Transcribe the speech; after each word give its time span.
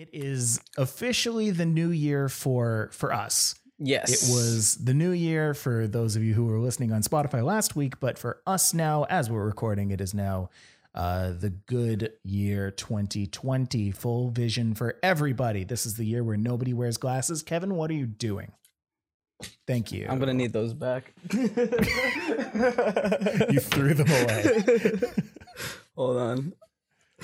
It 0.00 0.08
is 0.14 0.62
officially 0.78 1.50
the 1.50 1.66
new 1.66 1.90
year 1.90 2.30
for 2.30 2.88
for 2.94 3.12
us. 3.12 3.54
Yes. 3.78 4.10
It 4.10 4.32
was 4.32 4.76
the 4.76 4.94
new 4.94 5.10
year 5.10 5.52
for 5.52 5.86
those 5.86 6.16
of 6.16 6.22
you 6.22 6.32
who 6.32 6.46
were 6.46 6.58
listening 6.58 6.90
on 6.90 7.02
Spotify 7.02 7.44
last 7.44 7.76
week, 7.76 8.00
but 8.00 8.16
for 8.16 8.40
us 8.46 8.72
now, 8.72 9.04
as 9.10 9.28
we're 9.28 9.44
recording, 9.44 9.90
it 9.90 10.00
is 10.00 10.14
now 10.14 10.48
uh, 10.94 11.32
the 11.32 11.50
good 11.50 12.12
year 12.24 12.70
2020. 12.70 13.90
Full 13.90 14.30
vision 14.30 14.72
for 14.72 14.96
everybody. 15.02 15.64
This 15.64 15.84
is 15.84 15.96
the 15.96 16.06
year 16.06 16.24
where 16.24 16.38
nobody 16.38 16.72
wears 16.72 16.96
glasses. 16.96 17.42
Kevin, 17.42 17.74
what 17.74 17.90
are 17.90 17.94
you 17.94 18.06
doing? 18.06 18.52
Thank 19.66 19.92
you. 19.92 20.06
I'm 20.08 20.18
gonna 20.18 20.32
need 20.32 20.54
those 20.54 20.72
back. 20.72 21.12
you 21.34 21.46
threw 23.60 23.92
them 23.92 24.08
away. 24.08 25.00
Hold 25.94 26.16
on. 26.16 26.54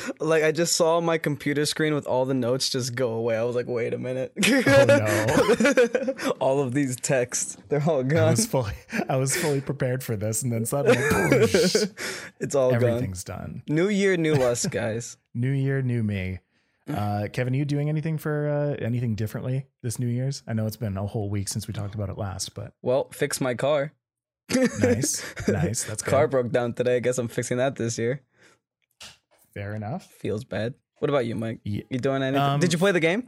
Like 0.20 0.42
I 0.44 0.52
just 0.52 0.74
saw 0.76 1.00
my 1.00 1.18
computer 1.18 1.64
screen 1.66 1.94
with 1.94 2.06
all 2.06 2.24
the 2.24 2.34
notes 2.34 2.68
just 2.68 2.94
go 2.94 3.12
away. 3.12 3.36
I 3.36 3.42
was 3.44 3.54
like, 3.56 3.66
wait 3.66 3.94
a 3.94 3.98
minute. 3.98 4.32
Oh 4.46 4.84
no. 4.86 6.32
all 6.40 6.61
of 6.61 6.75
these 6.75 6.96
texts, 6.96 7.57
they're 7.68 7.82
all 7.86 8.00
I 8.00 8.02
gone. 8.04 8.30
was 8.32 8.46
fully 8.46 8.72
I 9.08 9.16
was 9.16 9.36
fully 9.36 9.61
prepared 9.61 10.02
for 10.04 10.16
this 10.16 10.43
and 10.43 10.52
then 10.52 10.64
suddenly 10.66 10.98
it's 12.40 12.54
all 12.54 12.71
gone. 12.72 12.85
everything's 12.85 13.24
done. 13.24 13.62
New 13.68 13.88
year, 13.88 14.16
new 14.16 14.35
us, 14.35 14.66
guys. 14.66 15.16
New 15.35 15.50
year, 15.52 15.82
new 15.82 16.02
me. 16.02 16.40
Uh, 16.88 17.26
Kevin, 17.32 17.52
are 17.54 17.57
you 17.57 17.64
doing 17.64 17.88
anything 17.88 18.16
for 18.16 18.49
uh, 18.49 18.85
anything 18.85 19.14
differently 19.16 19.66
this 19.82 19.99
New 19.99 20.07
Year's? 20.07 20.44
I 20.46 20.52
know 20.52 20.66
it's 20.66 20.76
been 20.76 20.96
a 20.96 21.04
whole 21.07 21.29
week 21.29 21.49
since 21.49 21.66
we 21.66 21.74
talked 21.74 21.96
about 21.96 22.10
it 22.10 22.16
last, 22.16 22.54
but 22.54 22.74
Well, 22.80 23.08
fix 23.13 23.40
my 23.40 23.54
car. 23.54 23.93
nice, 24.54 25.24
nice. 25.49 25.82
That's 25.82 26.02
good. 26.02 26.10
Car 26.10 26.29
broke 26.29 26.52
down 26.52 26.74
today. 26.74 26.96
I 26.96 27.00
guess 27.00 27.18
I'm 27.18 27.26
fixing 27.26 27.57
that 27.57 27.74
this 27.74 27.99
year. 27.99 28.22
Fair 29.56 29.74
enough. 29.74 30.04
Feels 30.20 30.44
bad. 30.44 30.74
What 30.98 31.08
about 31.08 31.24
you, 31.24 31.34
Mike? 31.34 31.60
Ye- 31.64 31.84
You 31.88 31.98
doing 31.98 32.22
anything? 32.22 32.42
Um, 32.42 32.60
Did 32.60 32.72
you 32.74 32.78
play 32.78 32.92
the 32.92 33.00
game? 33.00 33.27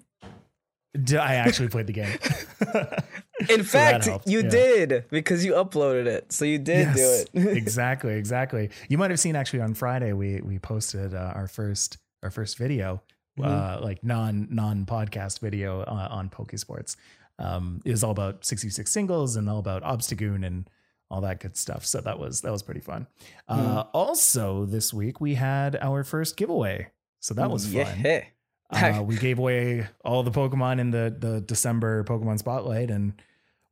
D- 1.03 1.17
I 1.17 1.37
actually 1.37 1.69
played 1.69 1.87
the 1.87 1.93
game. 1.95 2.19
In 3.49 3.59
that 3.61 3.65
fact, 4.05 4.09
you 4.27 4.43
yeah. 4.43 4.49
did 4.49 5.05
because 5.11 5.45
you 5.45 5.53
uploaded 5.53 6.07
it. 6.07 6.31
So 6.33 6.45
you 6.45 6.59
did 6.59 6.95
Yes, 6.97 7.25
do 7.33 7.41
it. 7.49 7.57
exactly, 7.57 8.15
exactly. 8.15 8.71
You 8.89 8.99
might 8.99 9.11
have 9.11 9.21
seen 9.21 9.37
actually 9.37 9.61
on 9.61 9.73
Friday 9.75 10.13
we 10.13 10.41
we 10.43 10.59
posted 10.59 11.15
uh, 11.15 11.33
our 11.35 11.47
first 11.47 11.99
our 12.23 12.31
first 12.31 12.59
video, 12.59 13.01
uh, 13.43 13.79
like 13.81 14.03
non 14.05 14.49
non 14.51 14.85
podcast 14.87 15.39
video 15.41 15.83
uh, 15.83 16.09
on 16.11 16.29
Pokesports. 16.31 16.97
Um, 17.39 17.81
it 17.85 17.91
was 17.93 18.03
all 18.03 18.11
about 18.11 18.45
66 18.45 18.91
singles 18.91 19.37
and 19.37 19.49
all 19.49 19.61
about 19.61 19.83
Obstagoon 19.85 20.45
and 20.45 20.69
all 21.11 21.21
that 21.23 21.41
good 21.41 21.57
stuff. 21.57 21.85
So 21.87 22.01
that 22.03 22.19
was 22.19 22.43
that 22.43 22.53
was 22.53 22.63
pretty 22.63 22.81
fun. 22.81 23.07
Uh, 23.49 23.85
also, 23.93 24.65
this 24.67 24.93
week 24.93 25.21
we 25.21 25.35
had 25.35 25.77
our 25.81 26.05
first 26.05 26.37
giveaway, 26.37 26.91
so 27.21 27.35
that 27.35 27.51
was 27.51 27.67
fun. 27.73 27.87
Yeah. 28.05 28.99
Uh, 28.99 29.03
we 29.03 29.17
gave 29.17 29.39
away 29.39 29.89
all 30.05 30.23
the 30.23 30.31
Pokemon 30.31 30.79
in 30.79 30.91
the 30.91 31.15
the 31.19 31.41
December 31.41 32.05
Pokemon 32.05 32.39
Spotlight, 32.39 32.91
and 32.91 33.15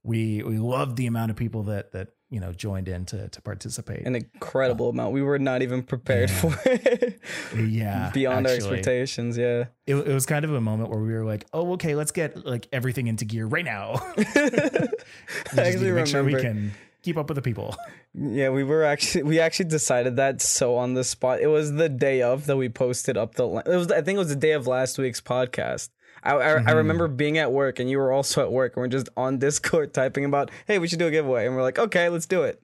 we 0.02 0.42
we 0.42 0.56
loved 0.58 0.96
the 0.96 1.06
amount 1.06 1.30
of 1.30 1.36
people 1.36 1.64
that 1.64 1.92
that 1.92 2.08
you 2.30 2.40
know 2.40 2.50
joined 2.54 2.88
in 2.88 3.04
to 3.04 3.28
to 3.28 3.42
participate. 3.42 4.06
An 4.06 4.14
incredible 4.16 4.88
amount. 4.88 5.12
We 5.12 5.20
were 5.20 5.38
not 5.38 5.60
even 5.60 5.82
prepared 5.82 6.30
Yeah. 6.30 6.40
for 6.40 6.56
it. 6.64 7.20
yeah, 7.58 8.10
Beyond 8.14 8.46
our 8.46 8.54
expectations. 8.54 9.36
Yeah. 9.36 9.64
It, 9.86 9.96
it 9.96 10.14
was 10.14 10.24
kind 10.24 10.46
of 10.46 10.54
a 10.54 10.62
moment 10.62 10.88
where 10.88 11.00
we 11.00 11.12
were 11.12 11.24
like, 11.26 11.44
oh, 11.52 11.72
okay, 11.72 11.94
let's 11.94 12.10
get 12.12 12.46
like 12.46 12.66
everything 12.72 13.06
into 13.06 13.26
gear 13.26 13.44
right 13.46 13.66
now. 13.66 13.96
I 14.16 14.88
actually 15.58 15.92
make 15.92 16.06
sure 16.06 16.24
we 16.24 16.34
remember. 16.34 16.40
can 16.40 16.72
keep 17.06 17.16
up 17.16 17.28
with 17.30 17.36
the 17.36 17.42
people. 17.50 17.68
Yeah, 18.18 18.48
we 18.48 18.64
were 18.64 18.82
actually 18.82 19.24
we 19.24 19.40
actually 19.40 19.68
decided 19.68 20.16
that 20.16 20.40
so 20.40 20.76
on 20.76 20.94
the 20.94 21.04
spot. 21.04 21.40
It 21.40 21.48
was 21.48 21.66
the 21.74 21.90
day 21.90 22.22
of 22.22 22.46
that 22.46 22.56
we 22.56 22.68
posted 22.70 23.16
up 23.22 23.34
the. 23.34 23.44
It 23.66 23.76
was 23.82 23.92
I 23.92 24.00
think 24.00 24.16
it 24.16 24.24
was 24.26 24.30
the 24.36 24.42
day 24.48 24.52
of 24.52 24.66
last 24.66 24.96
week's 24.98 25.20
podcast. 25.20 25.90
I 26.22 26.30
I, 26.32 26.34
I 26.34 26.56
Mm-hmm. 26.60 26.76
remember 26.82 27.08
being 27.08 27.36
at 27.36 27.52
work 27.52 27.78
and 27.78 27.90
you 27.90 27.98
were 27.98 28.10
also 28.16 28.40
at 28.42 28.50
work 28.50 28.70
and 28.74 28.80
we're 28.82 28.88
just 28.98 29.10
on 29.18 29.38
Discord 29.38 29.92
typing 30.00 30.24
about 30.24 30.50
hey 30.66 30.78
we 30.78 30.88
should 30.88 30.98
do 30.98 31.08
a 31.08 31.10
giveaway 31.10 31.46
and 31.46 31.54
we're 31.54 31.62
like 31.70 31.78
okay 31.78 32.08
let's 32.08 32.24
do 32.26 32.42
it 32.44 32.56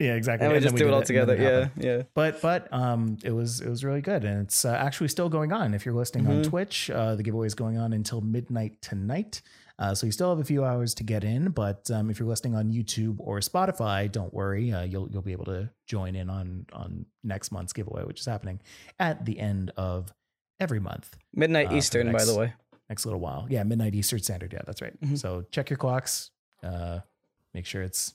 Yeah, 0.00 0.14
exactly. 0.20 0.44
and 0.44 0.52
we 0.52 0.58
then 0.58 0.64
just 0.68 0.76
do 0.76 0.88
it 0.88 0.92
all 0.92 0.98
and 0.98 1.06
then 1.06 1.16
together. 1.26 1.36
Yeah, 1.78 1.88
yeah. 1.88 2.02
But 2.14 2.42
but 2.42 2.66
um, 2.82 3.16
it 3.22 3.30
was 3.40 3.60
it 3.60 3.68
was 3.70 3.80
really 3.84 4.02
good, 4.02 4.24
and 4.24 4.42
it's 4.44 4.64
uh, 4.64 4.70
actually 4.86 5.08
still 5.08 5.28
going 5.28 5.52
on. 5.52 5.72
If 5.72 5.86
you're 5.86 5.94
listening 6.02 6.26
on 6.26 6.42
Twitch, 6.42 6.90
uh, 6.90 7.14
the 7.14 7.22
giveaway 7.22 7.46
is 7.46 7.54
going 7.54 7.78
on 7.78 7.92
until 7.92 8.20
midnight 8.20 8.74
tonight. 8.82 9.40
Uh, 9.78 9.94
so 9.94 10.06
you 10.06 10.12
still 10.12 10.30
have 10.30 10.38
a 10.38 10.44
few 10.44 10.64
hours 10.64 10.94
to 10.94 11.04
get 11.04 11.22
in. 11.22 11.50
But 11.50 11.90
um, 11.90 12.08
if 12.10 12.18
you're 12.18 12.28
listening 12.28 12.54
on 12.54 12.72
YouTube 12.72 13.16
or 13.18 13.40
Spotify, 13.40 14.10
don't 14.10 14.32
worry, 14.32 14.72
uh, 14.72 14.82
you'll 14.84 15.08
you'll 15.10 15.22
be 15.22 15.32
able 15.32 15.44
to 15.46 15.68
join 15.86 16.16
in 16.16 16.30
on 16.30 16.66
on 16.72 17.04
next 17.22 17.52
month's 17.52 17.72
giveaway, 17.74 18.04
which 18.04 18.20
is 18.20 18.26
happening 18.26 18.60
at 18.98 19.24
the 19.26 19.38
end 19.38 19.72
of 19.76 20.12
every 20.58 20.80
month. 20.80 21.16
Midnight 21.34 21.70
Uh, 21.70 21.76
Eastern, 21.76 22.10
by 22.12 22.24
the 22.24 22.34
way. 22.34 22.54
Next 22.88 23.04
little 23.04 23.20
while, 23.20 23.46
yeah, 23.50 23.64
midnight 23.64 23.94
Eastern 23.94 24.20
Standard. 24.20 24.52
Yeah, 24.52 24.62
that's 24.64 24.80
right. 24.80 24.98
Mhm. 25.00 25.18
So 25.18 25.44
check 25.50 25.68
your 25.68 25.76
clocks. 25.76 26.30
Uh, 26.62 27.00
make 27.52 27.66
sure 27.66 27.82
it's 27.82 28.14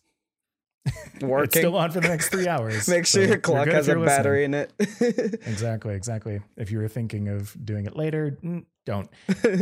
it's 0.86 1.24
Working. 1.24 1.60
still 1.62 1.78
on 1.78 1.92
for 1.92 2.00
the 2.00 2.08
next 2.08 2.30
three 2.30 2.48
hours. 2.54 2.88
Make 2.88 3.06
sure 3.06 3.24
So 3.24 3.28
your 3.30 3.38
clock 3.38 3.68
has 3.68 3.88
a 3.88 3.92
listening. 3.92 4.06
battery 4.06 4.44
in 4.46 4.54
it. 4.56 4.72
Exactly, 5.46 5.94
exactly. 5.94 6.42
If 6.58 6.72
you 6.72 6.80
were 6.80 6.88
thinking 6.88 7.28
of 7.28 7.56
doing 7.64 7.86
it 7.86 7.96
later, 7.96 8.38
mm, 8.44 8.66
don't. 8.86 9.10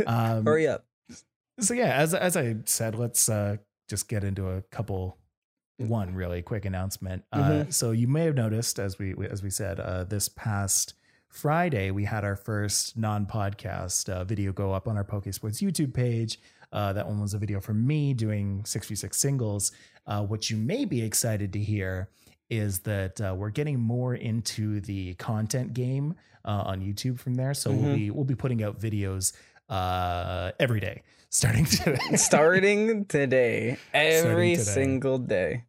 Um, 0.06 0.46
Hurry 0.46 0.66
up. 0.68 0.86
So 1.60 1.74
yeah, 1.74 1.94
as 1.96 2.14
as 2.14 2.36
I 2.36 2.56
said, 2.64 2.94
let's 2.94 3.28
uh, 3.28 3.56
just 3.88 4.08
get 4.08 4.24
into 4.24 4.48
a 4.48 4.62
couple. 4.62 5.16
One 5.78 6.12
really 6.14 6.42
quick 6.42 6.66
announcement. 6.66 7.24
Uh, 7.32 7.38
Mhm. 7.38 7.72
so 7.72 7.92
you 7.92 8.06
may 8.06 8.24
have 8.26 8.34
noticed, 8.34 8.78
as 8.78 8.98
we 8.98 9.14
we- 9.14 9.26
as 9.28 9.42
we 9.42 9.48
said, 9.48 9.80
uh, 9.80 10.04
this 10.04 10.28
past 10.28 10.92
Friday 11.28 11.90
we 11.90 12.04
had 12.04 12.22
our 12.22 12.36
first 12.36 12.98
non-podcast 12.98 14.08
uh, 14.10 14.24
video 14.24 14.52
go 14.52 14.72
up 14.74 14.86
on 14.86 14.96
our 14.98 15.04
PokeSports 15.04 15.62
YouTube 15.62 15.94
page. 15.94 16.38
Uh, 16.72 16.92
that 16.92 17.06
one 17.08 17.18
was 17.20 17.32
a 17.34 17.38
video 17.38 17.60
from 17.60 17.86
me 17.86 18.12
doing 18.12 18.62
66 18.66 19.16
singles. 19.16 19.72
Uh, 20.06 20.22
what 20.24 20.50
you 20.50 20.56
may 20.58 20.84
be 20.84 21.00
excited 21.02 21.50
to 21.54 21.58
hear 21.58 22.10
is 22.50 22.80
that 22.80 23.18
uh, 23.20 23.34
we're 23.36 23.48
getting 23.50 23.78
more 23.80 24.14
into 24.14 24.80
the 24.80 25.14
content 25.14 25.72
game 25.72 26.14
uh, 26.44 26.62
on 26.66 26.80
YouTube 26.80 27.18
from 27.18 27.34
there. 27.36 27.54
So 27.54 27.70
we'll 27.70 27.92
Mhm. 27.92 27.94
be 27.94 28.10
we'll 28.10 28.24
be 28.24 28.34
putting 28.34 28.62
out 28.62 28.78
videos 28.78 29.32
uh, 29.70 30.52
every 30.60 30.80
day, 30.80 31.02
starting 31.30 31.64
today. 31.64 32.16
Starting 32.16 33.04
today, 33.06 33.78
every 33.94 34.52
today. 34.56 34.62
single 34.62 35.18
day. 35.18 35.64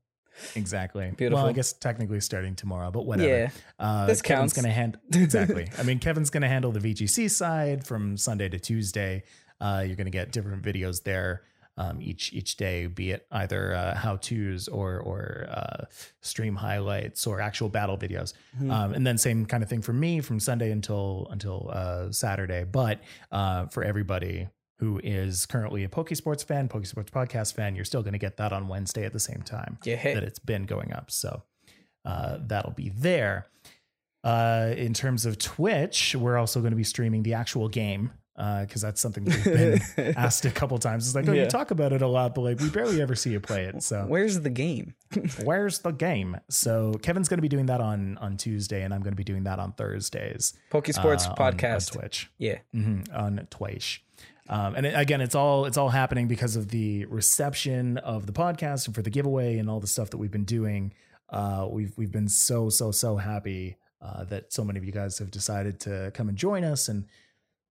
exactly. 0.56 1.12
Beautiful. 1.16 1.44
Well, 1.44 1.50
I 1.50 1.54
guess 1.54 1.72
technically 1.74 2.20
starting 2.20 2.56
tomorrow, 2.56 2.90
but 2.92 3.06
whatever. 3.06 3.30
Yeah. 3.30 3.50
Uh, 3.80 4.08
This 4.08 4.22
Kevin's 4.22 4.54
counts. 4.54 4.54
going 4.54 4.66
to 4.66 4.72
hand 4.72 4.98
exactly. 5.14 5.68
I 5.78 5.84
mean, 5.84 6.00
Kevin's 6.00 6.30
going 6.32 6.42
to 6.42 6.48
handle 6.50 6.72
the 6.72 6.80
VGC 6.80 7.30
side 7.30 7.86
from 7.86 8.18
Sunday 8.18 8.50
to 8.50 8.60
Tuesday. 8.60 9.24
Uh, 9.60 9.84
you're 9.86 9.96
going 9.96 10.06
to 10.06 10.12
get 10.12 10.32
different 10.32 10.64
videos 10.64 11.04
there 11.04 11.44
um, 11.82 12.02
each 12.02 12.32
each 12.34 12.52
day, 12.58 12.88
be 12.88 13.12
it 13.12 13.26
either 13.32 13.74
uh, 13.74 13.96
how 13.96 14.18
tos 14.18 14.68
or 14.68 15.00
or 15.00 15.48
uh, 15.50 15.86
stream 16.22 16.56
highlights 16.56 17.26
or 17.26 17.42
actual 17.42 17.70
battle 17.70 17.98
videos. 17.98 18.34
Mhm. 18.60 18.72
Um, 18.72 18.94
and 18.94 19.06
then 19.08 19.18
same 19.18 19.46
kind 19.46 19.64
of 19.64 19.70
thing 19.70 19.82
for 19.82 19.94
me 19.94 20.22
from 20.22 20.40
Sunday 20.40 20.72
until 20.72 21.28
until 21.32 21.70
uh, 21.74 22.12
Saturday. 22.12 22.64
But 22.66 23.00
uh, 23.32 23.66
for 23.68 23.84
everybody 23.84 24.48
who 24.80 25.00
is 25.04 25.46
currently 25.46 25.84
a 25.84 25.88
Pokesports 25.90 26.44
fan, 26.44 26.68
Pokesports 26.68 27.10
podcast 27.10 27.54
fan, 27.54 27.76
you're 27.76 27.86
still 27.86 28.02
going 28.04 28.14
to 28.14 28.26
get 28.28 28.38
that 28.38 28.52
on 28.52 28.68
Wednesday 28.68 29.06
at 29.06 29.14
the 29.14 29.20
same 29.20 29.42
time 29.44 29.78
Yeah. 29.86 30.02
that 30.16 30.24
it's 30.24 30.40
been 30.40 30.64
going 30.66 30.92
up. 30.92 31.12
So 31.12 31.44
uh, 32.04 32.38
that'll 32.48 32.72
be 32.74 32.90
there. 32.90 33.46
Uh, 34.24 34.74
in 34.78 34.94
terms 34.94 35.26
of 35.26 35.38
Twitch, 35.38 36.16
we're 36.16 36.38
also 36.38 36.60
going 36.62 36.72
to 36.72 36.78
be 36.78 36.84
streaming 36.84 37.24
the 37.24 37.34
actual 37.36 37.70
game 37.70 38.12
because 38.62 38.82
that's 38.82 39.00
something 39.00 39.24
we've 39.24 39.44
been 39.44 39.80
asked 40.18 40.46
a 40.46 40.50
couple 40.52 40.78
times. 40.80 41.06
It's 41.06 41.16
like, 41.16 41.28
oh, 41.28 41.32
Yeah. 41.34 41.44
you 41.44 41.50
talk 41.50 41.70
about 41.70 41.94
it 41.94 42.02
a 42.02 42.08
lot, 42.08 42.34
but 42.34 42.42
like 42.42 42.60
we 42.60 42.70
barely 42.72 43.00
ever 43.02 43.14
see 43.14 43.30
you 43.32 43.40
play 43.40 43.66
it. 43.66 43.84
So 43.84 44.06
Where's 44.08 44.40
the 44.40 44.50
game? 44.50 44.96
where's 45.44 45.80
the 45.80 45.92
game? 45.92 46.38
So 46.50 46.94
Kevin's 47.04 47.30
going 47.30 47.38
to 47.38 47.42
be 47.44 47.48
doing 47.50 47.68
that 47.68 47.82
on 47.82 48.18
on 48.18 48.38
Tuesday, 48.38 48.82
and 48.82 48.94
I'm 48.94 49.02
going 49.02 49.12
to 49.14 49.18
be 49.18 49.24
doing 49.24 49.44
that 49.44 49.60
on 49.60 49.74
Thursdays. 49.74 50.54
Pokesports 50.72 51.28
uh, 51.28 51.34
on- 51.34 51.38
on 51.48 51.54
podcast. 51.54 51.92
Twitch 51.94 52.32
yeah. 52.40 52.60
hmm 52.74 53.02
on 53.14 53.48
Twitch. 53.52 54.04
Um, 54.50 54.76
and 54.76 54.86
again, 54.86 55.22
it's 55.22 55.36
all 55.36 55.66
it's 55.66 55.78
all 55.78 55.90
happening 55.90 56.28
because 56.28 56.56
of 56.56 56.70
the 56.70 57.06
reception 57.06 57.98
of 58.00 58.26
the 58.26 58.34
podcast 58.34 58.86
and 58.88 58.96
for 58.96 59.02
the 59.02 59.10
giveaway 59.12 59.58
and 59.60 59.70
all 59.70 59.80
the 59.80 59.88
stuff 59.88 60.10
that 60.10 60.18
we've 60.18 60.32
been 60.32 60.46
doing. 60.46 60.94
Uh, 61.30 61.68
we've 61.70 61.94
we've 61.96 62.12
been 62.12 62.28
so 62.28 62.70
so 62.70 62.92
so 62.92 63.18
happy 63.18 63.78
uh, 64.02 64.24
that 64.26 64.52
so 64.52 64.64
many 64.66 64.80
of 64.80 64.84
you 64.84 64.92
guys 64.92 65.20
have 65.20 65.32
decided 65.32 65.80
to 65.82 66.12
come 66.14 66.28
and 66.28 66.38
join 66.38 66.64
us, 66.66 66.90
and 66.90 67.06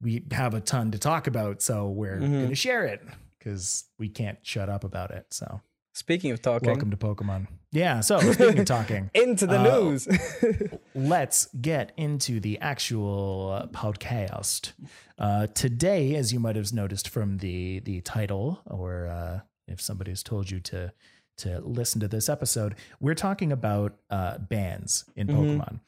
we 0.01 0.25
have 0.33 0.55
a 0.55 0.61
ton 0.61 0.91
to 0.93 0.99
talk 0.99 1.27
about. 1.27 1.63
So 1.63 1.89
we're 1.89 2.17
Mhm. 2.19 2.33
going 2.33 2.49
to 2.49 2.55
share 2.55 2.85
it 2.87 3.03
because 3.39 3.85
we 3.99 4.09
can't 4.09 4.39
shut 4.43 4.69
up 4.69 4.85
about 4.85 5.11
it. 5.11 5.27
So 5.31 5.61
Speaking 5.93 6.31
of 6.31 6.41
talking, 6.41 6.69
welcome 6.69 6.91
to 6.93 6.97
Pokemon. 6.97 7.49
Yeah. 7.73 8.01
So 8.01 8.19
speaking 8.33 8.61
of 8.61 8.65
talking, 8.67 9.11
into 9.15 9.47
the 9.47 9.59
Uh, 9.59 9.65
news. 9.81 10.09
let's 10.95 11.49
get 11.61 11.93
into 11.97 12.41
the 12.41 12.59
actual 12.61 13.69
podcast. 13.73 14.73
Uh, 15.19 15.47
today, 15.49 16.15
as 16.15 16.33
you 16.33 16.41
might 16.41 16.57
have 16.57 16.73
noticed 16.73 17.09
from 17.09 17.39
the 17.39 17.81
the 17.81 18.01
title, 18.03 18.61
or 18.67 19.07
uh, 19.09 19.41
if 19.67 19.81
somebody 19.81 20.11
has 20.13 20.23
told 20.23 20.51
you 20.51 20.61
to 20.61 20.93
to 21.39 21.59
listen 21.61 22.01
to 22.01 22.09
this 22.09 22.29
episode, 22.29 22.75
we're 23.01 23.15
talking 23.15 23.51
about 23.51 23.97
uh, 24.11 24.39
bans 24.39 25.05
in 25.17 25.27
Mhm. 25.27 25.35
Pokemon. 25.35 25.81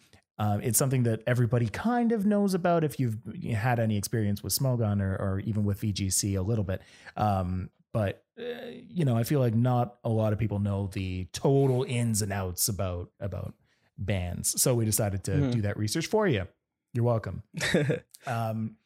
Um, 0.43 0.61
it's 0.63 0.79
something 0.79 1.03
that 1.05 1.23
everybody 1.27 1.69
kind 1.69 2.11
of 2.13 2.25
knows 2.27 2.55
about 2.55 2.83
if 2.85 2.99
you've 2.99 3.19
had 3.55 3.79
any 3.79 3.97
experience 3.97 4.43
with 4.43 4.53
Smogon 4.59 5.01
or, 5.01 5.15
or 5.17 5.41
even 5.45 5.65
with 5.65 5.81
VGC 5.83 6.37
a 6.39 6.43
little 6.43 6.65
bit. 6.65 6.81
Um, 7.17 7.71
but 7.93 8.25
uh, 8.39 8.43
you 8.89 9.05
know, 9.05 9.17
I 9.17 9.25
feel 9.25 9.41
like 9.41 9.55
not 9.55 9.97
a 10.03 10.09
lot 10.09 10.33
of 10.33 10.39
people 10.39 10.59
know 10.59 10.89
the 10.93 11.27
total 11.33 11.85
ins 11.87 12.23
and 12.23 12.33
outs 12.33 12.69
about 12.69 13.11
about 13.21 13.55
bans. 13.99 14.61
So 14.61 14.75
we 14.75 14.85
decided 14.85 15.23
to 15.25 15.31
Mhm. 15.33 15.53
do 15.53 15.61
that 15.63 15.77
research 15.77 16.07
for 16.07 16.27
you. 16.27 16.49
You're 16.95 17.05
welcome. 17.05 17.43
Um, 18.27 18.77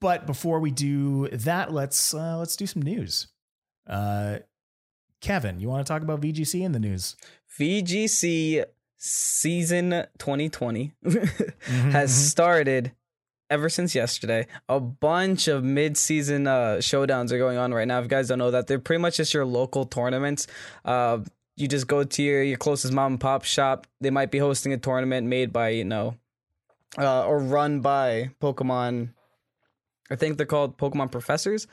but 0.00 0.26
before 0.26 0.58
we 0.58 0.72
do 0.72 1.28
that, 1.28 1.72
let's 1.72 2.12
uh, 2.12 2.36
let's 2.38 2.56
do 2.56 2.66
some 2.66 2.82
news. 2.82 3.28
Uh, 3.86 4.38
Kevin, 5.20 5.60
you 5.60 5.68
want 5.68 5.86
to 5.86 5.90
talk 5.92 6.02
about 6.02 6.20
VGC 6.20 6.62
in 6.62 6.72
the 6.72 6.80
news? 6.80 7.14
VGC 7.60 8.64
season 9.04 9.90
2020 10.18 10.92
Mhm, 11.04 11.90
has 11.90 12.12
mhm. 12.12 12.30
started 12.30 12.92
ever 13.50 13.68
since 13.68 13.94
yesterday. 13.96 14.46
A 14.68 14.78
bunch 14.78 15.48
of 15.48 15.64
mid-season 15.64 16.46
uh, 16.46 16.76
showdowns 16.78 17.32
are 17.32 17.38
going 17.38 17.58
on 17.58 17.74
right 17.74 17.86
now. 17.86 17.98
If 17.98 18.04
you 18.04 18.08
guys 18.08 18.28
don't 18.28 18.38
know 18.38 18.52
that, 18.52 18.68
they're 18.68 18.78
pretty 18.78 19.02
much 19.02 19.16
just 19.16 19.34
your 19.34 19.44
local 19.44 19.84
tournaments. 19.86 20.46
Uh, 20.84 21.18
you 21.56 21.66
just 21.66 21.86
go 21.88 22.04
to 22.04 22.22
your, 22.22 22.42
your 22.44 22.56
closest 22.56 22.92
mom 22.92 23.14
and 23.14 23.20
pop 23.20 23.42
shop. 23.44 23.86
They 24.00 24.10
might 24.10 24.30
be 24.30 24.38
hosting 24.38 24.72
a 24.72 24.78
tournament 24.78 25.26
made 25.26 25.52
by, 25.52 25.70
you 25.70 25.84
know, 25.84 26.14
uh, 26.96 27.26
or 27.26 27.40
run 27.40 27.80
by 27.80 28.30
Pokemon. 28.40 29.10
I 30.10 30.16
think 30.16 30.36
they're 30.36 30.46
called 30.46 30.78
Pokemon 30.78 31.10
professors 31.10 31.66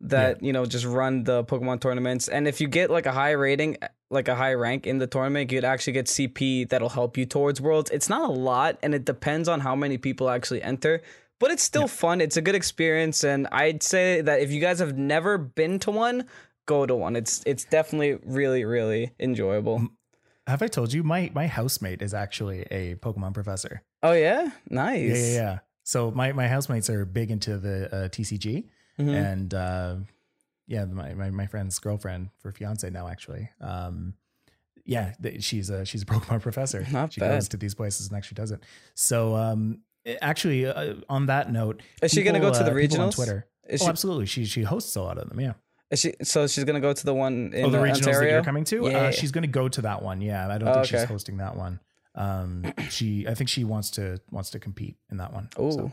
that, 0.00 0.42
you 0.42 0.52
know, 0.52 0.66
just 0.66 0.84
run 0.84 1.24
the 1.24 1.44
Pokemon 1.44 1.80
tournaments. 1.80 2.28
And 2.28 2.46
if 2.46 2.60
you 2.60 2.68
get 2.68 2.90
like 2.90 3.06
a 3.06 3.12
high 3.12 3.32
rating, 3.32 3.78
like 4.10 4.28
a 4.28 4.34
high 4.34 4.54
rank 4.54 4.86
in 4.86 4.98
the 4.98 5.06
tournament, 5.06 5.50
you'd 5.50 5.64
actually 5.64 5.94
get 5.94 6.06
CP 6.06 6.68
that'll 6.68 6.88
help 6.88 7.16
you 7.16 7.26
towards 7.26 7.60
Worlds. 7.60 7.90
It's 7.90 8.08
not 8.08 8.28
a 8.28 8.32
lot 8.32 8.78
and 8.82 8.94
it 8.94 9.04
depends 9.04 9.48
on 9.48 9.60
how 9.60 9.74
many 9.74 9.98
people 9.98 10.28
actually 10.28 10.62
enter, 10.62 11.02
but 11.40 11.50
it's 11.50 11.62
still 11.62 11.88
fun. 11.88 12.20
It's 12.20 12.36
a 12.36 12.42
good 12.42 12.54
experience. 12.54 13.24
And 13.24 13.46
I'd 13.50 13.82
say 13.82 14.20
that 14.20 14.40
if 14.40 14.50
you 14.50 14.60
guys 14.60 14.78
have 14.78 14.96
never 14.96 15.38
been 15.38 15.78
to 15.80 15.90
one, 15.90 16.26
go 16.66 16.86
to 16.86 16.94
one. 16.94 17.16
It's 17.16 17.42
it's 17.46 17.64
definitely 17.64 18.18
really, 18.24 18.64
really 18.64 19.12
enjoyable. 19.18 19.88
Have 20.46 20.62
I 20.62 20.66
told 20.66 20.92
you 20.92 21.02
my 21.02 21.30
my 21.34 21.46
housemate 21.46 22.02
is 22.02 22.12
actually 22.12 22.62
a 22.70 22.96
Pokemon 22.96 23.34
professor? 23.34 23.82
Oh 24.02 24.12
yeah? 24.12 24.50
Nice. 24.68 25.00
Yeah, 25.00 25.16
yeah, 25.16 25.34
yeah. 25.34 25.58
So 25.84 26.10
my 26.10 26.32
my 26.32 26.48
housemates 26.48 26.90
are 26.90 27.04
big 27.04 27.30
into 27.30 27.58
the 27.58 27.94
uh, 27.94 28.08
TCG, 28.08 28.64
Mhm. 28.98 29.14
and 29.32 29.54
uh, 29.54 29.96
yeah, 30.66 30.84
my, 30.84 31.14
my 31.14 31.30
my 31.30 31.46
friend's 31.46 31.78
girlfriend 31.78 32.30
for 32.38 32.52
fiance 32.52 32.88
now 32.90 33.08
actually. 33.08 33.50
Um, 33.60 34.14
yeah, 34.84 35.14
th- 35.22 35.42
she's 35.42 35.70
a 35.70 35.84
she's 35.84 36.02
a 36.02 36.06
Pokemon 36.12 36.42
professor. 36.42 36.86
Not 36.92 37.12
she 37.12 37.20
bad. 37.20 37.30
goes 37.32 37.48
to 37.48 37.56
these 37.56 37.74
places 37.74 38.08
and 38.08 38.16
actually 38.16 38.36
does 38.36 38.50
it. 38.50 38.62
So 38.94 39.34
um, 39.36 39.80
actually, 40.22 40.66
uh, 40.66 40.94
on 41.08 41.26
that 41.26 41.50
note, 41.50 41.82
Is 42.02 42.12
she 42.12 42.22
gonna 42.22 42.38
go 42.40 42.50
people, 42.50 42.58
to 42.66 42.70
the 42.70 42.76
uh, 42.76 42.80
people 42.80 43.00
on? 43.00 43.10
Twitter? 43.10 43.46
Is 43.68 43.80
oh, 43.82 43.86
she, 43.86 43.88
absolutely. 43.90 44.26
She 44.26 44.44
she 44.44 44.62
hosts 44.62 44.94
a 44.96 45.02
lot 45.02 45.16
of 45.18 45.28
them. 45.28 45.40
Yeah. 45.40 45.54
is 45.90 46.00
she 46.00 46.14
so 46.22 46.46
she's 46.46 46.64
gonna 46.64 46.80
go 46.80 46.92
to 46.92 47.04
the 47.04 47.14
one 47.14 47.52
in 47.54 47.64
oh, 47.66 47.70
the 47.70 47.80
uh, 47.80 47.82
regionals 47.84 48.20
that 48.20 48.30
you're 48.30 48.44
coming 48.44 48.64
to. 48.64 48.88
Yeah. 48.90 48.98
Uh, 48.98 49.10
she's 49.10 49.32
going 49.32 49.42
to 49.42 49.48
go 49.48 49.68
to 49.68 49.82
that 49.82 50.02
one. 50.02 50.20
Yeah, 50.20 50.48
I 50.48 50.58
don't 50.58 50.68
Oh, 50.68 50.74
think 50.74 50.86
she's 50.86 51.04
hosting 51.04 51.38
that 51.38 51.56
one. 51.56 51.80
Um, 52.14 52.72
she 52.90 53.26
I 53.26 53.34
think 53.34 53.48
she 53.50 53.64
wants 53.64 53.90
to 53.92 54.20
wants 54.30 54.50
to 54.50 54.58
compete 54.58 54.96
in 55.10 55.16
that 55.16 55.32
one. 55.32 55.48
Ooh, 55.58 55.72
So, 55.72 55.92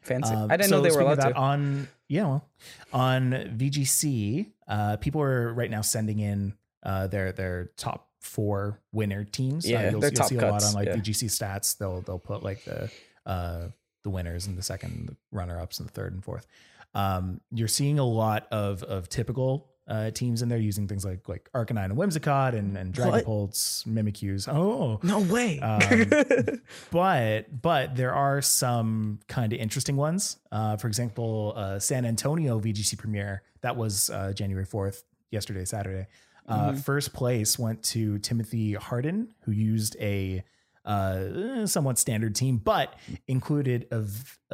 fancy! 0.00 0.34
um, 0.34 0.50
I 0.50 0.56
didn't 0.56 0.70
so 0.70 0.76
know 0.76 0.82
they 0.82 0.94
were 0.94 1.00
allowed 1.00 1.18
that, 1.18 1.30
to. 1.30 1.36
on 1.36 1.88
yeah 2.08 2.24
well, 2.24 2.48
on 2.92 3.32
VGC. 3.56 4.46
Uh, 4.66 4.96
people 4.96 5.20
are 5.22 5.52
right 5.52 5.70
now 5.70 5.80
sending 5.80 6.18
in 6.20 6.54
uh, 6.82 7.06
their 7.06 7.32
their 7.32 7.70
top 7.76 8.08
four 8.20 8.80
winner 8.92 9.24
teams. 9.24 9.68
Yeah, 9.68 9.80
uh, 9.80 9.90
you'll, 9.90 10.04
you'll 10.04 10.24
see 10.24 10.36
a 10.36 10.50
lot 10.50 10.62
on 10.62 10.74
like 10.74 10.86
yeah. 10.86 10.96
VGC 10.96 11.24
stats. 11.26 11.76
They'll 11.78 12.00
they'll 12.02 12.18
put 12.18 12.42
like 12.42 12.64
the 12.64 12.90
uh, 13.26 13.68
the 14.02 14.10
winners 14.10 14.46
and 14.46 14.56
the 14.56 14.62
second, 14.62 15.16
runner 15.30 15.60
ups 15.60 15.78
and 15.78 15.88
the 15.88 15.92
third 15.92 16.12
and 16.12 16.24
fourth. 16.24 16.46
Um, 16.94 17.40
you're 17.52 17.68
seeing 17.68 17.98
a 17.98 18.04
lot 18.04 18.46
of 18.50 18.82
of 18.82 19.08
typical 19.08 19.70
uh, 19.90 20.10
teams 20.12 20.40
in 20.40 20.48
there 20.48 20.58
using 20.58 20.86
things 20.88 21.04
like 21.04 21.28
like 21.28 21.50
Arcanine 21.52 21.86
and 21.86 21.96
Whimsicott 21.98 22.54
and 22.54 22.76
and? 22.76 22.94
Dragapults, 22.94 23.84
Mimikyus. 23.86 24.48
Oh, 24.48 25.00
No 25.02 25.18
way. 25.20 25.58
Um, 25.60 26.60
but 26.90 27.60
but 27.60 27.96
there 27.96 28.14
are 28.14 28.40
some 28.40 29.18
kind 29.28 29.52
of 29.52 29.58
interesting 29.58 29.96
ones. 29.96 30.38
Uh, 30.52 30.76
for 30.76 30.86
example, 30.88 31.52
uh, 31.56 31.78
San 31.78 32.04
Antonio 32.04 32.60
VGC 32.60 32.96
premiere 32.98 33.42
that 33.62 33.76
was 33.76 34.08
uh, 34.10 34.32
January 34.32 34.64
fourth, 34.64 35.02
yesterday, 35.30 35.64
Saturday. 35.64 36.06
Uh, 36.46 36.72
Mhm. 36.72 36.80
First 36.82 37.12
place 37.12 37.58
went 37.58 37.82
to 37.94 38.18
Timothy 38.18 38.74
Harden, 38.74 39.34
who 39.44 39.52
used 39.52 39.96
a 40.00 40.42
uh, 40.84 41.66
somewhat 41.66 41.98
standard 41.98 42.34
team, 42.34 42.56
but 42.56 42.94
included 43.28 43.86
a, 43.92 43.98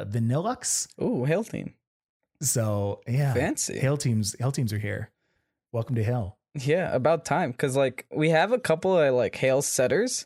a 0.01 0.05
Vanilluxe. 0.05 0.87
Oh, 0.99 1.23
hail 1.25 1.43
team. 1.43 1.73
So 2.41 3.01
yeah, 3.07 3.33
Fancy. 3.33 3.79
Hail 3.79 3.97
teams, 3.97 4.35
Hail 4.39 4.51
teams 4.51 4.73
are 4.73 4.77
here. 4.77 5.09
Welcome 5.77 5.93
to 5.97 6.03
Hail. 6.03 6.39
Yeah, 6.55 6.91
about 6.95 7.23
time. 7.23 7.53
Cause 7.53 7.75
like 7.75 8.07
we 8.11 8.31
have 8.31 8.51
a 8.51 8.57
couple 8.57 8.97
of 8.97 9.13
like 9.13 9.35
hail 9.35 9.61
setters, 9.61 10.25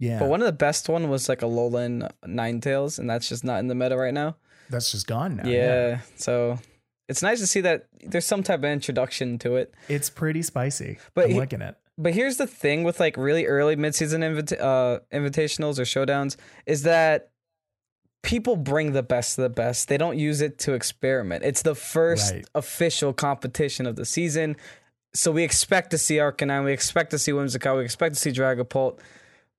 Yeah, 0.00 0.18
but 0.18 0.28
one 0.28 0.40
of 0.42 0.46
the 0.46 0.52
best 0.52 0.88
one 0.88 1.08
was 1.08 1.28
like 1.28 1.38
Alolan 1.38 2.10
Ninetales, 2.26 2.98
and 2.98 3.08
that's 3.08 3.28
just 3.28 3.44
not 3.44 3.60
in 3.60 3.68
the 3.68 3.76
meta 3.76 3.96
right 3.96 4.12
now. 4.12 4.34
that's 4.70 4.90
just 4.90 5.06
gone 5.06 5.36
now. 5.36 5.48
yeah. 5.48 6.00
So 6.16 6.58
it's 7.08 7.22
nice 7.22 7.38
to 7.38 7.46
see 7.46 7.60
that 7.60 7.86
there's 8.04 8.26
some 8.26 8.42
type 8.42 8.58
of 8.58 8.64
introduction 8.64 9.38
to 9.38 9.54
it. 9.54 9.72
it's 9.88 10.10
pretty 10.10 10.42
spicy. 10.42 10.98
But 11.14 11.26
I'm 11.26 11.30
he- 11.30 11.38
liking 11.38 11.62
it. 11.62 11.76
But 11.96 12.12
here's 12.14 12.36
the 12.36 12.48
thing 12.48 12.82
with 12.82 12.98
like 12.98 13.16
really 13.16 13.46
early 13.46 13.76
midseason 13.76 14.24
invita- 14.24 14.60
uh, 14.60 14.98
invitationals 15.14 15.78
or 15.78 15.82
showdowns 15.82 16.34
is 16.66 16.82
that 16.82 17.30
people 18.24 18.56
bring 18.56 18.94
the 18.94 19.04
best 19.04 19.38
of 19.38 19.42
the 19.44 19.48
best. 19.48 19.86
They 19.86 19.96
don't 19.96 20.18
use 20.18 20.40
it 20.40 20.58
to 20.60 20.72
experiment. 20.72 21.44
It's 21.44 21.62
the 21.62 21.76
first 21.76 22.32
Right. 22.34 22.44
official 22.56 23.12
competition 23.12 23.86
of 23.86 23.94
the 23.94 24.04
season. 24.04 24.56
So 25.14 25.32
we 25.32 25.42
expect 25.42 25.90
to 25.90 25.98
see 25.98 26.16
Arcanine, 26.16 26.64
we 26.64 26.72
expect 26.72 27.10
to 27.12 27.18
see 27.18 27.32
Whimsicott, 27.32 27.76
we 27.78 27.84
expect 27.84 28.14
to 28.14 28.20
see 28.20 28.30
Dragapult. 28.30 28.98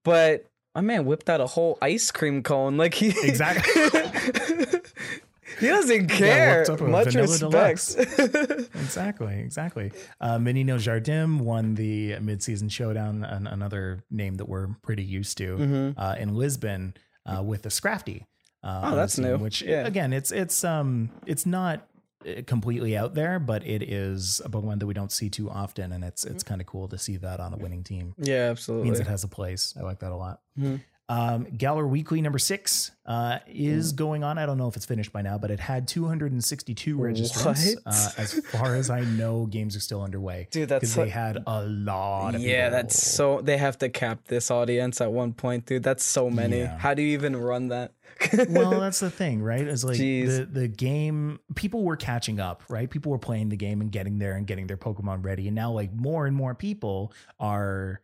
But 0.04 0.46
my 0.75 0.81
man 0.81 1.06
whipped 1.06 1.30
out 1.30 1.42
a 1.42 1.48
whole 1.48 1.78
ice 1.81 2.12
cream 2.12 2.44
cone. 2.44 2.78
Like 2.78 2.94
he 2.94 3.07
Exactly. 3.28 3.74
he 5.60 5.68
doesn't 5.68 6.07
care. 6.07 6.63
a 6.63 6.84
Much 6.84 7.16
respect. 7.16 7.96
Exactly, 8.75 9.40
exactly. 9.40 9.92
Uh, 10.22 10.38
Menino 10.40 10.78
Jardim 10.78 11.42
won 11.42 11.75
the 11.75 12.12
midseason 12.13 12.72
showdown, 12.72 13.24
an, 13.24 13.46
another 13.48 14.04
name 14.10 14.36
that 14.36 14.48
we're 14.48 14.68
pretty 14.84 15.04
used 15.04 15.38
to 15.40 15.57
Mhm. 15.57 15.94
uh, 15.98 16.16
in 16.19 16.34
Lisbon 16.36 16.94
uh, 17.25 17.44
with 17.44 17.63
the 17.63 17.69
Scrafty. 17.69 18.24
Uh, 18.63 18.81
Oh, 18.92 18.96
that's 18.96 19.13
scene, 19.13 19.25
new. 19.25 19.38
Which 19.38 19.62
Yeah. 19.62 19.86
again, 19.88 20.12
it's 20.13 20.31
it's 20.31 20.63
um 20.63 21.10
it's 21.25 21.46
not 21.46 21.88
completely 22.48 22.98
out 22.98 23.13
there, 23.16 23.39
but 23.39 23.65
it 23.65 23.82
is 23.84 24.41
a 24.44 24.50
Pokemon 24.50 24.79
that 24.79 24.86
we 24.88 24.94
don't 24.94 25.12
see 25.12 25.29
too 25.29 25.50
often, 25.50 25.91
and 25.91 26.03
it's 26.03 26.24
it's 26.25 26.44
kind 26.44 26.60
of 26.62 26.67
cool 26.67 26.88
to 26.89 26.98
see 26.98 27.17
that 27.17 27.39
on 27.39 27.53
a 27.53 27.58
winning 27.58 27.84
team. 27.84 28.13
Yeah, 28.17 28.48
It 28.48 28.51
absolutely. 28.51 28.86
means 28.89 29.00
it 29.00 29.08
has 29.08 29.24
a 29.24 29.27
place. 29.29 29.74
I 29.79 29.84
like 29.84 30.00
that 30.00 30.12
a 30.12 30.15
lot. 30.15 30.41
Mhm. 30.60 30.82
Um, 31.12 31.46
Galar 31.58 31.88
Weekly 31.88 32.22
number 32.22 32.38
six 32.38 32.91
uh, 33.08 33.39
is 33.48 33.94
going 33.94 34.24
on. 34.24 34.38
I 34.38 34.46
don't 34.46 34.60
know 34.60 34.67
if 34.67 34.75
it's 34.75 34.86
finished 34.86 35.12
by 35.12 35.24
now, 35.24 35.39
but 35.39 35.50
it 35.50 35.60
had 35.60 35.88
262 35.88 36.98
registrants. 37.00 37.75
Uh, 37.84 38.10
as 38.15 38.34
far 38.51 38.75
as 38.75 38.91
I 38.91 39.01
know, 39.01 39.46
games 39.50 39.75
are 39.75 39.79
still 39.79 40.03
underway. 40.03 40.48
Dude, 40.51 40.70
that's 40.70 40.82
because 40.82 40.98
like- 40.98 41.05
they 41.08 41.10
had 41.12 41.44
a 41.48 41.63
lot 41.65 42.36
of 42.36 42.41
yeah, 42.41 42.65
people. 42.67 42.77
that's 42.77 43.01
so. 43.12 43.41
They 43.41 43.58
have 43.58 43.79
to 43.79 43.89
cap 43.89 44.25
this 44.27 44.51
audience 44.51 45.01
at 45.01 45.12
one 45.12 45.34
point, 45.34 45.65
dude. 45.65 45.82
That's 45.82 46.03
so 46.05 46.29
many. 46.29 46.60
Yeah. 46.60 46.77
How 46.77 46.94
do 46.94 47.01
you 47.01 47.13
even 47.13 47.36
run 47.36 47.70
that? 47.70 47.94
well, 48.50 48.80
that's 48.80 49.00
the 49.00 49.10
thing, 49.10 49.42
right? 49.42 49.66
It's 49.66 49.84
like 49.84 49.98
Jeez. 49.98 50.38
the 50.38 50.46
the 50.46 50.68
game. 50.68 51.40
People 51.56 51.84
were 51.84 51.96
catching 51.96 52.40
up, 52.40 52.64
right? 52.70 52.90
People 52.90 53.12
were 53.12 53.18
playing 53.20 53.50
the 53.50 53.56
game 53.58 53.82
and 53.82 53.92
getting 53.92 54.20
there 54.20 54.34
and 54.34 54.46
getting 54.46 54.68
their 54.68 54.78
Pokemon 54.78 55.24
ready, 55.24 55.48
and 55.48 55.56
now 55.56 55.72
like 55.72 55.94
more 55.94 56.26
and 56.28 56.36
more 56.36 56.54
people 56.56 57.14
are, 57.40 58.02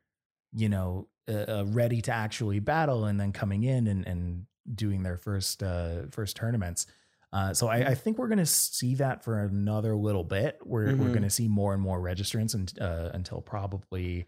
you 0.54 0.70
know, 0.70 1.08
uh, 1.28 1.34
uh, 1.60 1.66
ready 1.68 2.02
to 2.04 2.12
actually 2.14 2.60
battle 2.60 3.06
and 3.06 3.20
then 3.20 3.32
coming 3.32 3.64
in 3.64 3.88
and 3.88 4.06
and 4.08 4.46
doing 4.74 5.04
their 5.04 5.18
first 5.18 5.62
uh 5.62 6.04
first 6.12 6.36
tournaments. 6.36 6.86
Uh, 7.34 7.54
so 7.54 7.68
I, 7.68 7.78
I 7.90 7.96
think 7.96 8.18
we're 8.18 8.30
going 8.30 8.38
to 8.38 8.46
see 8.46 8.96
that 8.96 9.22
for 9.24 9.40
another 9.44 9.94
little 9.96 10.24
bit. 10.24 10.58
We're 10.64 10.96
we're 10.96 11.08
Mhm. 11.10 11.14
going 11.14 11.24
to 11.24 11.30
see 11.30 11.50
more 11.50 11.74
and 11.74 11.82
more 11.82 12.00
registrants 12.00 12.54
and, 12.54 12.72
uh, 12.80 13.10
until 13.14 13.42
probably, 13.42 14.26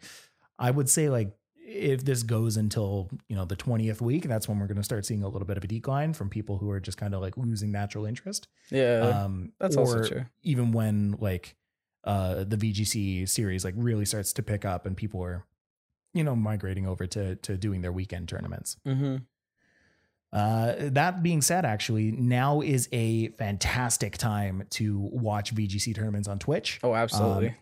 I 0.59 0.71
would 0.71 0.89
say 0.89 1.07
like 1.09 1.31
if 1.69 2.05
this 2.05 2.23
goes 2.23 2.55
until 2.55 3.09
you 3.27 3.35
know 3.35 3.43
the 3.43 3.55
20th 3.57 3.99
week 3.99 4.23
that's 4.23 4.47
when 4.47 4.57
we're 4.57 4.67
going 4.67 4.77
to 4.77 4.83
start 4.83 5.05
seeing 5.05 5.21
a 5.21 5.27
little 5.27 5.45
bit 5.45 5.57
of 5.57 5.63
a 5.65 5.67
decline 5.67 6.13
from 6.13 6.29
people 6.29 6.57
who 6.57 6.69
are 6.71 6.79
just 6.79 6.97
kind 6.97 7.13
of 7.13 7.21
like 7.21 7.35
losing 7.35 7.71
natural 7.73 8.05
interest 8.05 8.47
yeah, 8.71 8.99
um 9.25 9.51
that's 9.59 9.75
also 9.75 10.01
true. 10.07 10.23
even 10.43 10.71
when 10.71 11.17
like 11.19 11.55
uh 12.05 12.45
the 12.45 12.55
vgc 12.55 13.27
series 13.27 13.65
like 13.65 13.73
really 13.75 14.05
starts 14.05 14.31
to 14.31 14.41
pick 14.41 14.63
up 14.63 14.85
and 14.85 14.95
people 14.95 15.21
are 15.21 15.45
you 16.13 16.23
know 16.23 16.37
migrating 16.37 16.87
over 16.87 17.05
to 17.05 17.35
to 17.35 17.57
doing 17.57 17.81
their 17.81 17.91
weekend 17.91 18.29
tournaments 18.29 18.77
Mm-hmm. 18.87 19.17
uh, 20.31 20.73
that 20.79 21.23
being 21.23 21.41
said, 21.41 21.63
actually, 21.65 22.11
now 22.11 22.61
is 22.61 22.89
a 22.91 23.29
fantastic 23.29 24.17
time 24.17 24.63
to 24.71 24.99
watch 24.99 25.55
VGC 25.55 25.95
tournaments 25.95 26.27
on 26.27 26.37
Twitch 26.39 26.79
Oh, 26.83 26.93
absolutely. 26.95 27.55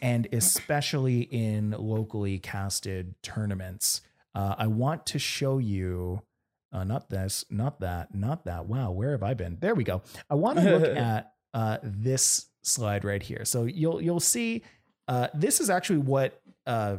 And 0.00 0.28
especially 0.32 1.20
in 1.22 1.70
locally 1.72 2.38
casted 2.38 3.14
tournaments. 3.22 4.00
Uh, 4.34 4.54
I 4.58 4.66
want 4.66 5.06
to 5.06 5.18
show 5.18 5.58
you 5.58 6.22
uh, 6.72 6.84
not 6.84 7.08
this, 7.08 7.44
not 7.50 7.80
that, 7.80 8.14
not 8.14 8.44
that. 8.44 8.66
Wow, 8.66 8.90
where 8.90 9.12
have 9.12 9.22
I 9.22 9.34
been? 9.34 9.56
There 9.60 9.74
we 9.74 9.84
go. 9.84 10.02
I 10.28 10.34
want 10.34 10.58
to 10.58 10.78
look 10.78 10.96
at 10.96 11.32
uh, 11.54 11.78
this 11.82 12.46
slide 12.62 13.04
right 13.04 13.22
here. 13.22 13.44
So 13.44 13.64
you'll 13.64 14.02
you'll 14.02 14.20
see 14.20 14.62
uh, 15.08 15.28
this 15.32 15.60
is 15.60 15.70
actually 15.70 15.98
what 15.98 16.40
uh, 16.66 16.96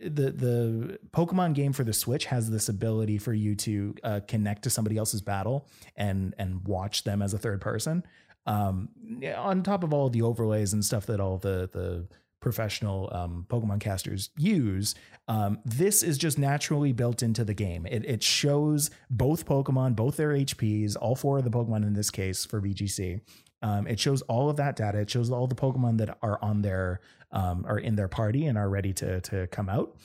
the 0.00 0.30
the 0.30 0.98
Pokemon 1.10 1.54
game 1.54 1.72
for 1.72 1.84
the 1.84 1.92
Switch 1.92 2.26
has 2.26 2.50
this 2.50 2.68
ability 2.68 3.18
for 3.18 3.34
you 3.34 3.54
to 3.56 3.94
uh, 4.04 4.20
connect 4.26 4.62
to 4.62 4.70
somebody 4.70 4.96
else's 4.96 5.20
battle 5.20 5.66
and 5.96 6.34
and 6.38 6.64
watch 6.66 7.04
them 7.04 7.20
as 7.20 7.34
a 7.34 7.38
third 7.38 7.60
person. 7.60 8.04
Um, 8.48 8.88
on 9.36 9.62
top 9.62 9.84
of 9.84 9.92
all 9.92 10.08
the 10.08 10.22
overlays 10.22 10.72
and 10.72 10.84
stuff 10.84 11.06
that 11.06 11.20
all 11.20 11.38
the 11.38 11.68
the 11.72 12.06
professional 12.40 13.08
um, 13.12 13.44
Pokemon 13.48 13.80
casters 13.80 14.30
use, 14.38 14.94
um, 15.26 15.58
this 15.64 16.02
is 16.02 16.16
just 16.16 16.38
naturally 16.38 16.92
built 16.92 17.22
into 17.22 17.44
the 17.44 17.52
game. 17.52 17.84
It, 17.84 18.04
it 18.04 18.22
shows 18.22 18.90
both 19.10 19.44
Pokemon, 19.44 19.96
both 19.96 20.16
their 20.16 20.30
HPs, 20.30 20.96
all 20.98 21.16
four 21.16 21.38
of 21.38 21.44
the 21.44 21.50
Pokemon 21.50 21.82
in 21.82 21.94
this 21.94 22.10
case 22.10 22.44
for 22.44 22.60
VGC. 22.60 23.20
Um, 23.60 23.86
it 23.86 23.98
shows 23.98 24.22
all 24.22 24.48
of 24.48 24.56
that 24.56 24.76
data. 24.76 24.98
It 25.00 25.10
shows 25.10 25.30
all 25.30 25.46
the 25.46 25.54
Pokemon 25.54 25.98
that 25.98 26.16
are 26.22 26.38
on 26.42 26.62
their 26.62 27.00
um, 27.32 27.66
are 27.68 27.78
in 27.78 27.96
their 27.96 28.08
party 28.08 28.46
and 28.46 28.56
are 28.56 28.70
ready 28.70 28.92
to 28.94 29.20
to 29.22 29.46
come 29.48 29.68
out. 29.68 29.96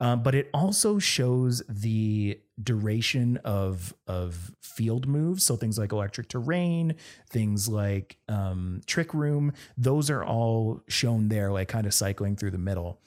Um, 0.00 0.24
but 0.24 0.34
it 0.34 0.50
also 0.52 0.98
shows 0.98 1.62
the 1.68 2.40
duration 2.64 3.38
of 3.44 3.94
of 4.06 4.52
field 4.60 5.06
moves. 5.06 5.44
So 5.44 5.56
things 5.56 5.78
like 5.78 5.92
electric 5.92 6.28
terrain, 6.28 6.94
things 7.30 7.68
like 7.68 8.16
um, 8.28 8.80
trick 8.86 9.12
room, 9.14 9.52
those 9.76 10.10
are 10.10 10.24
all 10.24 10.82
shown 10.88 11.28
there, 11.28 11.50
like 11.52 11.68
kind 11.68 11.86
of 11.86 11.94
cycling 11.94 12.36
through 12.36 12.52
the 12.52 12.58
middle, 12.58 13.00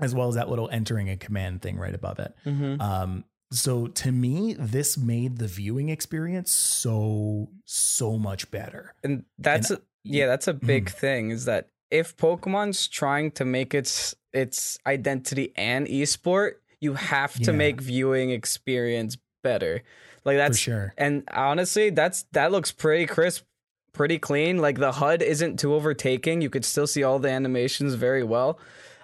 as 0.00 0.14
well 0.14 0.28
as 0.28 0.34
that 0.34 0.48
little 0.48 0.68
entering 0.70 1.10
a 1.10 1.16
command 1.16 1.62
thing 1.62 1.76
right 1.78 1.94
above 1.94 2.18
it. 2.18 2.34
Mm-hmm. 2.44 2.80
Um, 2.80 3.24
so 3.52 3.86
to 3.86 4.10
me, 4.10 4.54
this 4.58 4.98
made 4.98 5.38
the 5.38 5.46
viewing 5.46 5.88
experience 5.88 6.50
so 6.50 7.48
so 7.64 8.18
much 8.18 8.50
better. 8.50 8.94
And 9.04 9.24
that's 9.38 9.70
And- 9.70 9.78
a, 9.80 9.82
yeah, 10.04 10.26
that's 10.26 10.48
a 10.48 10.54
big 10.54 10.86
Mhm. 10.86 10.90
thing 10.92 11.30
is 11.30 11.44
that 11.46 11.68
if 11.90 12.16
Pokemon's 12.16 12.88
trying 12.88 13.30
to 13.32 13.44
make 13.44 13.74
its 13.74 14.14
its 14.32 14.78
identity 14.86 15.52
and 15.56 15.86
esport, 15.86 16.54
you 16.80 16.94
have 16.94 17.34
to 17.34 17.50
Yeah. 17.52 17.56
make 17.56 17.80
viewing 17.80 18.30
experience 18.30 19.16
better. 19.42 19.82
Like 20.24 20.36
that's 20.36 20.58
for 20.58 20.62
sure. 20.62 20.94
and 20.98 21.22
honestly, 21.32 21.90
that's 21.90 22.24
that 22.32 22.50
looks 22.52 22.72
pretty 22.72 23.06
crisp, 23.06 23.44
pretty 23.92 24.18
clean. 24.18 24.58
Like 24.58 24.78
the 24.78 24.92
HUD 24.92 25.22
isn't 25.22 25.58
too 25.60 25.72
overtaking. 25.74 26.40
You 26.42 26.50
could 26.50 26.64
still 26.64 26.86
see 26.86 27.02
all 27.02 27.18
the 27.18 27.30
animations 27.30 27.94
very 27.94 28.24
well. 28.24 28.58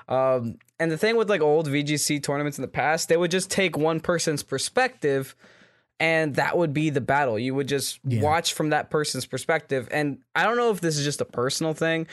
Um, 0.09 0.59
and 0.81 0.91
the 0.91 0.99
thing 0.99 1.17
with 1.17 1.31
like 1.31 1.41
old 1.41 1.69
VGC 1.69 2.23
tournaments 2.23 2.59
in 2.59 2.63
the 2.63 2.69
past, 2.69 3.09
they 3.09 3.17
would 3.17 3.31
just 3.31 3.51
take 3.51 3.77
one 3.77 4.01
person's 4.01 4.43
perspective 4.43 5.37
and 6.01 6.35
that 6.35 6.59
would 6.59 6.75
be 6.75 6.91
the 6.91 7.01
battle. 7.01 7.39
You 7.39 7.55
would 7.55 7.69
just 7.69 8.01
Yeah. 8.05 8.21
watch 8.21 8.53
from 8.53 8.71
that 8.71 8.91
person's 8.91 9.25
perspective. 9.25 9.87
And 9.93 10.19
I 10.35 10.43
don't 10.43 10.57
know 10.57 10.73
if 10.73 10.81
this 10.81 10.99
is 10.99 11.05
just 11.05 11.21
a 11.21 11.25
personal 11.25 11.73
thing. 11.75 12.09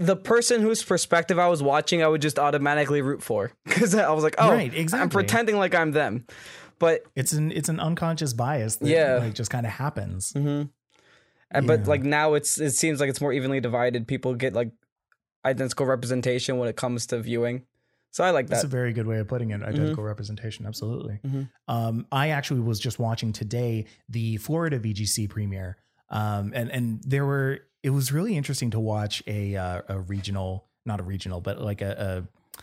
The 0.00 0.16
person 0.16 0.62
whose 0.62 0.82
perspective 0.82 1.38
I 1.38 1.48
was 1.48 1.62
watching, 1.62 2.02
I 2.02 2.08
would 2.08 2.22
just 2.22 2.38
automatically 2.38 3.02
root 3.02 3.22
for 3.22 3.52
because 3.66 3.94
I 3.94 4.10
was 4.10 4.24
like, 4.24 4.34
oh, 4.38 4.50
Right, 4.50 4.72
I'm 4.94 5.10
pretending 5.10 5.56
like 5.58 5.74
I'm 5.74 5.92
them. 5.92 6.24
But 6.78 7.02
It's 7.14 7.34
an 7.34 7.52
it's 7.52 7.68
an 7.68 7.78
unconscious 7.78 8.32
bias 8.32 8.76
that 8.76 8.88
Yeah. 8.88 9.18
like 9.18 9.34
just 9.34 9.50
kind 9.50 9.66
of 9.66 9.72
happens. 9.72 10.32
hmm 10.32 10.62
And, 11.50 11.66
but 11.66 11.80
Yeah. 11.80 11.86
like 11.86 12.02
now 12.02 12.32
it's 12.34 12.58
it 12.58 12.70
seems 12.72 12.98
like 12.98 13.10
it's 13.10 13.20
more 13.20 13.32
evenly 13.34 13.60
divided. 13.60 14.08
People 14.08 14.34
get 14.34 14.54
like 14.54 14.72
identical 15.44 15.84
representation 15.86 16.56
when 16.58 16.68
it 16.70 16.76
comes 16.76 17.06
to 17.08 17.20
viewing. 17.20 17.64
So 18.12 18.24
I 18.24 18.30
like 18.30 18.48
That's 18.48 18.64
a 18.64 18.68
very 18.68 18.92
good 18.92 19.06
way 19.06 19.18
of 19.18 19.28
putting 19.28 19.50
it. 19.50 19.62
Identical 19.62 20.02
representation, 20.02 20.66
absolutely. 20.66 21.20
Mhm. 21.24 21.48
Um, 21.68 22.06
I 22.10 22.30
actually 22.30 22.60
was 22.60 22.80
just 22.80 22.98
watching 22.98 23.32
today 23.32 23.84
the 24.08 24.38
Florida 24.38 24.78
VGC 24.80 25.28
premiere, 25.28 25.76
um, 26.08 26.52
and 26.54 26.70
and 26.72 27.02
there 27.04 27.26
were. 27.26 27.60
It 27.82 27.90
was 27.90 28.12
really 28.12 28.36
interesting 28.36 28.70
to 28.72 28.80
watch 28.80 29.22
a 29.26 29.56
uh, 29.56 29.82
a 29.88 30.00
regional, 30.00 30.66
not 30.84 31.00
a 31.00 31.02
regional, 31.02 31.40
but 31.40 31.60
like 31.60 31.80
a, 31.80 32.26
a 32.58 32.62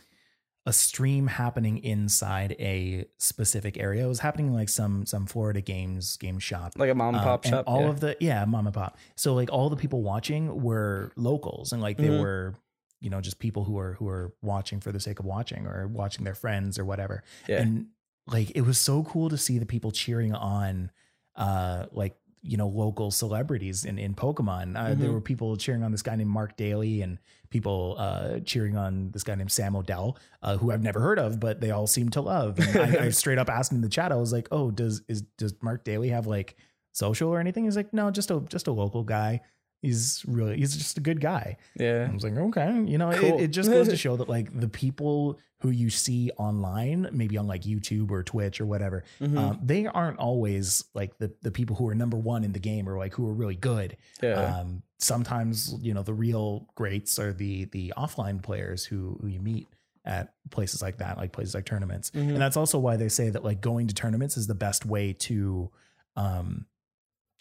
a 0.69 0.73
stream 0.73 1.27
happening 1.27 1.77
inside 1.77 2.53
a 2.59 3.05
specific 3.17 3.77
area. 3.77 4.03
It 4.03 4.07
was 4.09 4.19
happening 4.19 4.53
like 4.53 4.69
some 4.69 5.05
some 5.05 5.25
Florida 5.25 5.61
games 5.61 6.17
game 6.17 6.39
shop. 6.39 6.73
like 6.77 6.89
a 6.89 6.95
mom 6.95 7.15
and 7.15 7.17
Um, 7.17 7.23
pop 7.23 7.45
and 7.45 7.51
shop. 7.51 7.65
all 7.67 7.81
yeah. 7.83 7.89
of 7.89 7.99
the 7.99 8.17
yeah, 8.19 8.45
mom 8.45 8.67
and 8.67 8.73
pop. 8.73 8.97
So 9.15 9.33
like 9.33 9.49
all 9.51 9.69
the 9.69 9.77
people 9.77 10.01
watching 10.03 10.61
were 10.61 11.11
locals, 11.15 11.71
and 11.71 11.81
like 11.81 11.97
they 11.97 12.09
Mhm. 12.09 12.21
were 12.21 12.55
you 12.99 13.09
know 13.09 13.21
just 13.21 13.39
people 13.39 13.63
who 13.63 13.77
are 13.79 13.93
who 13.93 14.07
are 14.09 14.33
watching 14.41 14.79
for 14.81 14.91
the 14.91 14.99
sake 14.99 15.19
of 15.19 15.25
watching 15.25 15.65
or 15.67 15.87
watching 15.87 16.25
their 16.25 16.35
friends 16.35 16.77
or 16.77 16.85
whatever. 16.85 17.23
Yeah. 17.47 17.61
And 17.61 17.87
like 18.27 18.51
it 18.55 18.61
was 18.61 18.77
so 18.77 19.03
cool 19.03 19.29
to 19.29 19.37
see 19.37 19.57
the 19.57 19.65
people 19.65 19.91
cheering 19.91 20.33
on, 20.35 20.91
uh, 21.37 21.85
like 21.91 22.17
you 22.41 22.57
know 22.57 22.67
local 22.67 23.11
celebrities 23.11 23.83
in 23.85 23.97
in 23.99 24.13
Pokemon. 24.15 24.75
Uh, 24.77 24.93
There 24.95 25.09
Mhm. 25.09 25.13
were 25.13 25.21
people 25.21 25.57
cheering 25.57 25.83
on 25.83 25.91
this 25.91 26.01
guy 26.01 26.15
named 26.15 26.29
Mark 26.29 26.55
Daly 26.57 27.01
and 27.01 27.17
people 27.49 27.95
uh, 27.97 28.39
cheering 28.41 28.75
on 28.77 29.11
this 29.11 29.23
guy 29.23 29.35
named 29.35 29.51
Sam 29.51 29.75
Odell, 29.75 30.17
uh, 30.43 30.57
who 30.57 30.71
I've 30.71 30.83
never 30.83 30.99
heard 30.99 31.17
of, 31.19 31.39
but 31.39 31.61
they 31.61 31.71
all 31.71 31.87
seem 31.87 32.09
to 32.09 32.21
love. 32.21 32.59
And 32.59 32.77
I, 32.77 33.05
I 33.05 33.09
straight 33.21 33.37
up 33.37 33.49
asked 33.49 33.71
in 33.71 33.81
the 33.81 33.89
chat, 33.89 34.11
I 34.11 34.15
was 34.15 34.31
like, 34.33 34.47
"Oh, 34.51 34.71
does 34.71 35.01
is 35.07 35.21
does 35.37 35.53
Mark 35.61 35.83
Daly 35.83 36.09
have 36.09 36.27
like 36.27 36.57
social 36.93 37.29
or 37.29 37.39
anything?" 37.39 37.63
He's 37.65 37.75
like, 37.77 37.93
"No, 37.93 38.11
just 38.11 38.31
a 38.31 38.41
just 38.49 38.67
a 38.67 38.71
local 38.71 39.03
guy. 39.03 39.41
He's 39.81 40.23
really 40.27 40.57
he's 40.57 40.75
just 40.75 40.97
a 40.97 41.01
good 41.01 41.21
guy." 41.21 41.57
yeah. 41.79 42.07
I 42.09 42.13
was 42.13 42.23
like, 42.23 42.35
okay, 42.37 42.83
you 42.85 42.97
know, 42.97 43.11
Cool. 43.13 43.37
it, 43.39 43.43
it 43.45 43.47
just 43.49 43.69
goes 43.69 43.87
to 43.89 43.97
show 44.05 44.17
that 44.17 44.27
like 44.29 44.57
the 44.59 44.67
people 44.69 45.39
who 45.61 45.69
you 45.71 45.89
see 45.89 46.29
online, 46.37 47.07
maybe 47.11 47.35
on 47.37 47.47
like 47.47 47.63
YouTube 47.63 48.11
or 48.11 48.21
Twitch 48.23 48.61
or 48.61 48.65
whatever, 48.67 49.03
Mhm. 49.19 49.37
um, 49.37 49.59
they 49.63 49.87
aren't 49.87 50.19
always 50.19 50.83
like 50.93 51.17
the 51.17 51.31
the 51.41 51.51
people 51.51 51.75
who 51.75 51.87
are 51.87 51.95
number 51.95 52.17
one 52.17 52.43
in 52.43 52.53
the 52.53 52.59
game 52.59 52.87
or 52.89 52.97
like 52.97 53.13
who 53.13 53.27
are 53.27 53.33
really 53.33 53.55
good. 53.55 53.97
yeah. 54.21 54.59
Um, 54.59 54.83
sometimes 54.99 55.75
you 55.81 55.93
know 55.93 56.01
the 56.03 56.13
real 56.13 56.67
greats 56.75 57.19
are 57.19 57.31
the 57.33 57.65
the 57.65 57.93
offline 57.97 58.41
players 58.41 58.83
who 58.85 59.17
who 59.21 59.27
you 59.27 59.39
meet 59.39 59.67
at 60.05 60.33
places 60.51 60.81
like 60.81 60.97
that, 60.99 61.17
like 61.17 61.31
places 61.33 61.53
like 61.53 61.65
tournaments, 61.65 62.11
Mhm. 62.11 62.29
and 62.29 62.37
that's 62.37 62.57
also 62.57 62.79
why 62.79 62.95
they 62.97 63.09
say 63.09 63.29
that 63.29 63.43
like 63.43 63.59
going 63.61 63.87
to 63.87 63.93
tournaments 63.93 64.37
is 64.37 64.47
the 64.47 64.55
best 64.55 64.85
way 64.85 65.13
to 65.13 65.69
um 66.15 66.65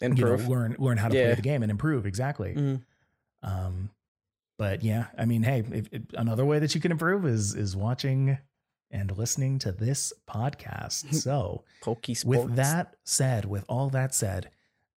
Improve. 0.01 0.41
you 0.41 0.45
know 0.47 0.51
learn 0.53 0.75
learn 0.79 0.97
how 0.97 1.07
to 1.09 1.15
Yeah. 1.17 1.25
play 1.27 1.35
the 1.35 1.41
game 1.41 1.63
and 1.63 1.71
improve 1.71 2.05
exactly. 2.05 2.53
Mhm. 2.55 2.81
Um, 3.43 3.89
but 4.57 4.83
yeah, 4.83 5.07
I 5.17 5.25
mean, 5.25 5.43
hey, 5.43 5.63
if, 5.71 5.87
if- 5.91 6.01
another 6.15 6.45
way 6.45 6.59
that 6.59 6.73
you 6.75 6.81
can 6.81 6.91
improve 6.91 7.25
is 7.25 7.53
is 7.55 7.75
watching 7.75 8.37
and 8.89 9.15
listening 9.17 9.59
to 9.59 9.71
this 9.71 10.13
podcast. 10.29 11.13
So, 11.21 11.63
with 12.25 12.55
that 12.55 12.95
said, 13.03 13.45
with 13.45 13.65
all 13.67 13.89
that 13.89 14.13
said, 14.15 14.49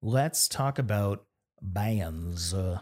let's 0.02 0.49
talk 0.49 0.78
about 0.78 1.25
bans. 1.61 2.54
Uh, 2.54 2.80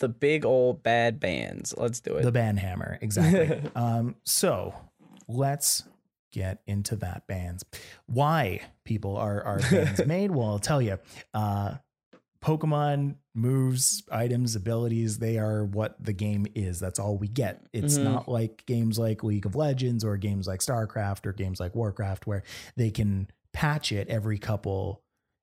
the 0.00 0.08
big 0.08 0.44
old 0.44 0.82
bad 0.82 1.18
bans. 1.20 1.72
Let's 1.76 2.00
do 2.00 2.16
it. 2.16 2.22
the 2.24 2.32
ban 2.32 2.56
hammer, 2.58 2.98
exactly. 3.00 3.70
um, 3.74 4.16
so 4.24 4.74
let's 5.28 5.84
get 6.34 6.60
into 6.66 6.96
that 6.96 7.26
bans. 7.26 7.64
Why 8.06 8.60
people 8.84 9.16
are 9.16 9.42
are 9.42 9.60
bans 9.70 10.04
made? 10.06 10.30
Well, 10.32 10.48
I'll 10.48 10.58
tell 10.58 10.82
you. 10.82 10.98
Uh, 11.32 11.76
Pokemon 12.42 13.14
moves, 13.34 14.02
items, 14.12 14.54
abilities, 14.54 15.18
they 15.18 15.38
are 15.38 15.64
what 15.64 15.96
the 16.04 16.12
game 16.12 16.46
is. 16.54 16.78
That's 16.78 16.98
all 16.98 17.16
we 17.16 17.26
get. 17.28 17.66
It's 17.72 17.96
Mhm. 17.96 18.04
not 18.04 18.28
like 18.28 18.64
games 18.66 18.98
like 18.98 19.24
League 19.24 19.46
of 19.46 19.54
Legends 19.56 20.04
or 20.04 20.16
games 20.18 20.46
like 20.46 20.60
StarCraft 20.60 21.24
or 21.24 21.32
games 21.32 21.58
like 21.58 21.74
Warcraft 21.74 22.26
where 22.26 22.42
they 22.76 22.90
can 22.90 23.28
patch 23.54 23.92
it 23.92 24.08
every 24.08 24.38
couple 24.38 25.00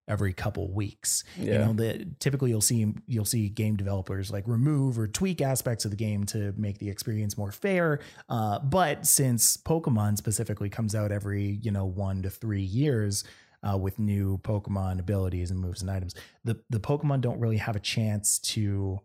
every 0.07 0.33
couple 0.33 0.71
weeks. 0.73 1.23
You 1.53 1.59
know, 1.59 1.73
the 1.73 2.07
typically 2.19 2.49
you'll 2.49 2.61
see 2.61 2.93
you'll 3.07 3.25
see 3.25 3.49
game 3.49 3.75
developers 3.75 4.31
like 4.31 4.47
remove 4.47 4.99
or 4.99 5.07
tweak 5.07 5.41
aspects 5.41 5.85
of 5.85 5.91
the 5.91 5.97
game 5.97 6.25
to 6.25 6.53
make 6.57 6.79
the 6.79 6.89
experience 6.89 7.37
more 7.37 7.51
fair. 7.51 7.99
Uh, 8.29 8.59
but 8.59 9.05
since 9.05 9.57
Pokemon 9.57 10.17
specifically 10.17 10.69
comes 10.69 10.95
out 10.95 11.11
every 11.11 11.59
you 11.61 11.71
know 11.71 11.85
one 11.85 12.21
to 12.23 12.29
three 12.29 12.61
years, 12.61 13.23
uh, 13.63 13.77
with 13.77 13.99
new 13.99 14.39
Pokemon 14.39 14.99
abilities 14.99 15.51
and 15.51 15.59
moves 15.59 15.81
and 15.81 15.91
items. 15.91 16.15
The 16.43 16.59
the 16.69 16.79
Pokemon 16.79 17.21
don't 17.21 17.39
really 17.39 17.57
have 17.57 17.75
a 17.75 17.79
chance 17.79 18.39
to, 18.39 18.99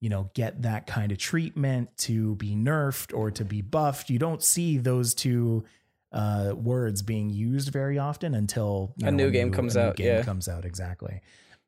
you 0.00 0.08
know, 0.08 0.30
get 0.34 0.62
that 0.62 0.86
kind 0.86 1.12
of 1.12 1.18
treatment 1.18 1.96
to 1.98 2.34
be 2.36 2.54
nerfed 2.54 3.16
or 3.16 3.30
to 3.32 3.44
be 3.44 3.62
buffed. 3.62 4.10
You 4.10 4.18
don't 4.18 4.42
see 4.42 4.78
those 4.78 5.14
two 5.14 5.64
uh, 6.14 6.54
words 6.56 7.02
being 7.02 7.28
used 7.28 7.68
very 7.70 7.98
often 7.98 8.34
until 8.34 8.94
A 9.02 9.10
new 9.12 9.30
game 9.30 9.50
comes 9.52 9.74
new 9.74 9.82
out, 9.82 9.96
game 9.96 10.06
yeah. 10.06 10.22
comes 10.22 10.48
out 10.48 10.64
exactly. 10.64 11.20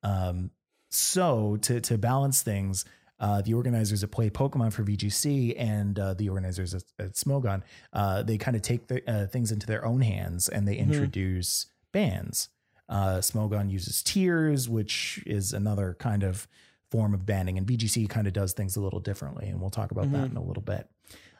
Um, 0.03 0.51
so 0.91 1.57
to 1.63 1.81
to 1.81 1.99
balance 1.99 2.43
things. 2.43 2.85
Uh, 3.19 3.41
the 3.41 3.55
organizers 3.55 4.03
that 4.03 4.09
play 4.09 4.29
Pokemon 4.29 4.71
for 4.75 4.83
VGC 4.85 5.55
and 5.59 5.99
uh, 5.99 6.13
the 6.13 6.29
organizers 6.29 6.75
at, 6.75 6.83
at 6.99 7.13
Smogon, 7.15 7.63
uh, 7.95 8.23
they 8.23 8.37
kind 8.37 8.55
of 8.55 8.61
take 8.61 8.89
the, 8.89 9.01
uh, 9.11 9.27
things 9.27 9.51
into 9.51 9.67
their 9.67 9.87
own 9.87 10.03
hands 10.03 10.51
and 10.51 10.69
they 10.69 10.77
Mhm. 10.77 10.81
introduce 10.81 11.65
bans. 11.95 12.51
Uh, 12.91 13.21
Smogon 13.23 13.71
uses 13.71 14.03
tiers, 14.03 14.69
which 14.69 15.23
is 15.25 15.55
another 15.55 15.97
kind 15.99 16.23
of 16.25 16.47
form 16.91 17.15
of 17.15 17.25
banning, 17.25 17.57
and 17.57 17.67
VGC 17.67 18.07
kind 18.07 18.27
of 18.27 18.35
does 18.35 18.53
things 18.53 18.77
a 18.77 18.83
little 18.83 19.01
differently, 19.01 19.49
and 19.49 19.63
we'll 19.63 19.71
talk 19.71 19.93
about 19.93 20.13
that 20.13 20.27
Mhm. 20.29 20.33
in 20.33 20.37
a 20.37 20.43
little 20.45 20.63
bit. 20.63 20.87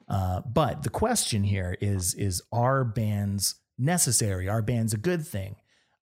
Uh, 0.09 0.41
but 0.43 0.83
the 0.83 0.91
question 0.91 1.45
here 1.45 1.77
is: 1.81 2.15
is 2.15 2.43
are 2.53 2.85
bans 2.85 3.57
necessary? 3.79 4.49
Are 4.49 4.63
bans 4.63 4.95
a 4.95 4.99
good 4.99 5.27
thing? 5.27 5.57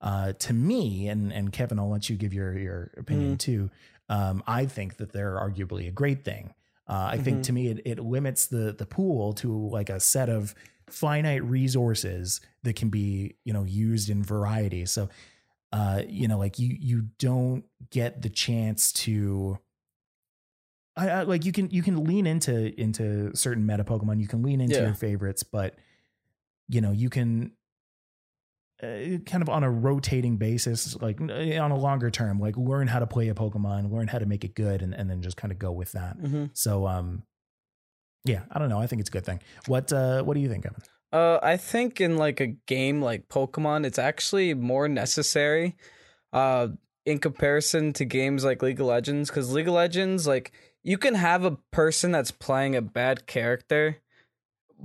uh, 0.05 0.35
to 0.35 0.53
me, 0.53 1.09
and 1.09 1.33
and 1.33 1.51
Kevin, 1.51 1.79
I'll 1.79 1.91
let 1.91 2.11
you 2.11 2.17
give 2.17 2.35
your 2.35 2.57
your 2.57 2.91
opinion 2.99 3.39
too. 3.39 3.71
Um, 4.11 4.45
I 4.47 4.67
think 4.67 4.99
that 4.99 5.13
they're 5.13 5.37
arguably 5.37 5.89
a 5.89 5.91
great 5.91 6.25
thing. 6.25 6.53
Uh, 6.87 7.09
I 7.13 7.17
think 7.17 7.45
to 7.45 7.53
me 7.55 7.69
it, 7.69 7.81
it 7.87 7.99
limits 7.99 8.47
the 8.47 8.75
the 8.77 8.85
pool 8.85 9.33
to 9.35 9.69
like 9.69 9.89
a 9.89 9.99
set 9.99 10.29
of 10.29 10.55
finite 10.91 11.43
resources 11.43 12.43
that 12.65 12.77
can 12.77 12.91
be 12.91 13.37
you 13.45 13.55
know 13.55 13.65
used 13.65 14.11
in 14.11 14.23
variety. 14.23 14.85
So 14.85 15.09
uh, 15.73 16.03
you 16.07 16.29
know 16.29 16.37
like 16.37 16.59
you 16.59 16.77
you 16.79 17.09
don't 17.19 17.65
get 17.89 18.21
the 18.21 18.29
chance 18.29 18.93
to 18.93 19.59
I, 20.97 21.09
I 21.09 21.23
like 21.23 21.45
you 21.45 21.53
can 21.53 21.71
you 21.71 21.83
can 21.83 22.05
lean 22.05 22.27
into 22.27 22.79
into 22.81 23.35
certain 23.35 23.67
meta 23.67 23.85
Pokemon. 23.85 24.21
You 24.21 24.29
can 24.29 24.43
lean 24.43 24.61
into 24.61 24.77
Yeah. 24.77 24.85
your 24.87 24.95
favorites, 24.95 25.43
but 25.43 25.77
you 26.69 26.81
know 26.81 26.93
you 26.93 27.11
can 27.11 27.53
uh, 28.83 29.19
kind 29.27 29.43
of 29.43 29.49
on 29.49 29.63
a 29.65 29.71
rotating 29.71 30.37
basis, 30.37 30.97
like 31.01 31.21
uh, 31.21 31.25
on 31.61 31.71
a 31.71 31.77
longer 31.77 32.11
term, 32.11 32.39
like 32.41 32.57
learn 32.57 32.87
how 32.89 32.99
to 32.99 33.07
play 33.07 33.29
a 33.29 33.35
Pokemon, 33.35 33.91
learn 33.93 34.09
how 34.09 34.19
to 34.19 34.27
make 34.27 34.45
it 34.45 34.55
good, 34.55 34.83
and, 34.83 34.93
and 34.95 35.09
then 35.09 35.23
just 35.23 35.37
kind 35.37 35.53
of 35.53 35.59
go 35.59 35.71
with 35.73 35.93
that. 35.93 36.19
Mm-hmm. 36.19 36.47
So, 36.55 36.87
um, 36.87 37.23
yeah, 38.25 38.43
I 38.51 38.59
don't 38.59 38.69
know. 38.69 38.81
I 38.81 38.87
think 38.87 39.01
it's 39.01 39.09
a 39.09 39.13
good 39.13 39.25
thing. 39.25 39.41
What 39.67 39.93
uh, 39.93 40.23
what 40.23 40.35
do 40.35 40.41
you 40.41 40.49
think, 40.49 40.67
Evan? 40.67 40.83
Uh, 41.13 41.39
I 41.43 41.57
think 41.57 42.01
in 42.01 42.17
like 42.17 42.41
a 42.41 42.49
game 42.49 43.01
like 43.01 43.29
Pokemon, 43.29 43.87
it's 43.87 43.99
actually 43.99 44.53
more 44.55 44.89
necessary, 44.89 45.77
uh, 46.33 46.69
in 47.07 47.19
comparison 47.19 47.93
to 47.95 48.05
games 48.05 48.45
like 48.45 48.63
League 48.63 48.81
of 48.81 48.87
Legends. 48.87 49.31
Because 49.31 49.53
League 49.53 49.69
of 49.69 49.75
Legends, 49.75 50.27
like 50.27 50.53
you 50.85 50.99
can 50.99 51.15
have 51.15 51.45
a 51.45 51.57
person 51.73 52.13
that's 52.13 52.31
playing 52.31 52.77
a 52.77 52.83
bad 52.83 53.27
character, 53.27 53.99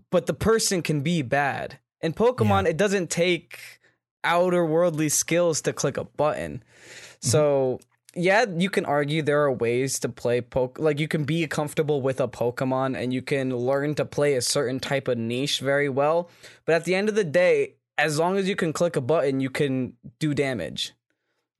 but 0.10 0.25
the 0.25 0.34
person 0.34 0.82
can 0.82 1.01
be 1.01 1.22
bad. 1.22 1.77
In 2.01 2.13
Pokemon, 2.13 2.65
it 2.65 2.77
doesn't 2.77 3.10
take 3.10 3.60
outer 4.24 4.65
worldly 4.65 5.10
skills 5.10 5.62
to 5.62 5.74
click 5.74 5.98
a 5.98 6.06
button. 6.06 6.63
Mm-hmm. 6.63 7.27
So 7.27 7.79
yeah, 8.15 8.46
you 8.58 8.70
can 8.70 8.86
argue 8.86 9.22
there 9.22 9.41
are 9.44 9.51
ways 9.51 10.00
to 10.00 10.10
play 10.10 10.41
poke 10.41 10.79
like 10.79 11.00
you 11.00 11.08
can 11.08 11.25
be 11.25 11.46
comfortable 11.48 12.01
with 12.01 12.20
a 12.20 12.27
Pokemon 12.27 12.98
and 12.98 13.13
you 13.13 13.22
can 13.22 13.56
learn 13.56 13.96
to 13.96 14.06
play 14.06 14.36
a 14.36 14.41
certain 14.41 14.79
type 14.79 15.08
of 15.08 15.18
niche 15.18 15.60
very 15.60 15.89
well. 15.89 16.29
But 16.65 16.75
at 16.75 16.86
the 16.86 16.96
end 16.96 17.10
of 17.10 17.15
the 17.15 17.24
day, 17.24 17.75
as 17.98 18.18
long 18.18 18.38
as 18.38 18.48
you 18.48 18.56
can 18.56 18.72
click 18.72 18.96
a 18.96 19.01
button, 19.01 19.41
you 19.41 19.50
can 19.50 19.94
do 20.20 20.34
damage. 20.34 20.94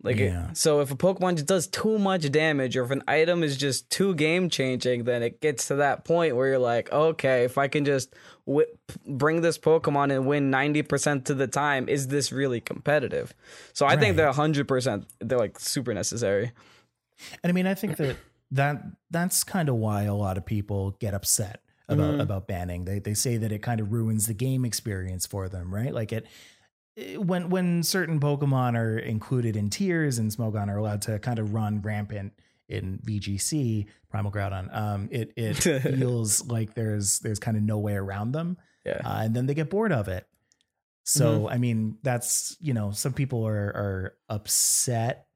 Like 0.02 0.18
it- 0.18 0.28
Yeah. 0.32 0.54
so 0.54 0.80
if 0.80 0.92
a 0.92 0.96
Pokemon 0.96 1.36
just 1.36 1.46
does 1.48 1.68
too 1.68 2.00
much 2.00 2.32
damage 2.32 2.78
or 2.78 2.84
if 2.86 2.92
an 2.92 3.04
item 3.08 3.44
is 3.44 3.58
just 3.58 3.90
too 3.90 4.16
game 4.16 4.50
changing, 4.50 5.04
then 5.04 5.22
it 5.24 5.42
gets 5.42 5.68
to 5.68 5.76
that 5.76 6.06
point 6.06 6.36
where 6.38 6.48
you're 6.48 6.58
like, 6.58 6.90
okay, 6.92 7.44
if 7.44 7.58
I 7.58 7.68
can 7.68 7.84
just 7.84 8.14
bring 9.06 9.42
this 9.42 9.58
Pokemon 9.58 10.12
and 10.16 10.26
win 10.26 10.50
90% 10.52 11.30
of 11.30 11.38
the 11.38 11.48
time, 11.48 11.90
is 11.90 12.08
this 12.08 12.32
really 12.32 12.62
competitive? 12.62 13.34
So 13.74 13.86
I 13.86 13.98
think 13.98 14.16
they're 14.16 14.32
100%, 14.32 15.06
they're 15.20 15.38
like 15.38 15.60
super 15.60 15.94
necessary. 15.94 16.52
And 17.44 17.50
I 17.50 17.54
mean, 17.54 17.68
I 17.68 17.74
think 17.74 17.98
that 17.98 18.16
that 18.52 18.82
that's 19.12 19.44
kind 19.44 19.68
of 19.70 19.76
why 19.76 20.04
a 20.04 20.16
lot 20.16 20.38
of 20.38 20.46
people 20.46 20.96
get 21.00 21.14
upset 21.14 21.62
about 21.90 22.16
Mhm. 22.16 22.22
about 22.22 22.48
banning. 22.48 22.86
They 22.86 23.00
they 23.00 23.14
say 23.14 23.36
that 23.38 23.52
it 23.52 23.60
kind 23.62 23.82
of 23.82 23.92
ruins 23.92 24.26
the 24.28 24.34
game 24.34 24.64
experience 24.64 25.26
for 25.28 25.50
them, 25.50 25.74
right? 25.74 25.94
Like 25.94 26.14
it 26.14 26.26
when 27.18 27.50
when 27.50 27.84
certain 27.84 28.20
Pokemon 28.20 28.78
are 28.78 28.98
included 28.98 29.56
in 29.56 29.70
tiers 29.70 30.18
and 30.20 30.32
Smogon 30.32 30.68
are 30.70 30.78
allowed 30.78 31.02
to 31.04 31.20
kind 31.20 31.40
of 31.40 31.54
run 31.54 31.82
rampant 31.82 32.34
in 32.68 33.00
VGC 33.06 33.88
Primal 34.10 34.32
Groudon, 34.32 34.76
um, 34.76 35.10
it 35.12 35.34
it 35.36 35.54
feels 35.98 36.46
like 36.48 36.74
there's 36.74 37.20
there's 37.20 37.40
kind 37.40 37.58
of 37.58 37.64
no 37.64 37.80
way 37.80 37.94
around 37.96 38.32
them, 38.32 38.58
Yeah. 38.86 39.02
uh, 39.04 39.22
and 39.24 39.36
then 39.36 39.46
they 39.46 39.54
get 39.54 39.70
bored 39.70 39.92
of 39.92 40.08
it. 40.08 40.28
So 41.04 41.50
I 41.50 41.58
mean, 41.58 41.98
that's 42.04 42.56
you 42.60 42.74
know, 42.74 42.92
some 42.92 43.14
people 43.14 43.46
are 43.48 43.68
are 43.76 44.14
upset 44.30 45.28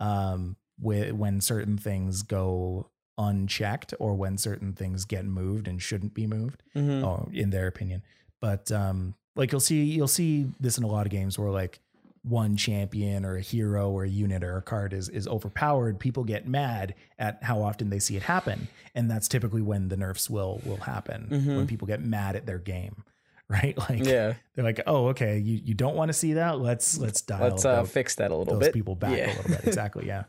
um, 0.00 0.56
with 0.78 1.12
when 1.12 1.40
certain 1.40 1.78
things 1.78 2.22
go 2.22 2.90
unchecked 3.16 3.94
or 3.98 4.14
when 4.14 4.36
certain 4.36 4.72
things 4.74 5.04
get 5.04 5.24
moved 5.24 5.68
and 5.68 5.80
shouldn't 5.80 6.12
be 6.14 6.26
moved, 6.26 6.62
Mhm. 6.76 7.06
or 7.06 7.30
in 7.32 7.50
their 7.50 7.66
opinion. 7.66 8.02
But 8.40 8.70
um, 8.72 9.14
like 9.36 9.50
you'll 9.52 9.60
see, 9.60 9.82
you'll 9.84 10.08
see 10.08 10.46
this 10.60 10.78
in 10.78 10.84
a 10.84 10.86
lot 10.88 11.06
of 11.06 11.10
games 11.12 11.38
where 11.38 11.50
like 11.50 11.80
one 12.24 12.56
champion 12.56 13.24
or 13.24 13.36
a 13.36 13.40
hero 13.40 13.90
or 13.90 14.04
a 14.04 14.08
unit 14.08 14.44
or 14.44 14.56
a 14.56 14.62
card 14.62 14.92
is 14.92 15.08
is 15.08 15.26
overpowered. 15.26 15.98
People 15.98 16.22
get 16.24 16.46
mad 16.46 16.94
at 17.18 17.42
how 17.42 17.62
often 17.62 17.90
they 17.90 17.98
see 17.98 18.16
it 18.16 18.22
happen, 18.22 18.68
and 18.94 19.10
that's 19.10 19.26
typically 19.28 19.62
when 19.62 19.88
the 19.88 19.96
nerfs 19.96 20.30
will 20.30 20.60
will 20.64 20.76
happen. 20.76 21.26
Mhm. 21.30 21.56
When 21.56 21.66
people 21.66 21.86
get 21.88 22.00
mad 22.00 22.36
at 22.36 22.46
their 22.46 22.58
game, 22.58 23.02
right? 23.48 23.76
Like 23.76 24.04
Yeah. 24.04 24.34
they're 24.54 24.64
like, 24.64 24.80
oh, 24.86 25.08
okay, 25.08 25.38
you, 25.38 25.60
you 25.64 25.74
don't 25.74 25.96
want 25.96 26.10
to 26.10 26.12
see 26.12 26.34
that? 26.34 26.60
Let's 26.60 26.96
let's 26.98 27.22
dial 27.22 27.40
Let's 27.48 27.64
uh, 27.64 27.76
those, 27.82 27.90
fix 27.90 28.14
that 28.16 28.30
a 28.30 28.36
little 28.36 28.54
bit. 28.54 28.60
those 28.60 28.68
bit. 28.68 28.74
people 28.74 28.94
back 28.94 29.16
Yeah. 29.18 29.26
a 29.26 29.36
little 29.36 29.50
bit. 29.50 29.60
Exactly, 29.66 30.06
yeah. 30.06 30.24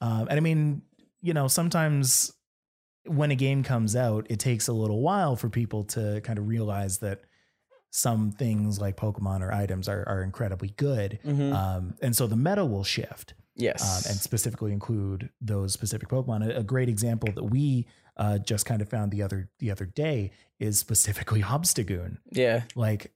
Um, 0.00 0.28
and 0.30 0.36
I 0.38 0.40
mean, 0.40 0.82
you 1.22 1.34
know, 1.34 1.48
sometimes 1.48 2.32
when 3.04 3.32
a 3.32 3.34
game 3.36 3.64
comes 3.64 3.96
out, 3.96 4.26
it 4.30 4.38
takes 4.38 4.68
a 4.68 4.72
little 4.72 5.00
while 5.00 5.34
for 5.34 5.48
people 5.48 5.82
to 5.84 6.20
kind 6.22 6.38
of 6.38 6.46
realize 6.46 6.98
that 6.98 7.22
some 7.94 8.32
things 8.32 8.80
like 8.80 8.96
Pokemon 8.96 9.42
or 9.42 9.52
items 9.52 9.86
are 9.88 10.02
are 10.08 10.22
incredibly 10.22 10.70
good. 10.76 11.18
Mhm. 11.24 11.52
Um, 11.52 11.94
and 12.00 12.16
so 12.16 12.26
the 12.26 12.36
meta 12.36 12.64
will 12.64 12.84
shift 12.84 13.34
yes. 13.54 13.82
um, 13.82 14.10
and 14.10 14.18
specifically 14.20 14.72
include 14.72 15.28
those 15.40 15.74
specific 15.74 16.08
Pokemon. 16.08 16.48
A, 16.48 16.58
a 16.60 16.62
great 16.62 16.88
example 16.88 17.30
that 17.34 17.44
we 17.44 17.86
uh, 18.16 18.38
just 18.38 18.64
kind 18.66 18.80
of 18.82 18.88
found 18.88 19.12
the 19.12 19.22
other 19.22 19.50
the 19.58 19.70
other 19.70 19.84
day 19.84 20.32
is 20.58 20.78
specifically 20.78 21.42
Obstagoon 21.54 22.16
yeah. 22.30 22.62
like 22.74 23.12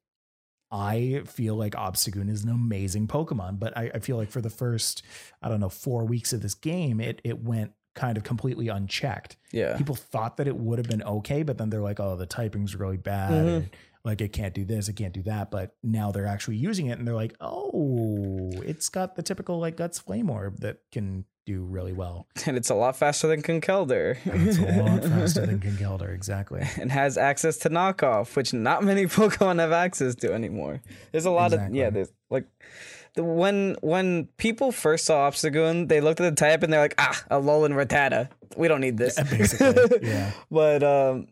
I 0.71 1.23
feel 1.27 1.55
like 1.55 1.73
Obstagoon 1.75 2.29
is 2.29 2.43
an 2.45 2.51
amazing 2.51 3.07
Pokemon, 3.07 3.59
but 3.59 3.77
I, 3.77 3.91
I 3.95 3.99
feel 4.01 4.17
like 4.17 4.31
for 4.31 4.41
the 4.41 4.51
first, 4.51 5.03
I 5.41 5.49
don't 5.49 5.61
know, 5.61 5.69
four 5.69 6.05
weeks 6.05 6.33
of 6.33 6.43
this 6.43 6.55
game, 6.55 7.01
it 7.01 7.21
it 7.25 7.43
went 7.43 7.73
kind 7.95 8.19
of 8.19 8.25
completely 8.25 8.69
unchecked. 8.69 9.37
Yeah. 9.53 9.77
People 9.79 9.95
thought 9.95 10.37
that 10.37 10.47
it 10.47 10.57
would 10.57 10.79
have 10.79 10.89
been 10.89 11.03
okay, 11.03 11.43
but 11.45 11.57
then 11.57 11.71
they're 11.71 11.81
like, 11.81 11.99
oh, 12.01 12.17
the 12.17 12.27
typing's 12.27 12.77
really 12.77 12.99
bad. 12.99 13.31
Mhm. 13.33 13.57
and, 13.57 13.71
like 14.07 14.21
it 14.21 14.33
can't 14.33 14.55
do 14.55 14.65
this, 14.65 14.89
it 14.89 14.95
can't 14.95 15.13
do 15.13 15.23
that. 15.25 15.51
But 15.51 15.75
now 15.83 16.13
they're 16.13 16.27
actually 16.27 16.57
using 16.57 16.87
it 16.87 16.99
and 16.99 17.07
they're 17.07 17.15
like, 17.15 17.35
oh, 17.41 18.53
it's 18.65 18.89
got 18.89 19.17
the 19.17 19.23
typical 19.23 19.59
like 19.59 19.77
guts 19.77 19.99
flame 19.99 20.31
orb 20.31 20.61
that 20.61 20.79
can 20.93 21.25
do 21.45 21.65
really 21.65 21.93
well. 21.93 22.29
And 22.47 22.57
it's 22.57 22.71
a 22.71 22.75
lot 22.75 22.97
faster 22.97 23.27
than 23.27 23.43
Conkeldurr. 23.43 24.25
And 24.25 24.49
it's 24.49 24.59
a 24.59 24.83
lot 24.83 25.03
faster 25.11 25.45
than 25.45 25.59
Conkeldurr, 25.59 26.15
exactly. 26.15 26.63
and 26.81 26.93
has 26.93 27.19
access 27.19 27.57
to 27.59 27.71
knockoff, 27.71 28.37
which 28.37 28.55
not 28.55 28.85
many 28.85 29.07
Pokemon 29.07 29.59
have 29.59 29.73
access 29.73 30.15
to 30.17 30.33
anymore. 30.33 30.81
There's 31.11 31.27
a 31.27 31.31
lot 31.31 31.53
Exactly. 31.53 31.81
of 31.81 31.85
yeah. 31.85 31.91
There's 31.91 32.13
like 32.31 32.47
the 33.17 33.25
when 33.25 33.77
when 33.81 34.27
people 34.37 34.71
first 34.71 35.05
saw 35.07 35.29
Obstagoon, 35.29 35.89
they 35.89 36.01
looked 36.01 36.21
at 36.21 36.33
the 36.33 36.41
type 36.41 36.63
and 36.63 36.73
they're 36.73 36.81
like, 36.81 36.95
ah, 36.99 37.25
a 37.29 37.41
Alolan 37.41 37.75
Rattata. 37.75 38.29
We 38.57 38.69
don't 38.69 38.81
need 38.81 38.99
this. 38.99 39.21
Basically, 39.21 40.09
yeah. 40.09 40.31
but 40.51 40.83
um, 40.85 41.27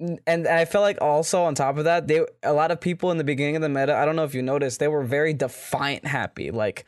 and 0.00 0.46
I 0.48 0.64
felt 0.64 0.82
like 0.82 1.00
also 1.00 1.42
on 1.42 1.54
top 1.54 1.78
of 1.78 1.84
that, 1.84 2.08
they 2.08 2.24
a 2.42 2.52
lot 2.52 2.70
of 2.70 2.80
people 2.80 3.10
in 3.10 3.18
the 3.18 3.24
beginning 3.24 3.56
of 3.56 3.62
the 3.62 3.68
meta. 3.68 3.94
I 3.94 4.04
don't 4.04 4.16
know 4.16 4.24
if 4.24 4.34
you 4.34 4.42
noticed, 4.42 4.80
they 4.80 4.88
were 4.88 5.04
very 5.04 5.34
defiant 5.34 6.06
happy, 6.06 6.50
like 6.50 6.86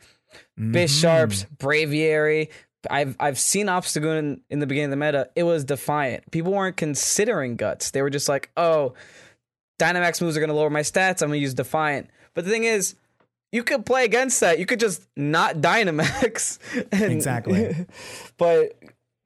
Bisharps, 0.59 1.45
mm-hmm. 1.45 1.55
Braviary. 1.55 2.49
I've 2.89 3.15
I've 3.19 3.39
seen 3.39 3.67
Obstagoon 3.67 4.19
in, 4.19 4.41
in 4.49 4.59
the 4.59 4.67
beginning 4.67 4.91
of 4.93 4.99
the 4.99 5.05
meta. 5.05 5.29
It 5.35 5.43
was 5.43 5.63
defiant. 5.63 6.29
People 6.31 6.53
weren't 6.53 6.77
considering 6.77 7.55
guts. 7.55 7.91
They 7.91 8.01
were 8.01 8.09
just 8.09 8.29
like, 8.29 8.51
oh, 8.55 8.93
Dynamax 9.79 10.21
moves 10.21 10.37
are 10.37 10.39
gonna 10.39 10.53
lower 10.53 10.69
my 10.69 10.81
stats. 10.81 11.21
I'm 11.21 11.29
gonna 11.29 11.37
use 11.37 11.53
Defiant. 11.53 12.09
But 12.33 12.45
the 12.45 12.51
thing 12.51 12.63
is, 12.63 12.95
you 13.51 13.63
could 13.63 13.85
play 13.85 14.05
against 14.05 14.39
that. 14.41 14.59
You 14.59 14.65
could 14.65 14.79
just 14.79 15.07
not 15.15 15.57
Dynamax. 15.57 16.59
And- 16.91 17.11
Exactly. 17.11 17.85
but 18.37 18.76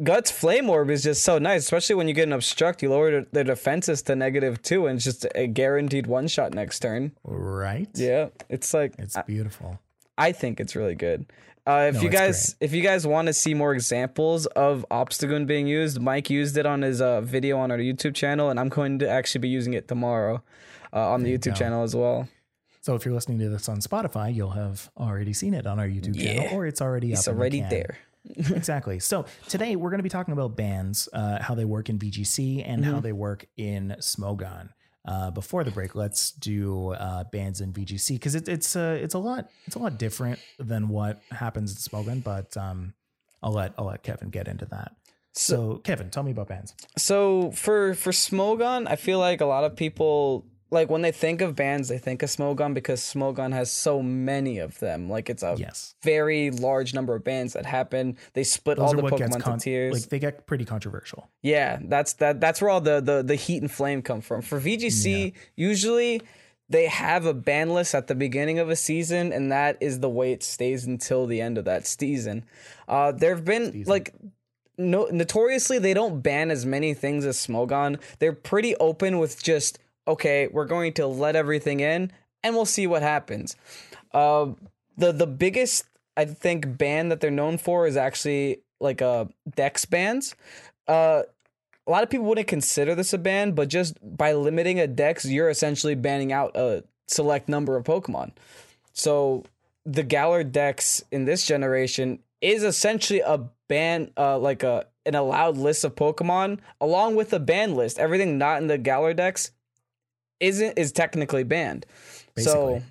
Guts 0.04 0.32
Flame 0.32 0.70
Orb 0.70 0.90
is 0.90 1.04
just 1.04 1.24
so 1.24 1.38
nice, 1.38 1.64
especially 1.64 1.96
when 1.96 2.08
you 2.08 2.14
get 2.14 2.24
an 2.28 2.34
obstruct. 2.34 2.82
You 2.82 2.90
lower 2.90 3.22
their- 3.32 3.44
defenses 3.44 4.02
to 4.04 4.16
negative 4.16 4.62
two, 4.62 4.88
and 4.88 4.96
it's 4.96 5.06
just 5.06 5.26
a 5.36 5.48
guaranteed 5.48 6.08
one 6.08 6.28
shot 6.28 6.54
next 6.54 6.80
turn. 6.80 7.12
Right? 7.24 7.90
Yeah, 7.94 8.30
it's 8.50 8.74
like 8.74 8.94
It's 8.98 9.18
beautiful. 9.28 9.80
I 10.18 10.32
think 10.32 10.60
it's 10.60 10.76
really 10.76 10.96
good. 10.96 11.26
Uh, 11.68 11.88
if 11.90 11.96
No, 11.96 12.02
you 12.02 12.10
guys, 12.10 12.56
if 12.60 12.74
you 12.74 12.82
guys 12.82 13.06
want 13.06 13.28
to 13.28 13.34
see 13.34 13.54
more 13.54 13.74
examples 13.74 14.48
of 14.48 14.84
Obstagoon 14.90 15.46
being 15.46 15.68
used, 15.68 16.02
Mike 16.02 16.30
used 16.32 16.58
it 16.58 16.66
on 16.66 16.82
his 16.82 17.02
uh, 17.02 17.22
video 17.22 17.58
on 17.60 17.70
our 17.70 17.78
YouTube 17.78 18.16
channel, 18.16 18.50
and 18.50 18.60
I'm 18.60 18.70
going 18.70 18.98
to 19.00 19.08
actually 19.10 19.40
be 19.42 19.50
using 19.50 19.74
it 19.76 19.88
tomorrow 19.88 20.42
uh, 20.92 21.10
on 21.12 21.22
the 21.22 21.32
YouTube 21.38 21.54
go. 21.54 21.60
channel 21.60 21.84
as 21.84 21.96
well. 21.96 22.28
So 22.82 22.96
if 22.96 23.06
you're 23.06 23.14
listening 23.14 23.38
to 23.40 23.50
this 23.50 23.70
on 23.70 23.78
Spotify, 23.80 24.34
you'll 24.34 24.52
have 24.52 24.90
already 24.98 25.34
seen 25.34 25.54
it 25.54 25.68
on 25.68 25.80
our 25.80 25.88
YouTube 25.88 26.20
channel, 26.20 26.48
or 26.58 26.66
it's 26.66 26.82
already 26.82 27.12
It's 27.14 27.26
the 27.26 27.32
already 27.32 27.60
can. 27.60 27.70
there. 27.70 27.98
Exactly. 28.26 29.00
So 29.00 29.26
today 29.48 29.76
we're 29.76 29.90
going 29.90 30.00
to 30.00 30.04
be 30.04 30.10
talking 30.10 30.34
about 30.34 30.56
bans, 30.56 31.10
uh, 31.14 31.42
how 31.42 31.56
they 31.56 31.66
work 31.66 31.90
in 31.90 31.98
VGC 32.00 32.64
and 32.66 32.84
Mm-hmm. 32.84 32.94
how 32.94 33.00
they 33.00 33.12
work 33.14 33.46
in 33.58 33.96
Smogon. 34.00 34.70
Uh, 35.04 35.32
before 35.32 35.64
the 35.64 35.72
break, 35.72 35.96
let's 35.96 36.32
do 36.32 36.90
uh, 36.92 37.24
bans 37.32 37.60
in 37.60 37.74
VGC 37.74 38.10
because 38.14 38.36
it, 38.36 38.48
it's 38.48 38.76
uh, 38.76 38.96
it's 39.02 39.16
a 39.16 39.18
lot 39.20 39.50
it's 39.66 39.76
a 39.76 39.80
lot 39.80 39.98
different 39.98 40.40
than 40.60 40.90
what 40.90 41.20
happens 41.32 41.72
in 41.72 41.78
Smogon. 41.78 42.24
But 42.24 42.56
um, 42.56 42.94
I'll 43.42 43.52
let 43.54 43.74
I'll 43.80 43.86
let 43.88 44.04
Kevin 44.04 44.30
get 44.30 44.48
into 44.48 44.66
that. 44.68 44.96
So 45.34 45.78
Kevin, 45.78 46.12
tell 46.12 46.22
me 46.22 46.30
about 46.32 46.50
bans. 46.50 46.76
So 46.98 47.50
for 47.52 47.96
for 47.96 48.12
Smogon, 48.12 48.88
I 48.88 48.96
feel 48.96 49.18
like 49.18 49.42
a 49.42 49.46
lot 49.48 49.64
of 49.64 49.76
people 49.76 50.46
like 50.72 50.90
when 50.90 51.02
they 51.02 51.12
think 51.12 51.42
of 51.42 51.56
bans, 51.56 51.90
they 51.90 51.98
think 51.98 52.24
of 52.24 52.30
Smogon 52.30 52.74
because 52.74 53.02
Smogon 53.02 53.52
has 53.54 53.70
so 53.70 54.02
many 54.02 54.58
of 54.58 54.80
them. 54.80 55.10
Like 55.10 55.30
it's 55.30 55.44
a 55.44 55.56
Yes. 55.60 55.96
very 56.02 56.50
large 56.50 56.94
number 56.94 57.14
of 57.14 57.24
bans 57.24 57.54
that 57.54 57.66
happen. 57.66 58.18
They 58.34 58.44
split 58.44 58.78
Those 58.78 58.94
all 58.94 58.96
the 58.96 59.02
Pokemon 59.04 59.42
con- 59.42 59.60
to 59.60 59.64
tiers. 59.64 59.94
like 59.94 60.10
they 60.10 60.20
get 60.20 60.48
pretty 60.48 60.66
controversial. 60.66 61.30
Yeah, 61.42 61.80
that's 61.84 62.14
that. 62.14 62.40
That's 62.40 62.62
where 62.62 62.70
all 62.70 62.82
the 62.82 63.02
the 63.02 63.22
the 63.22 63.36
heat 63.36 63.62
and 63.62 63.70
flame 63.72 64.02
come 64.02 64.22
from. 64.22 64.42
For 64.42 64.60
VGC, 64.60 65.34
usually 65.56 66.22
they 66.70 66.88
have 66.88 67.26
a 67.26 67.34
ban 67.34 67.74
list 67.74 67.94
at 67.94 68.08
the 68.08 68.16
beginning 68.16 68.58
of 68.58 68.70
a 68.70 68.78
season, 68.78 69.34
and 69.34 69.52
that 69.52 69.78
is 69.82 70.00
the 70.00 70.10
way 70.10 70.32
it 70.32 70.42
stays 70.42 70.86
until 70.86 71.28
the 71.28 71.42
end 71.42 71.58
of 71.58 71.66
that 71.66 71.86
season. 71.86 72.46
Uh, 72.88 73.12
there 73.12 73.36
have 73.36 73.44
been 73.46 73.72
Season. 73.74 73.90
like. 73.92 74.14
No, 74.78 75.06
notoriously, 75.12 75.78
they 75.78 75.94
don't 75.94 76.22
ban 76.22 76.50
as 76.50 76.66
many 76.66 76.96
things 76.96 77.24
as 77.26 77.38
Smogon. 77.38 78.00
They're 78.18 78.34
pretty 78.34 78.76
open 78.78 79.20
with 79.20 79.44
just 79.44 79.78
okay, 80.12 80.48
we're 80.48 80.66
going 80.66 80.94
to 80.94 81.08
let 81.08 81.36
everything 81.36 81.80
in, 81.80 82.12
and 82.44 82.56
we'll 82.56 82.66
see 82.66 82.88
what 82.88 83.02
happens. 83.02 83.56
Uh, 84.14 84.48
the 84.98 85.12
the 85.12 85.28
biggest 85.28 85.86
I 86.18 86.26
think 86.26 86.78
ban 86.78 87.10
that 87.10 87.22
they're 87.22 87.32
known 87.32 87.58
for 87.58 87.88
is 87.88 87.98
actually 87.98 88.62
like 88.80 89.02
uh 89.02 89.26
Dex 89.56 89.86
bans. 89.86 90.36
Uh, 90.88 91.24
a 91.88 91.92
lot 91.92 92.04
of 92.04 92.10
people 92.10 92.26
wouldn't 92.28 92.48
consider 92.48 92.96
this 92.96 93.14
a 93.14 93.18
ban, 93.18 93.54
but 93.54 93.68
just 93.68 93.98
by 94.02 94.34
limiting 94.34 94.80
a 94.80 94.88
dex, 94.88 95.26
you're 95.26 95.50
essentially 95.50 95.96
banning 95.96 96.32
out 96.32 96.56
a 96.56 96.84
select 97.08 97.50
number 97.50 97.76
of 97.76 97.84
Pokemon. 97.84 98.32
So 98.94 99.44
the 99.86 100.04
Galar 100.04 100.44
dex 100.44 101.04
in 101.12 101.26
this 101.26 101.46
generation 101.46 102.20
is 102.40 102.64
essentially 102.64 103.22
a 103.22 103.50
ban, 103.68 104.12
uh, 104.18 104.38
like 104.38 104.64
a 104.64 104.86
an 105.06 105.16
allowed 105.16 105.58
list 105.58 105.84
of 105.84 105.96
Pokemon 105.96 106.60
along 106.80 107.16
with 107.16 107.34
a 107.34 107.40
ban 107.40 107.76
list. 107.76 107.98
Everything 107.98 108.38
not 108.38 108.62
in 108.62 108.68
the 108.68 108.78
Galar 108.78 109.14
dex 109.14 109.52
isn't 110.42 110.78
is 110.78 110.92
technically 110.92 111.44
banned. 111.44 111.86
So, 112.38 112.74
Basically. 112.76 112.84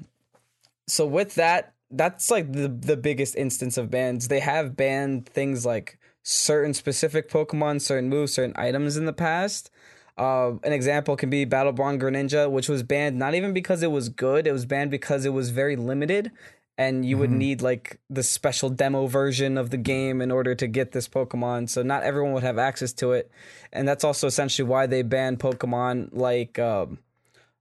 so 0.86 1.06
with 1.06 1.34
that, 1.34 1.74
that's 1.90 2.30
like 2.30 2.52
the 2.52 2.68
the 2.68 2.96
biggest 2.96 3.36
instance 3.36 3.76
of 3.76 3.90
bans. 3.90 4.28
They 4.28 4.40
have 4.40 4.76
banned 4.76 5.26
things 5.26 5.66
like 5.66 5.98
certain 6.22 6.74
specific 6.74 7.28
Pokemon, 7.28 7.80
certain 7.80 8.08
moves, 8.08 8.34
certain 8.34 8.54
items 8.56 8.96
in 8.96 9.06
the 9.06 9.12
past. 9.12 9.70
Uh, 10.18 10.52
an 10.64 10.72
example 10.72 11.16
can 11.16 11.30
be 11.30 11.44
Battle 11.44 11.72
Bond 11.72 12.00
Greninja, 12.00 12.50
which 12.50 12.68
was 12.68 12.82
banned 12.82 13.18
not 13.18 13.34
even 13.34 13.52
because 13.52 13.82
it 13.82 13.90
was 13.90 14.08
good, 14.08 14.46
it 14.46 14.52
was 14.52 14.66
banned 14.66 14.90
because 14.90 15.24
it 15.24 15.32
was 15.32 15.50
very 15.50 15.76
limited, 15.76 16.30
and 16.76 17.06
you 17.06 17.16
would 17.16 17.30
need 17.30 17.62
like 17.62 17.98
the 18.10 18.22
special 18.22 18.68
demo 18.68 19.06
version 19.06 19.56
of 19.56 19.70
the 19.70 19.78
game 19.78 20.20
in 20.20 20.30
order 20.30 20.54
to 20.54 20.66
get 20.66 20.92
this 20.92 21.08
Pokemon. 21.08 21.68
So 21.70 21.82
not 21.82 22.02
everyone 22.02 22.32
would 22.32 22.42
have 22.42 22.58
access 22.58 22.92
to 22.94 23.12
it, 23.12 23.30
and 23.72 23.88
that's 23.88 24.04
also 24.04 24.26
essentially 24.26 24.68
why 24.68 24.86
they 24.86 25.02
banned 25.02 25.40
Pokemon 25.40 26.10
like 26.12 26.58
um, 26.58 26.98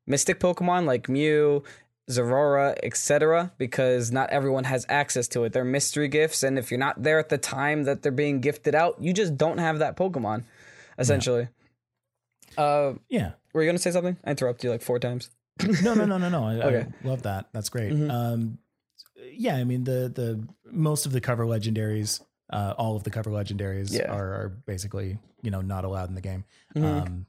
Mystic 0.09 0.39
Pokemon 0.41 0.85
like 0.85 1.07
Mew, 1.07 1.63
Zeraora, 2.09 2.77
etc. 2.83 3.53
Because 3.57 4.11
not 4.11 4.29
everyone 4.31 4.65
has 4.65 4.85
access 4.89 5.27
to 5.29 5.43
it. 5.45 5.53
They're 5.53 5.63
mystery 5.63 6.07
gifts, 6.09 6.43
and 6.43 6.57
if 6.59 6.71
you're 6.71 6.79
not 6.79 7.01
there 7.03 7.19
at 7.19 7.29
the 7.29 7.37
time 7.37 7.83
that 7.83 8.01
they're 8.01 8.11
being 8.11 8.41
gifted 8.41 8.75
out, 8.75 8.97
you 8.99 9.13
just 9.13 9.37
don't 9.37 9.59
have 9.59 9.79
that 9.79 9.95
Pokemon, 9.95 10.43
essentially. 10.97 11.47
Uh, 12.57 12.93
Yeah. 13.07 13.33
were 13.53 13.61
you 13.61 13.67
gonna 13.69 13.77
say 13.77 13.91
something? 13.91 14.17
I 14.25 14.31
interrupted 14.31 14.63
you 14.65 14.71
like 14.71 14.81
four 14.81 14.99
times. 14.99 15.29
No, 15.83 15.93
no, 15.93 16.05
no, 16.05 16.17
no, 16.17 16.29
no. 16.29 16.43
I, 16.45 16.55
Okay. 16.55 16.87
I 17.03 17.07
love 17.07 17.21
that. 17.23 17.47
That's 17.53 17.69
great. 17.69 17.91
Mhm. 17.93 18.09
Um, 18.09 18.57
yeah, 19.33 19.55
I 19.55 19.63
mean 19.65 19.83
the 19.83 20.09
the 20.13 20.47
most 20.71 21.05
of 21.05 21.11
the 21.11 21.21
cover 21.21 21.45
legendaries, 21.45 22.21
uh, 22.51 22.73
all 22.77 22.95
of 22.95 23.03
the 23.03 23.09
cover 23.11 23.29
legendaries 23.29 23.91
Yeah. 23.93 24.11
are, 24.11 24.33
are 24.33 24.49
basically 24.65 25.19
you 25.43 25.51
know 25.51 25.61
not 25.61 25.83
allowed 25.85 26.09
in 26.09 26.15
the 26.15 26.21
game. 26.21 26.45
Mhm. 26.75 26.83
Um, 27.05 27.25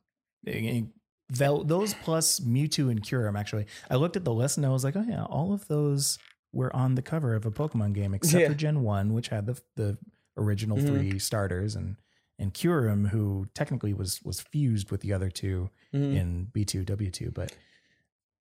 those 1.31 1.95
plus 1.95 2.41
Mewtwo 2.41 2.91
and 2.91 3.03
Kyurem 3.03 3.39
actually. 3.39 3.67
I 3.91 3.97
looked 3.97 4.17
at 4.17 4.25
the 4.25 4.33
list 4.35 4.57
and 4.57 4.67
I 4.67 4.71
was 4.71 4.85
like, 4.85 4.97
oh 4.97 5.05
yeah, 5.09 5.25
all 5.25 5.53
of 5.53 5.67
those 5.69 6.19
were 6.53 6.75
on 6.75 6.95
the 6.97 7.03
cover 7.03 7.35
of 7.35 7.47
a 7.47 7.51
Pokemon 7.51 7.93
game 7.95 8.13
except 8.15 8.41
Yeah. 8.43 8.49
for 8.49 8.55
Gen 8.55 8.83
One, 8.83 9.13
which 9.15 9.29
had 9.29 9.47
the 9.47 9.61
the 9.77 9.99
original 10.37 10.79
Mhm. 10.79 10.87
three 10.87 11.19
starters 11.19 11.75
and 11.77 11.97
and 12.39 12.55
Kyurem, 12.55 13.09
who 13.11 13.47
technically 13.55 13.93
was 13.93 14.23
was 14.23 14.41
fused 14.41 14.91
with 14.91 15.03
the 15.03 15.13
other 15.13 15.31
two 15.31 15.71
Mhm. 15.95 16.17
in 16.17 16.45
B 16.53 16.65
two 16.65 16.85
W 16.85 17.11
two, 17.11 17.31
but 17.31 17.53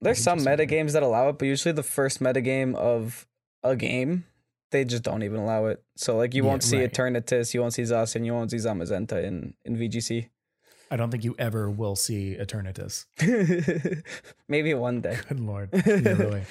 There's 0.02 0.20
some 0.24 0.42
meta 0.46 0.66
games 0.66 0.94
that 0.94 1.04
allow 1.04 1.28
it, 1.28 1.38
but 1.38 1.46
usually 1.46 1.74
the 1.74 1.84
first 1.84 2.22
meta 2.22 2.40
game 2.40 2.74
of 2.76 3.28
a 3.64 3.76
game, 3.76 4.24
they 4.72 4.86
just 4.86 5.04
don't 5.04 5.24
even 5.24 5.42
allow 5.42 5.66
it. 5.66 5.84
So 5.98 6.16
like 6.16 6.34
you 6.34 6.44
Yeah, 6.44 6.50
won't 6.50 6.64
see 6.64 6.80
right. 6.80 6.90
Eternatus, 6.94 7.54
you 7.54 7.60
won't 7.60 7.74
see 7.74 7.82
Zacian, 7.82 8.26
you 8.26 8.32
won't 8.34 8.50
see 8.52 8.58
Zamazenta 8.58 9.22
in 9.22 9.56
in 9.66 9.76
VGC. 9.76 10.30
I 10.92 10.98
don't 10.98 11.12
think 11.12 11.24
you 11.24 11.36
ever 11.38 11.70
will 11.70 11.96
see 11.96 12.36
Eternatus. 12.40 13.06
Maybe 14.48 14.74
one 14.74 15.02
day. 15.02 15.18
Good 15.28 15.40
lord. 15.40 15.70
Yeah, 15.86 16.14
really. 16.14 16.44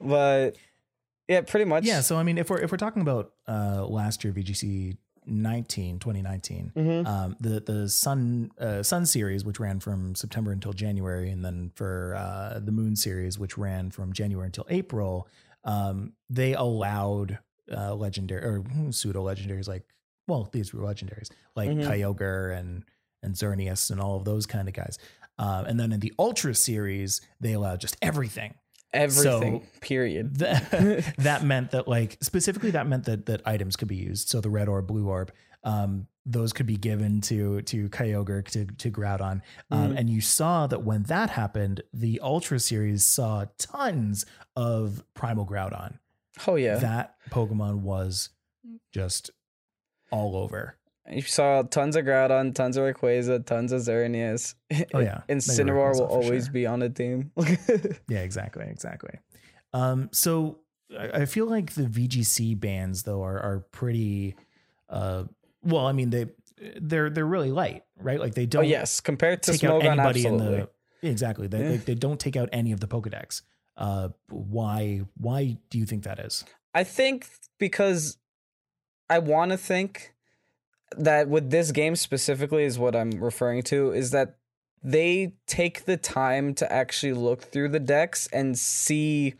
But 0.00 0.56
yeah, 1.28 1.42
pretty 1.42 1.64
much. 1.66 1.84
Yeah, 1.84 2.00
so 2.00 2.16
I 2.16 2.22
mean 2.22 2.38
if 2.38 2.50
we're 2.50 2.60
if 2.60 2.70
we're 2.72 2.78
talking 2.78 3.02
about 3.02 3.32
uh 3.48 3.84
last 3.86 4.24
year 4.24 4.32
VGC 4.32 4.96
19 5.26 5.98
2019 5.98 6.72
Mhm. 6.74 7.06
um 7.06 7.36
the 7.40 7.60
the 7.60 7.88
sun 7.90 8.50
uh 8.58 8.82
sun 8.82 9.04
series 9.04 9.44
which 9.44 9.60
ran 9.60 9.78
from 9.78 10.14
september 10.14 10.50
until 10.50 10.72
january 10.72 11.28
and 11.30 11.44
then 11.44 11.70
for 11.74 12.14
uh 12.16 12.58
the 12.58 12.72
moon 12.72 12.96
series 12.96 13.38
which 13.38 13.58
ran 13.58 13.90
from 13.90 14.14
january 14.14 14.46
until 14.46 14.66
april 14.70 15.28
um 15.64 16.14
they 16.30 16.54
allowed 16.54 17.38
uh 17.70 17.94
legendary 17.94 18.42
or 18.42 18.64
pseudo 18.92 19.22
legendaries 19.22 19.68
like 19.68 19.84
well 20.26 20.48
these 20.52 20.72
were 20.72 20.82
legendaries 20.82 21.28
like 21.54 21.68
Mhm. 21.68 21.84
kyogre 21.86 22.58
and 22.58 22.84
and 23.22 23.34
xerneas 23.34 23.90
and 23.90 24.00
all 24.00 24.16
of 24.16 24.24
those 24.24 24.46
kind 24.46 24.68
of 24.68 24.74
guys 24.74 24.98
um 25.38 25.64
and 25.66 25.78
then 25.78 25.92
in 25.92 26.00
the 26.00 26.12
ultra 26.18 26.54
series 26.54 27.20
they 27.40 27.52
allowed 27.52 27.80
just 27.80 27.96
everything 28.02 28.54
Everything. 28.92 29.60
So- 29.62 29.78
period. 29.80 30.36
that, 30.38 31.14
that 31.18 31.44
meant 31.44 31.70
that 31.70 31.86
like 31.86 32.18
specifically 32.22 32.72
that 32.72 32.88
meant 32.88 33.04
that 33.04 33.26
that 33.26 33.40
items 33.46 33.76
could 33.76 33.86
be 33.86 33.94
used 33.96 34.28
so 34.28 34.40
the 34.40 34.50
red 34.50 34.68
orb 34.68 34.88
blue 34.88 35.06
orb 35.06 35.30
um 35.62 36.08
those 36.26 36.52
could 36.52 36.66
be 36.66 36.76
given 36.76 37.20
to 37.20 37.62
to 37.62 37.88
kyogre 37.90 38.44
to 38.48 38.66
to 38.66 38.90
groudon 38.90 39.42
um, 39.70 39.92
Mhm. 39.92 39.98
and 39.98 40.10
you 40.10 40.20
saw 40.20 40.66
that 40.66 40.82
when 40.82 41.04
that 41.04 41.30
happened 41.30 41.82
the 41.94 42.18
ultra 42.20 42.58
series 42.58 43.04
saw 43.04 43.44
tons 43.58 44.26
of 44.56 45.04
primal 45.14 45.46
groudon 45.46 45.98
Oh 46.46 46.56
yeah. 46.56 46.76
that 46.78 47.14
pokemon 47.30 47.82
was 47.82 48.30
just 48.92 49.30
all 50.10 50.34
over 50.36 50.76
You 51.10 51.22
saw 51.22 51.62
tons 51.62 51.96
of 51.96 52.04
Groudon, 52.04 52.54
tons 52.54 52.76
of 52.76 52.84
Rayquaza, 52.84 53.44
tons 53.44 53.72
of 53.72 53.80
Xerneas. 53.82 54.54
Oh, 54.94 55.00
yeah. 55.00 55.22
Incineroar 55.28 55.94
will 55.94 56.04
always 56.06 56.44
sure. 56.44 56.52
be 56.52 56.66
on 56.66 56.82
a 56.82 56.88
team. 56.88 57.32
Yeah, 58.08 58.20
exactly, 58.20 58.64
exactly. 58.68 59.18
Um, 59.72 60.08
so 60.12 60.58
I 60.98 61.08
I 61.22 61.24
feel 61.26 61.46
like 61.46 61.74
the 61.74 61.82
VGC 61.84 62.58
bans 62.58 63.02
though 63.04 63.22
are 63.22 63.38
are 63.38 63.58
pretty. 63.70 64.36
Uh, 64.88 65.24
well, 65.62 65.86
I 65.86 65.92
mean 65.92 66.10
they 66.10 66.26
they're 66.80 67.10
they're 67.10 67.26
really 67.26 67.50
light, 67.50 67.84
right? 67.96 68.20
Like 68.20 68.34
they 68.34 68.42
oh 68.42 68.46
don't 68.46 68.64
Oh, 68.64 68.68
yes, 68.68 69.00
compared 69.00 69.42
to 69.44 69.52
take 69.52 69.64
out 69.64 69.82
Smogon, 69.82 69.92
anybody 69.92 70.20
absolutely. 70.26 70.46
in 70.58 70.68
the 71.02 71.08
exactly. 71.08 71.46
They, 71.46 71.58
Yeah. 71.60 71.68
they 71.70 71.76
they 71.78 71.94
don't 71.94 72.20
take 72.20 72.36
out 72.36 72.48
any 72.52 72.72
of 72.72 72.80
the 72.80 72.88
Pokedex. 72.88 73.42
Uh, 73.76 74.08
why 74.28 75.02
why 75.16 75.56
do 75.70 75.78
you 75.78 75.86
think 75.86 76.04
that 76.04 76.18
is? 76.18 76.44
I 76.74 76.84
think 76.84 77.28
because 77.58 78.18
I 79.08 79.18
want 79.20 79.52
to 79.52 79.56
think 79.56 80.14
that 80.96 81.28
with 81.28 81.50
this 81.50 81.72
game 81.72 81.96
specifically 81.96 82.64
is 82.64 82.78
what 82.78 82.96
I'm 82.96 83.10
referring 83.22 83.62
to 83.64 83.92
is 83.92 84.10
that 84.10 84.36
they 84.82 85.34
take 85.46 85.84
the 85.84 85.96
time 85.96 86.54
to 86.54 86.72
actually 86.72 87.12
look 87.12 87.42
through 87.42 87.68
the 87.68 87.80
dex 87.80 88.28
and 88.32 88.58
see 88.58 89.34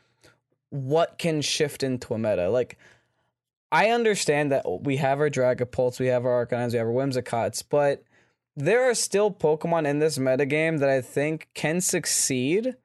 what 0.68 1.18
can 1.18 1.40
shift 1.40 1.82
into 1.82 2.14
a 2.14 2.18
meta. 2.18 2.50
Like 2.50 2.78
I 3.72 3.90
understand 3.90 4.52
that 4.52 4.82
we 4.82 4.96
have 4.96 5.20
our 5.20 5.30
Dragapults, 5.30 5.98
we 5.98 6.06
have 6.06 6.24
our 6.24 6.46
Arcanines, 6.46 6.72
we 6.72 6.78
have 6.78 6.86
our 6.86 6.92
Whimsicots, 6.92 7.62
but 7.68 8.04
there 8.56 8.88
are 8.88 8.94
still 8.94 9.30
Pokemon 9.30 9.86
in 9.88 9.98
this 9.98 10.18
meta 10.18 10.44
game 10.44 10.78
that 10.78 10.88
I 10.88 11.00
think 11.00 11.48
can 11.54 11.80
succeed 11.80 12.76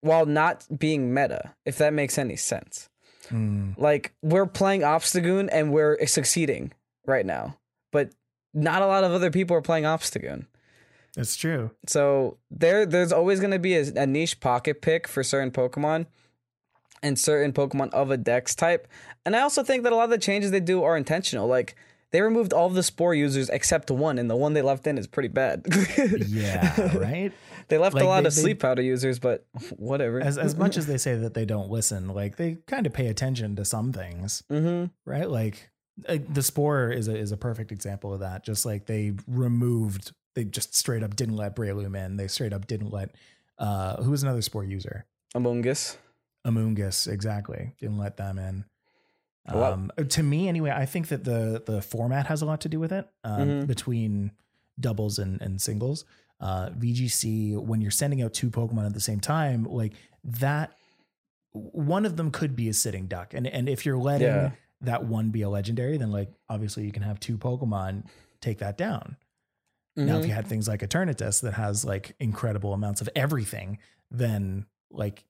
while 0.00 0.26
not 0.26 0.66
being 0.76 1.14
meta, 1.14 1.54
if 1.64 1.78
that 1.78 1.94
makes 1.94 2.18
any 2.18 2.36
sense. 2.36 2.90
Hmm, 3.30 3.70
Like 3.78 4.12
we're 4.20 4.46
playing 4.46 4.82
Obstagoon 4.82 5.48
and 5.50 5.72
we're 5.72 6.04
succeeding 6.06 6.72
right 7.06 7.24
now, 7.24 7.56
but 7.94 8.10
not 8.52 8.82
a 8.82 8.86
lot 8.86 9.04
of 9.04 9.12
other 9.12 9.30
people 9.30 9.56
are 9.56 9.62
playing 9.62 9.84
Obstagoon. 9.84 10.46
That's 11.16 11.36
true. 11.36 11.70
So 11.86 12.38
there, 12.50 12.84
there's 12.84 13.12
always 13.12 13.38
going 13.38 13.52
to 13.52 13.58
be 13.60 13.76
a, 13.76 13.84
a 13.94 14.06
niche 14.06 14.40
pocket 14.40 14.82
pick 14.82 15.06
for 15.06 15.22
certain 15.22 15.52
Pokemon 15.52 16.06
and 17.02 17.16
certain 17.18 17.52
Pokemon 17.52 17.90
of 17.92 18.10
a 18.10 18.16
Dex 18.16 18.54
type. 18.56 18.88
And 19.24 19.36
I 19.36 19.40
also 19.42 19.62
think 19.62 19.84
that 19.84 19.92
a 19.92 19.96
lot 19.96 20.04
of 20.04 20.10
the 20.10 20.18
changes 20.18 20.50
they 20.50 20.58
do 20.60 20.82
are 20.82 20.96
intentional. 20.96 21.46
Like 21.46 21.76
they 22.10 22.20
removed 22.20 22.52
all 22.52 22.66
of 22.66 22.74
the 22.74 22.82
Spore 22.82 23.14
users 23.14 23.48
except 23.50 23.90
one, 23.90 24.18
and 24.18 24.28
the 24.28 24.36
one 24.36 24.54
they 24.54 24.62
left 24.62 24.86
in 24.86 24.98
is 24.98 25.06
pretty 25.06 25.28
bad. 25.28 25.64
Yeah, 26.26 26.96
right. 26.98 27.32
They 27.68 27.78
left 27.78 27.94
Like, 27.94 28.04
a 28.04 28.06
lot 28.06 28.22
they- 28.22 28.28
of 28.28 28.34
they- 28.34 28.42
sleep 28.42 28.60
powder 28.60 28.82
users, 28.82 29.18
but 29.18 29.46
whatever. 29.76 30.20
As 30.20 30.36
as 30.38 30.54
much 30.56 30.76
as 30.76 30.86
they 30.90 30.98
say 30.98 31.14
that 31.16 31.34
they 31.34 31.44
don't 31.44 31.70
listen, 31.70 32.08
like 32.08 32.36
they 32.36 32.58
kind 32.66 32.86
of 32.86 32.92
pay 32.92 33.06
attention 33.06 33.56
to 33.56 33.64
some 33.64 33.92
things. 33.92 34.42
hmm 34.48 34.86
right? 35.04 35.28
Like 35.30 35.70
the 35.96 36.42
spore 36.42 36.90
is 36.90 37.08
a 37.08 37.16
is 37.16 37.32
a 37.32 37.36
perfect 37.36 37.70
example 37.72 38.12
of 38.12 38.20
that. 38.20 38.44
Just 38.44 38.66
like 38.66 38.86
they 38.86 39.12
removed, 39.28 40.12
they 40.34 40.44
just 40.44 40.74
straight 40.74 41.02
up 41.02 41.14
didn't 41.16 41.36
let 41.36 41.54
Breloom 41.56 41.96
in. 41.96 42.16
They 42.16 42.26
straight 42.28 42.52
up 42.52 42.66
didn't 42.66 42.90
let 42.90 43.10
Uh, 43.58 44.02
who 44.02 44.10
was 44.10 44.22
another 44.24 44.42
Spore 44.42 44.64
user? 44.64 45.04
Among 45.34 45.64
Us. 45.68 45.96
Amoonguss, 46.44 47.06
exactly. 47.06 47.72
Didn't 47.80 47.98
let 47.98 48.16
them 48.16 48.38
in. 48.38 48.64
Lot- 49.52 49.72
Um, 49.72 49.92
to 50.08 50.22
me, 50.22 50.48
anyway, 50.48 50.70
I 50.70 50.86
think 50.86 51.08
that 51.08 51.22
the 51.24 51.62
the 51.64 51.80
format 51.80 52.26
has 52.26 52.42
a 52.42 52.46
lot 52.46 52.60
to 52.62 52.68
do 52.68 52.80
with 52.80 52.92
it 52.92 53.08
um, 53.22 53.40
Mhm. 53.48 53.66
between 53.68 54.32
doubles 54.80 55.18
and, 55.20 55.40
and 55.40 55.60
singles. 55.62 56.04
Uh, 56.40 56.70
VGC, 56.70 57.56
when 57.56 57.80
you're 57.80 57.90
sending 57.92 58.20
out 58.22 58.34
two 58.34 58.50
Pokemon 58.50 58.84
at 58.86 58.92
the 58.94 59.00
same 59.00 59.20
time, 59.20 59.64
like 59.64 59.92
that, 60.24 60.72
one 61.52 62.04
of 62.04 62.16
them 62.16 62.30
could 62.32 62.56
be 62.56 62.68
a 62.68 62.74
sitting 62.74 63.06
duck, 63.06 63.32
and 63.34 63.46
and 63.46 63.68
if 63.68 63.86
you're 63.86 63.96
letting 63.98 64.26
Yeah. 64.26 64.50
That 64.86 65.04
one 65.04 65.30
be 65.30 65.42
a 65.42 65.48
legendary, 65.48 65.96
then 65.96 66.10
like 66.10 66.30
obviously 66.48 66.84
you 66.84 66.92
can 66.92 67.02
have 67.02 67.18
two 67.20 67.36
Pokemon 67.38 68.04
take 68.40 68.58
that 68.58 68.76
down. 68.76 69.16
Now, 69.96 70.18
if 70.18 70.26
you 70.26 70.32
had 70.32 70.48
things 70.48 70.66
like 70.66 70.80
Eternatus 70.80 71.40
that 71.42 71.54
has 71.54 71.84
like 71.84 72.16
incredible 72.18 72.72
amounts 72.72 73.00
of 73.00 73.08
everything, 73.14 73.78
then 74.10 74.66
like 74.90 75.24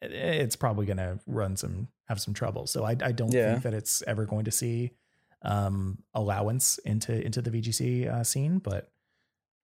it's 0.00 0.56
probably 0.56 0.86
going 0.86 0.96
to 0.96 1.18
run 1.26 1.56
some 1.56 1.88
have 2.08 2.20
some 2.20 2.32
trouble. 2.32 2.66
So 2.66 2.84
I, 2.84 2.90
I 3.02 3.12
don't 3.12 3.30
Yeah. 3.32 3.50
think 3.52 3.62
that 3.64 3.74
it's 3.74 4.02
ever 4.06 4.24
going 4.24 4.44
to 4.46 4.50
see 4.50 4.92
um, 5.42 5.98
allowance 6.14 6.78
into 6.78 7.12
into 7.24 7.42
the 7.42 7.50
VGC 7.50 8.08
uh, 8.10 8.24
scene, 8.24 8.58
but 8.58 8.90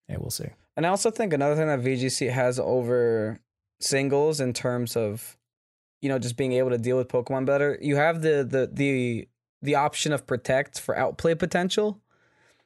yeah, 0.08 0.16
we'll 0.18 0.30
see. 0.30 0.48
And 0.76 0.84
I 0.86 0.90
also 0.90 1.10
think 1.10 1.32
another 1.32 1.56
thing 1.56 1.68
that 1.68 1.80
VGC 1.80 2.30
has 2.30 2.58
over 2.58 3.40
singles 3.80 4.38
in 4.40 4.52
terms 4.52 4.96
of, 4.96 5.36
you 6.00 6.08
know, 6.08 6.18
just 6.18 6.36
being 6.36 6.52
able 6.52 6.70
to 6.70 6.78
deal 6.78 6.96
with 6.98 7.08
Pokemon 7.08 7.46
better. 7.46 7.78
You 7.80 7.96
have 7.96 8.20
the 8.22 8.44
the 8.48 8.68
the 8.72 9.28
the 9.62 9.74
option 9.76 10.12
of 10.12 10.26
protect 10.26 10.80
for 10.80 10.96
outplay 10.96 11.34
potential. 11.34 12.00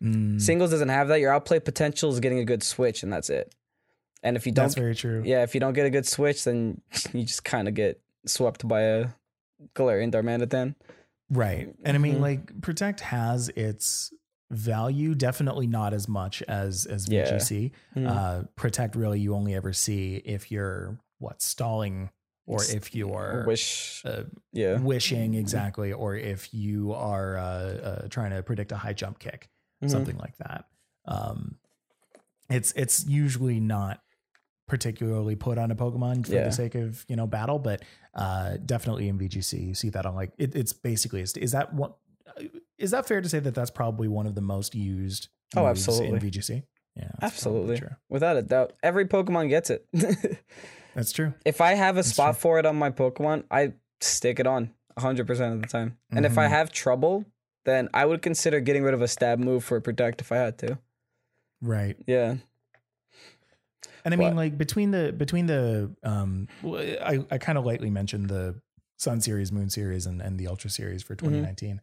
Mm, 0.03 0.41
Singles 0.41 0.71
doesn't 0.71 0.89
have 0.89 1.09
that. 1.09 1.21
Your 1.21 1.33
outplay 1.33 1.59
potential 1.61 2.11
is 2.13 2.21
getting 2.21 2.39
a 2.39 2.45
good 2.45 2.63
switch, 2.63 3.03
and 3.03 3.13
that's 3.13 3.31
it. 3.31 3.55
And 4.23 4.37
if 4.37 4.47
you 4.47 4.53
don't, 4.53 4.65
that's 4.65 4.75
very 4.75 4.95
true. 4.95 5.23
yeah, 5.25 5.43
if 5.43 5.55
you 5.55 5.61
don't 5.61 5.73
get 5.75 5.87
a 5.87 5.91
good 5.91 6.07
switch, 6.07 6.45
then 6.45 6.81
you 7.13 7.23
just 7.25 7.45
kind 7.45 7.69
of 7.69 7.75
get 7.75 8.01
swept 8.27 8.67
by 8.67 8.81
a 8.83 9.07
Galarian 9.75 10.11
Darmanitan. 10.13 10.75
Right. 11.31 11.75
And 11.85 11.97
I 11.97 11.99
mean, 11.99 12.17
Mhm. 12.17 12.21
like 12.21 12.61
Protect 12.61 13.01
has 13.01 13.49
its 13.51 14.13
value, 14.51 15.15
definitely 15.15 15.67
not 15.67 15.93
as 15.93 16.09
much 16.09 16.43
as 16.43 16.87
as 16.87 17.09
Yeah. 17.09 17.25
VGC. 17.25 17.73
Mhm. 17.97 18.07
Uh, 18.09 18.45
Protect 18.55 18.95
really 18.97 19.19
you 19.21 19.35
only 19.35 19.55
ever 19.55 19.73
see 19.73 20.17
if 20.25 20.51
you're 20.53 20.99
what 21.19 21.41
stalling 21.43 22.11
or 22.47 22.63
if 22.63 22.95
you're 22.95 23.45
Wish, 23.47 24.03
uh, 24.05 24.23
yeah, 24.53 24.79
wishing 24.81 25.35
exactly, 25.35 25.93
or 25.93 26.15
if 26.15 26.53
you 26.55 26.93
are 26.93 27.37
uh, 27.37 27.43
uh, 27.43 28.09
trying 28.09 28.31
to 28.31 28.43
predict 28.43 28.73
a 28.73 28.77
high 28.77 28.93
jump 28.93 29.19
kick, 29.19 29.49
Mhm. 29.83 29.91
something 29.91 30.17
like 30.19 30.37
that. 30.39 30.65
Um, 31.07 31.57
it's 32.49 32.73
it's 32.73 33.05
usually 33.07 33.59
not 33.61 34.01
particularly 34.69 35.37
put 35.37 35.59
on 35.59 35.71
a 35.71 35.77
Pokemon 35.77 36.27
for 36.27 36.35
Yeah. 36.35 36.45
the 36.45 36.53
sake 36.53 36.75
of 36.75 37.05
you 37.09 37.17
know 37.17 37.27
battle, 37.27 37.59
but 37.59 37.83
uh, 38.15 38.57
definitely 38.65 39.09
in 39.09 39.19
VGC 39.19 39.69
you 39.69 39.75
see 39.75 39.91
that 39.91 40.07
on 40.07 40.15
like 40.15 40.33
it, 40.39 40.55
it's 40.55 40.73
basically 40.73 41.21
is 41.21 41.37
is 41.37 41.53
that 41.53 41.73
what 41.75 41.97
is 42.79 42.91
that 42.91 43.07
fair 43.07 43.21
to 43.21 43.29
say 43.29 43.39
that 43.39 43.55
that's 43.55 43.71
probably 43.71 44.09
one 44.09 44.27
of 44.27 44.35
the 44.35 44.41
most 44.41 44.75
used 44.75 45.29
Oh, 45.57 45.67
absolutely. 45.67 46.09
in 46.09 46.19
VGC? 46.21 46.63
Yeah, 46.97 47.11
absolutely, 47.23 47.79
true. 47.79 47.91
without 48.09 48.37
a 48.37 48.43
doubt. 48.43 48.73
Every 48.83 49.07
Pokemon 49.07 49.49
gets 49.49 49.71
it. 49.71 49.87
That's 50.97 51.13
true. 51.13 51.35
if 51.45 51.61
I 51.61 51.75
have 51.75 51.95
a 51.97 51.99
That's 51.99 52.09
spot 52.09 52.35
true. 52.35 52.41
for 52.41 52.59
it 52.59 52.67
on 52.67 52.75
my 52.77 52.91
Pokemon, 52.91 53.45
I 53.51 53.75
stick 54.01 54.41
it 54.41 54.47
on 54.49 54.73
100% 54.99 55.53
of 55.55 55.61
the 55.63 55.69
time. 55.69 55.99
And 56.11 56.27
if 56.27 56.37
I 56.39 56.47
Mhm. 56.47 56.51
have 56.51 56.73
trouble, 56.73 57.25
then 57.65 57.89
I 57.95 58.05
would 58.07 58.23
consider 58.23 58.59
getting 58.61 58.83
rid 58.83 58.95
of 58.95 59.03
a 59.03 59.09
stab 59.09 59.39
move 59.39 59.63
for 59.63 59.77
a 59.77 59.81
protect 59.83 60.21
if 60.21 60.33
I 60.33 60.37
had 60.37 60.59
to. 60.59 60.79
Right. 61.61 61.97
Yeah. 62.07 62.37
And 64.05 64.15
I 64.15 64.17
mean, 64.17 64.29
What? 64.29 64.37
like 64.37 64.59
between 64.59 64.91
the 64.93 65.13
between 65.13 65.47
the 65.47 65.95
um, 66.05 66.49
I 66.65 67.25
I 67.31 67.39
kind 67.39 67.59
of 67.59 67.65
lightly 67.65 67.91
mentioned 67.91 68.29
the 68.29 68.61
Sun 68.99 69.21
series, 69.21 69.51
Moon 69.53 69.69
series, 69.69 70.07
and 70.07 70.23
and 70.23 70.39
the 70.39 70.47
Ultra 70.47 70.71
series 70.71 71.03
for 71.03 71.15
2019. 71.17 71.81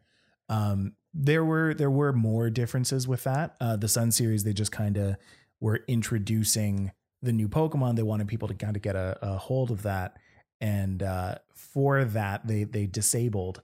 Um, 0.49 0.95
there 1.13 1.43
were 1.43 1.73
there 1.73 1.91
were 1.91 2.13
more 2.13 2.49
differences 2.49 3.07
with 3.07 3.23
that. 3.25 3.55
Uh, 3.59 3.75
the 3.75 3.87
Sun 3.89 4.11
series, 4.11 4.43
they 4.45 4.53
just 4.53 4.71
kind 4.71 4.97
of 4.97 5.17
were 5.59 5.81
introducing 5.87 6.91
the 7.23 7.33
new 7.33 7.47
Pokemon. 7.49 7.95
They 7.95 8.03
wanted 8.03 8.27
people 8.27 8.47
to 8.49 8.53
kind 8.53 8.75
of 8.75 8.81
get 8.83 8.95
a, 8.95 9.17
a 9.21 9.37
hold 9.37 9.71
of 9.71 9.81
that, 9.83 10.17
and 10.61 11.01
uh, 11.01 11.35
for 11.55 12.05
that, 12.05 12.45
they 12.45 12.63
they 12.65 12.85
disabled. 12.85 13.61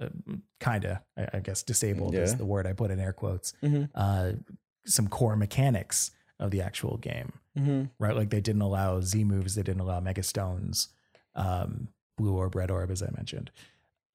Uh, 0.00 0.10
kind 0.60 0.84
of, 0.84 0.98
I, 1.16 1.38
I 1.38 1.40
guess, 1.40 1.64
disabled 1.64 2.14
is 2.14 2.36
the 2.36 2.44
word 2.44 2.68
I 2.68 2.72
put 2.72 2.92
in 2.92 3.00
air 3.00 3.12
quotes. 3.12 3.52
Mhm. 3.64 3.90
Uh, 3.96 4.32
some 4.86 5.08
core 5.08 5.34
mechanics 5.34 6.12
of 6.38 6.50
the 6.52 6.62
actual 6.62 6.96
game 6.98 7.32
Mm-hmm. 7.58 7.84
right? 7.98 8.14
Like 8.14 8.30
they 8.30 8.40
didn't 8.40 8.62
allow 8.62 9.00
Z 9.00 9.24
moves, 9.24 9.56
they 9.56 9.64
didn't 9.64 9.80
allow 9.80 9.98
Mega 9.98 10.22
Stones, 10.22 10.88
um, 11.34 11.88
Blue 12.16 12.32
Orb, 12.36 12.54
Red 12.54 12.70
Orb, 12.70 12.92
as 12.92 13.02
I 13.02 13.08
mentioned. 13.16 13.50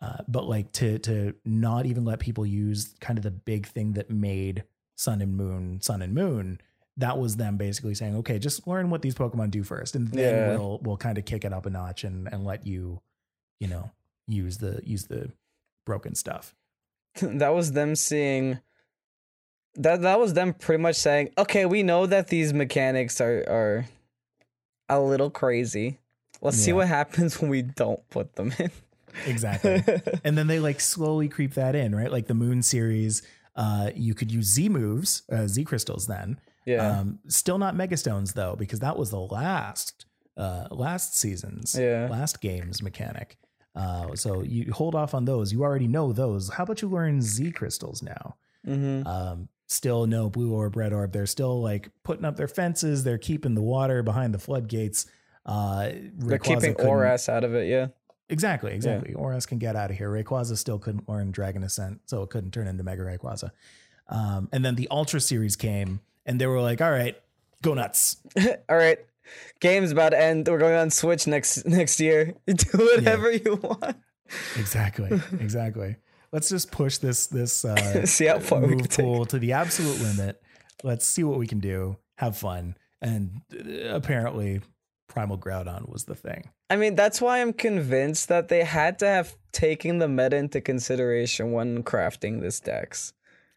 Uh, 0.01 0.19
but 0.29 0.45
like 0.47 0.71
to 0.73 0.99
to 0.99 1.34
not 1.43 1.86
even 1.86 2.06
let 2.06 2.19
people 2.19 2.45
use 2.45 2.95
kind 3.01 3.19
of 3.19 3.23
the 3.23 3.32
big 3.32 3.67
thing 3.67 3.93
that 3.93 4.10
made 4.10 4.63
Sun 4.95 5.21
and 5.21 5.36
Moon, 5.36 5.82
Sun 5.82 6.01
and 6.01 6.13
Moon. 6.13 6.62
That 6.97 7.17
was 7.17 7.38
them 7.38 7.58
basically 7.58 7.95
saying, 7.95 8.15
okay, 8.17 8.38
just 8.38 8.67
learn 8.67 8.89
what 8.89 9.01
these 9.01 9.15
Pokemon 9.15 9.49
do 9.51 9.63
first, 9.63 9.95
and 9.95 10.10
then 10.10 10.36
Yeah. 10.36 10.58
we'll 10.58 10.79
we'll 10.84 10.97
kind 10.97 11.17
of 11.17 11.25
kick 11.25 11.43
it 11.45 11.51
up 11.53 11.65
a 11.65 11.69
notch 11.69 12.03
and 12.03 12.27
and 12.32 12.45
let 12.45 12.67
you, 12.67 13.01
you 13.60 13.67
know, 13.67 13.89
use 14.27 14.58
the 14.60 14.82
use 14.84 15.06
the 15.06 15.32
broken 15.86 16.13
stuff. 16.15 16.53
that 17.21 17.49
was 17.49 17.71
them 17.71 17.95
seeing 17.95 18.60
that 19.75 20.01
that 20.03 20.19
was 20.19 20.34
them 20.34 20.53
pretty 20.53 20.82
much 20.82 20.95
saying, 20.95 21.29
"Okay, 21.38 21.65
we 21.65 21.82
know 21.84 22.06
that 22.06 22.27
these 22.27 22.53
mechanics 22.53 23.19
are 23.19 23.43
are 23.47 23.86
a 24.89 24.99
little 24.99 25.32
crazy. 25.32 25.97
Let's 26.41 26.58
see 26.58 26.73
what 26.73 26.88
happens 26.89 27.41
when 27.41 27.49
we 27.49 27.62
don't 27.63 28.08
put 28.10 28.36
them 28.36 28.53
in." 28.60 28.69
Exactly. 29.25 29.84
and 30.23 30.38
then 30.38 30.47
they 30.47 30.60
like 30.60 30.79
slowly 30.79 31.27
creep 31.29 31.53
that 31.56 31.75
in, 31.75 31.95
right? 31.95 32.12
Like 32.12 32.27
the 32.27 32.34
Moon 32.34 32.62
series, 32.62 33.21
uh, 33.56 33.89
you 33.95 34.13
could 34.13 34.32
use 34.32 34.45
Z 34.47 34.69
moves, 34.69 35.23
uh, 35.32 35.47
Z 35.47 35.63
crystals. 35.65 36.06
Then, 36.08 36.39
yeah. 36.65 36.99
um, 36.99 37.19
still 37.28 37.58
not 37.58 37.76
Mega 37.76 37.97
Stones 37.97 38.34
though, 38.34 38.56
because 38.56 38.80
that 38.80 38.97
was 38.97 39.10
the 39.12 39.19
last, 39.19 40.06
uh, 40.38 40.67
last 40.71 41.17
season's, 41.17 41.76
Yeah. 41.78 42.08
last 42.10 42.41
game's 42.41 42.82
mechanic. 42.82 43.38
Uh, 43.76 44.15
so 44.15 44.41
you 44.43 44.71
hold 44.71 44.93
off 44.95 45.13
on 45.13 45.26
those. 45.26 45.52
You 45.52 45.63
already 45.63 45.88
know 45.88 46.13
those. 46.13 46.49
How 46.54 46.63
about 46.63 46.82
you 46.82 46.88
learn 46.89 47.21
Z 47.21 47.52
crystals 47.52 48.02
now? 48.04 48.36
mm-hmm. 48.65 49.06
Um, 49.08 49.49
still 49.67 50.06
no 50.06 50.30
blue 50.30 50.54
orb, 50.54 50.76
red 50.76 50.93
orb. 50.93 51.12
They're 51.12 51.26
still 51.26 51.62
like 51.62 51.89
putting 52.04 52.26
up 52.26 52.36
their 52.38 52.47
fences. 52.47 53.04
They're 53.04 53.17
keeping 53.17 53.56
the 53.56 53.62
water 53.63 54.04
behind 54.04 54.34
the 54.34 54.39
floodgates. 54.39 55.08
Uh, 55.45 55.89
They're 56.15 56.38
Rayquaza 56.39 56.62
keeping 56.62 56.76
ORAS 56.86 57.28
out 57.28 57.43
of 57.43 57.56
it, 57.56 57.67
yeah. 57.67 57.88
Exactly, 58.30 58.73
exactly. 58.73 59.13
ORAS 59.13 59.45
can 59.47 59.58
get 59.58 59.76
out 59.76 59.91
of 59.91 59.97
here. 59.97 60.10
Rayquaza 60.10 60.58
still 60.58 60.80
couldn't 60.80 61.10
learn 61.10 61.32
Dragon 61.32 61.63
Ascent, 61.63 62.02
so 62.06 62.23
it 62.23 62.30
couldn't 62.30 62.52
turn 62.52 62.67
into 62.67 62.84
Mega 62.84 63.02
Rayquaza. 63.02 63.52
Um, 64.08 64.47
and 64.54 64.63
then 64.63 64.76
the 64.76 64.88
Ultra 64.89 65.19
series 65.19 65.56
came, 65.56 65.99
and 66.25 66.39
they 66.39 66.47
were 66.47 66.62
like, 66.62 66.81
"All 66.81 66.91
right, 66.91 67.15
go 67.62 67.73
nuts." 67.73 68.17
All 68.69 68.75
right. 68.77 68.99
Game's 69.59 69.91
about 69.91 70.09
to 70.09 70.21
end. 70.21 70.47
We're 70.47 70.57
going 70.57 70.75
on 70.75 70.89
Switch 70.89 71.27
next 71.27 71.65
next 71.65 71.99
year. 71.99 72.33
Do 72.47 72.77
whatever 72.77 73.31
you 73.31 73.55
want. 73.55 73.97
Exactly, 74.57 75.09
exactly. 75.39 75.95
Let's 76.31 76.49
just 76.49 76.71
push 76.71 76.97
this 76.97 77.27
this 77.27 77.63
uh, 77.63 78.05
See 78.05 78.25
how 78.25 78.39
far 78.39 78.62
we 78.62 78.75
move 78.75 78.89
take. 78.89 79.05
pool 79.05 79.25
to 79.27 79.39
the 79.39 79.53
absolute 79.53 80.01
limit. 80.01 80.41
Let's 80.83 81.05
see 81.05 81.23
what 81.23 81.39
we 81.39 81.47
can 81.47 81.59
do. 81.59 81.97
Have 82.17 82.38
fun. 82.38 82.75
And 83.01 83.41
uh, 83.53 83.89
apparently, 83.95 84.62
Primal 85.07 85.38
Groudon 85.38 85.89
was 85.89 86.05
the 86.05 86.15
thing. 86.15 86.49
I 86.69 86.75
mean, 86.75 86.95
that's 86.95 87.21
why 87.21 87.39
I'm 87.39 87.53
convinced 87.53 88.29
that 88.29 88.47
they 88.47 88.63
had 88.63 88.97
to 88.99 89.07
have 89.07 89.36
taken 89.51 89.99
the 89.99 90.07
meta 90.07 90.36
into 90.38 90.59
consideration 90.59 91.51
when 91.51 91.83
crafting 91.83 92.41
this 92.41 92.59
dex. 92.59 93.13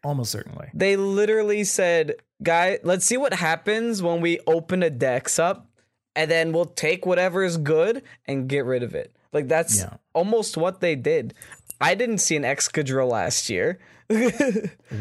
Almost 0.07 0.31
certainly. 0.31 0.69
They 0.73 0.95
literally 0.95 1.65
said, 1.65 2.15
"Guy, 2.41 2.79
let's 2.83 3.05
see 3.05 3.17
what 3.17 3.33
happens 3.33 4.01
when 4.01 4.21
we 4.21 4.39
open 4.47 4.81
a 4.83 4.89
dex 4.89 5.37
up, 5.37 5.67
and 6.15 6.31
then 6.31 6.53
we'll 6.53 6.63
take 6.65 7.05
whatever 7.05 7.43
is 7.43 7.57
good 7.57 8.03
and 8.25 8.47
get 8.47 8.63
rid 8.63 8.83
of 8.83 8.95
it." 8.95 9.13
Like 9.33 9.49
that's 9.49 9.79
Yeah. 9.79 9.97
almost 10.13 10.55
what 10.55 10.79
they 10.79 10.95
did. 10.95 11.33
I 11.81 11.93
didn't 11.93 12.19
see 12.19 12.37
an 12.37 12.43
Excadrill 12.43 13.09
last 13.11 13.49
year. 13.49 13.79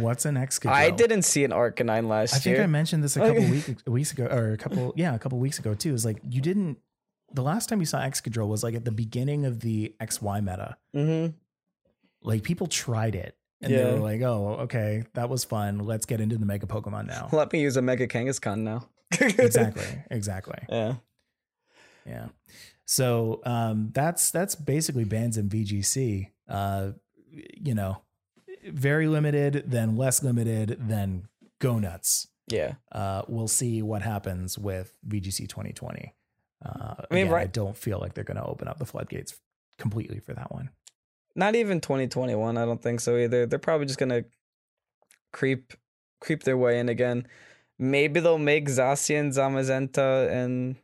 What's 0.01 0.25
an 0.25 0.35
Excadrill? 0.35 0.73
I 0.73 0.91
didn't 0.91 1.23
see 1.23 1.45
an 1.45 1.53
Arcanine 1.53 2.09
last 2.09 2.33
year. 2.33 2.37
I 2.37 2.41
think 2.41 2.55
year. 2.57 2.63
I 2.65 2.67
mentioned 2.67 3.05
this 3.05 3.17
a 3.17 3.21
couple 3.21 3.45
weeks 3.51 3.87
weeks 3.87 4.13
ago, 4.13 4.25
or 4.27 4.53
a 4.53 4.57
couple, 4.57 4.93
yeah, 4.97 5.15
a 5.15 5.19
couple 5.21 5.39
weeks 5.39 5.61
ago 5.61 5.75
too. 5.75 5.95
Is 5.95 6.05
like 6.05 6.19
you 6.29 6.41
didn't. 6.41 6.79
The 7.33 7.43
last 7.43 7.69
time 7.69 7.79
you 7.79 7.87
saw 7.87 7.99
Excadrill 8.01 8.49
was 8.49 8.65
like 8.65 8.75
at 8.75 8.85
the 8.85 8.91
beginning 8.93 9.47
of 9.47 9.61
the 9.61 9.95
XY 10.01 10.41
meta. 10.41 10.77
mm-hmm. 10.95 11.37
Like 12.23 12.43
people 12.43 12.67
tried 12.67 13.15
it, 13.15 13.36
and 13.63 13.73
Yeah. 13.73 13.85
they 13.85 13.93
were 13.93 13.99
like, 14.01 14.21
"Oh, 14.23 14.57
okay, 14.63 15.05
that 15.15 15.29
was 15.29 15.45
fun. 15.45 15.79
Let's 15.79 16.07
get 16.07 16.21
into 16.21 16.37
the 16.39 16.47
Mega 16.47 16.67
Pokemon 16.67 17.07
now." 17.07 17.29
Let 17.33 17.53
me 17.53 17.61
use 17.61 17.77
a 17.77 17.83
Mega 17.83 18.07
Kangaskhan 18.07 18.59
now. 18.61 18.89
exactly, 19.21 19.87
exactly. 20.11 20.59
Yeah. 20.69 20.95
Yeah. 22.07 22.29
So 22.85 23.41
um, 23.45 23.91
that's 23.93 24.31
that's 24.31 24.55
basically 24.55 25.05
bans 25.05 25.37
in 25.37 25.49
VGC. 25.49 26.31
Uh, 26.49 26.93
you 27.31 27.75
know, 27.75 28.03
very 28.69 29.09
limited, 29.09 29.65
then 29.67 29.97
less 29.97 30.23
limited, 30.23 30.77
then 30.81 31.25
go 31.61 31.79
nuts. 31.79 32.29
Yeah. 32.49 32.75
uh, 32.93 33.23
we'll 33.27 33.49
see 33.49 33.83
what 33.83 34.03
happens 34.03 34.57
with 34.57 34.95
VGC 35.09 35.49
2020. 35.49 36.15
Uh, 36.65 36.95
I 37.11 37.15
mean, 37.15 37.27
again, 37.27 37.39
I 37.39 37.47
don't 37.47 37.77
feel 37.77 37.99
like 37.99 38.15
they're 38.15 38.23
going 38.23 38.37
to 38.37 38.45
open 38.45 38.69
up 38.69 38.79
the 38.79 38.87
floodgates 38.87 39.35
completely 39.79 40.21
for 40.21 40.33
that 40.35 40.53
one. 40.53 40.71
Not 41.37 41.55
even 41.55 41.81
2021. 41.81 42.57
I 42.57 42.65
don't 42.65 42.83
think 42.83 43.01
so 43.01 43.17
either. 43.17 43.47
They're 43.47 43.59
probably 43.59 43.87
just 43.87 43.99
gonna 43.99 44.25
creep 45.33 45.75
creep 46.21 46.43
their 46.45 46.57
way 46.57 46.79
in 46.81 46.89
again. 46.89 47.27
Maybe 47.79 48.21
they'll 48.21 48.39
make 48.39 48.67
Zacian, 48.69 49.29
Zamazenta, 49.29 50.31
and 50.31 50.77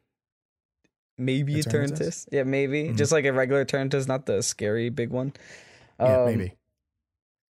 maybe 1.16 1.54
a 1.58 1.62
Eternatus? 1.62 1.92
Eternatus. 1.92 2.28
Yeah, 2.30 2.42
maybe 2.42 2.84
Mhm. 2.90 2.96
just 2.98 3.12
like 3.12 3.24
a 3.24 3.32
regular 3.32 3.64
Eternatus, 3.64 4.06
not 4.06 4.26
the 4.26 4.42
scary 4.42 4.90
big 4.90 5.08
one. 5.10 5.32
Yeah, 5.98 6.18
Um, 6.18 6.26
maybe. 6.26 6.52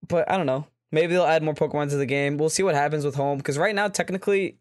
but 0.08 0.30
I 0.30 0.38
don't 0.38 0.48
know. 0.48 0.66
Maybe 0.92 1.14
they'll 1.14 1.26
add 1.26 1.44
more 1.44 1.54
Pokemon 1.54 1.90
to 1.92 1.98
the 1.98 2.06
game. 2.06 2.38
We'll 2.38 2.50
see 2.50 2.64
what 2.64 2.74
happens 2.74 3.06
with 3.06 3.16
home 3.16 3.38
because 3.38 3.58
right 3.60 3.76
now, 3.76 3.90
technically, 3.90 4.58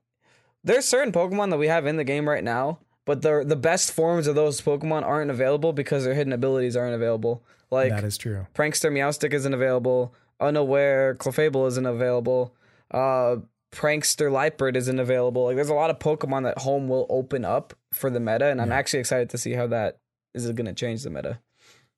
there's 0.62 0.84
certain 0.84 1.12
Pokemon 1.12 1.50
that 1.50 1.58
we 1.58 1.68
have 1.68 1.86
in 1.86 1.96
the 1.96 2.04
game 2.04 2.28
right 2.28 2.44
now, 2.44 2.80
but 3.06 3.22
the 3.22 3.42
the 3.46 3.56
best 3.56 3.92
forms 3.92 4.26
of 4.26 4.34
those 4.34 4.60
Pokemon 4.60 5.02
aren't 5.04 5.30
available 5.30 5.72
because 5.72 6.04
their 6.04 6.12
hidden 6.14 6.34
abilities 6.34 6.76
aren't 6.76 6.94
available. 6.94 7.42
Like 7.70 7.90
that 7.90 8.04
is 8.04 8.18
true. 8.18 8.46
Prankster 8.54 8.92
Meowstic 8.92 9.32
isn't 9.32 9.54
available. 9.54 10.14
Unaware 10.40 11.14
Clefable 11.14 11.66
isn't 11.68 11.86
available. 11.86 12.54
Uh, 12.90 13.36
Prankster 13.72 14.30
Liepard 14.30 14.76
isn't 14.76 14.98
available. 15.00 15.44
Like 15.44 15.56
there's 15.56 15.68
a 15.70 15.74
lot 15.74 15.90
of 15.90 15.98
Pokemon 15.98 16.42
that 16.44 16.58
home 16.58 16.88
will 16.88 17.06
open 17.08 17.44
up 17.44 17.72
for 17.92 18.10
the 18.10 18.20
meta, 18.20 18.46
and 18.46 18.60
I'm 18.60 18.70
actually 18.72 19.00
excited 19.00 19.30
to 19.30 19.38
see 19.38 19.52
how 19.52 19.66
that 19.68 19.98
is 20.34 20.44
going 20.52 20.66
to 20.66 20.72
change 20.74 21.02
the 21.02 21.10
meta. 21.10 21.40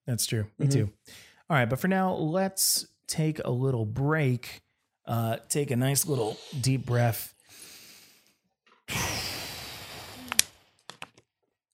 That's 0.07 0.25
true. 0.27 0.47
Me 0.59 0.67
Mhm. 0.67 0.73
too. 0.73 0.93
All 1.51 1.57
right, 1.57 1.69
but 1.69 1.79
for 1.81 1.89
now, 1.89 2.15
let's 2.15 2.87
take 3.07 3.41
a 3.45 3.51
little 3.51 3.85
break. 3.85 4.63
Uh, 5.07 5.37
take 5.49 5.71
a 5.71 5.77
nice 5.77 6.07
little 6.07 6.39
deep 6.61 6.87
breath. 6.87 7.35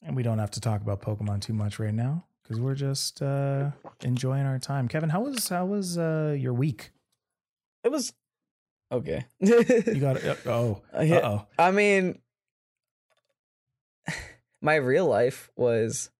And 0.04 0.14
we 0.14 0.22
don't 0.22 0.38
have 0.38 0.50
to 0.52 0.60
talk 0.60 0.82
about 0.82 1.00
Pokemon 1.00 1.40
too 1.40 1.54
much 1.54 1.78
right 1.78 1.94
now 1.94 2.24
because 2.42 2.60
we're 2.60 2.74
just 2.74 3.22
uh, 3.22 3.70
enjoying 4.02 4.44
our 4.44 4.58
time. 4.58 4.86
Kevin, 4.86 5.08
how 5.08 5.22
was 5.22 5.48
how 5.48 5.64
was 5.64 5.96
uh, 5.96 6.36
your 6.38 6.52
week? 6.52 6.90
It 7.82 7.90
was 7.90 8.12
okay. 8.92 9.24
You 9.40 9.98
got 10.00 10.16
it. 10.16 10.38
oh 10.46 10.82
Uh, 10.92 10.96
uh 10.98 11.20
oh 11.24 11.46
I 11.58 11.70
mean, 11.70 12.18
my 14.60 14.74
real 14.76 15.06
life 15.06 15.50
was 15.56 16.10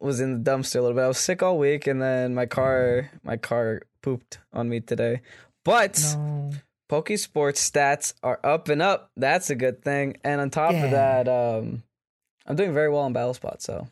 was 0.00 0.20
in 0.20 0.42
the 0.42 0.50
dumpster 0.50 0.76
a 0.76 0.80
little 0.82 0.96
bit. 0.96 1.02
I 1.04 1.08
was 1.08 1.18
sick 1.18 1.42
all 1.42 1.58
week, 1.58 1.86
and 1.86 2.00
then 2.02 2.34
my 2.34 2.46
car 2.46 3.10
my 3.22 3.36
car 3.36 3.82
pooped 4.02 4.38
on 4.52 4.68
me 4.68 4.80
today. 4.80 5.20
But 5.64 6.00
no. 6.16 6.50
Pokesports 6.90 7.58
stats 7.70 8.14
are 8.22 8.38
up 8.44 8.68
and 8.68 8.82
up. 8.82 9.10
That's 9.16 9.48
a 9.50 9.54
good 9.54 9.82
thing. 9.82 10.16
And 10.22 10.40
on 10.40 10.50
top 10.50 10.72
Yeah. 10.72 10.84
of 10.84 10.90
that, 10.90 11.28
um, 11.28 11.82
I'm 12.46 12.56
doing 12.56 12.72
very 12.74 12.88
well 12.90 13.02
on 13.02 13.12
Battle 13.12 13.34
Spot. 13.34 13.60
So 13.62 13.88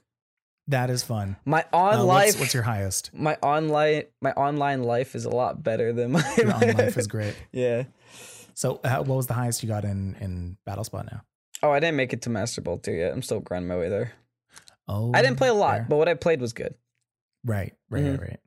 That 0.68 0.90
is 0.90 1.02
fun. 1.02 1.36
my 1.44 1.64
on 1.72 1.94
Uh, 2.00 2.04
life, 2.04 2.26
what's, 2.28 2.40
what's 2.40 2.54
your 2.54 2.62
highest? 2.64 3.10
my 3.12 3.36
online 3.42 4.04
my 4.20 4.32
online 4.32 4.82
life 4.84 5.14
is 5.14 5.24
a 5.24 5.30
lot 5.30 5.62
better 5.62 5.92
than 5.92 6.12
my, 6.12 6.34
Your 6.36 6.52
on 6.52 6.60
life 6.74 6.96
is 6.96 7.06
great. 7.16 7.34
yeah. 7.52 7.84
So, 8.54 8.80
uh, 8.84 8.96
what 9.02 9.16
was 9.16 9.26
the 9.26 9.34
highest 9.34 9.62
you 9.62 9.68
got 9.68 9.84
in 9.84 10.14
in 10.20 10.58
Battle 10.66 10.84
Spot 10.84 11.06
now? 11.10 11.22
Oh, 11.62 11.70
I 11.70 11.80
didn't 11.80 11.96
make 11.96 12.12
it 12.12 12.22
to 12.22 12.30
Master 12.30 12.60
Ball 12.60 12.76
2 12.78 12.92
yet. 12.92 13.12
I'm 13.12 13.22
still 13.22 13.40
grinding 13.40 13.68
my 13.68 13.76
way 13.78 13.88
there. 13.88 14.12
Oh, 14.88 15.10
I 15.14 15.22
didn't 15.22 15.36
play 15.38 15.48
a 15.48 15.54
lot, 15.54 15.76
fair. 15.76 15.86
but 15.88 15.96
what 15.96 16.08
I 16.08 16.14
played 16.14 16.40
was 16.40 16.52
good. 16.52 16.74
Right, 17.44 17.72
right, 17.88 18.02
Mhm. 18.04 18.10
right, 18.18 18.20
right. 18.20 18.40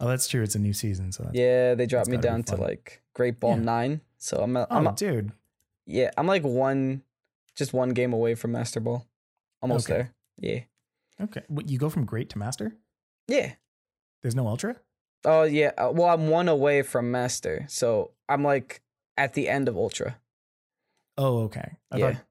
Oh, 0.00 0.08
that's 0.08 0.28
true. 0.28 0.42
It's 0.42 0.54
a 0.54 0.58
new 0.58 0.72
season, 0.72 1.12
so 1.12 1.24
that's, 1.24 1.34
Yeah, 1.36 1.74
they 1.74 1.86
dropped 1.86 2.08
me 2.08 2.16
down 2.16 2.42
to 2.44 2.56
like 2.56 3.02
Great 3.14 3.38
Ball 3.38 3.56
Yeah. 3.56 3.62
nine. 3.62 4.00
So 4.18 4.38
I'm 4.38 4.56
a, 4.56 4.62
Oh, 4.70 4.76
I'm 4.76 4.86
a, 4.86 4.92
dude. 4.94 5.32
yeah 5.86 6.10
I'm 6.16 6.26
like 6.26 6.42
one, 6.42 7.02
just 7.54 7.72
one 7.74 7.90
game 7.90 8.12
away 8.14 8.34
from 8.34 8.52
Master 8.52 8.80
Ball. 8.80 9.06
Almost 9.64 9.90
Okay. 9.90 9.96
there. 9.96 10.14
Yeah. 11.18 11.24
Okay, 11.24 11.42
what, 11.48 11.68
you 11.68 11.78
go 11.78 11.88
from 11.88 12.04
great 12.04 12.28
to 12.30 12.38
master. 12.38 12.76
Yeah. 13.28 13.54
There's 14.22 14.34
no 14.34 14.46
ultra. 14.46 14.76
Oh 15.24 15.44
yeah. 15.44 15.70
uh, 15.78 15.90
Well, 15.92 16.08
I'm 16.08 16.28
one 16.28 16.48
away 16.48 16.82
from 16.82 17.10
Master, 17.10 17.64
so 17.68 18.10
I'm 18.28 18.42
like 18.44 18.82
at 19.16 19.32
the 19.34 19.48
end 19.48 19.68
of 19.68 19.76
Ultra. 19.76 20.18
Oh, 21.16 21.44
okay. 21.44 21.76
I 21.90 21.96
Yeah. 21.96 22.12
thought 22.12 22.24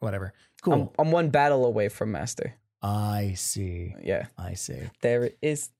whatever. 0.00 0.26
I'm, 0.64 0.72
Cool. 0.72 0.94
I'm 0.98 1.10
one 1.12 1.30
battle 1.30 1.64
away 1.64 1.88
from 1.88 2.10
Master. 2.12 2.54
I 2.82 3.34
see. 3.36 3.94
Yeah. 4.02 4.26
I 4.38 4.54
see. 4.54 4.80
There 5.02 5.24
it 5.24 5.38
is. 5.42 5.70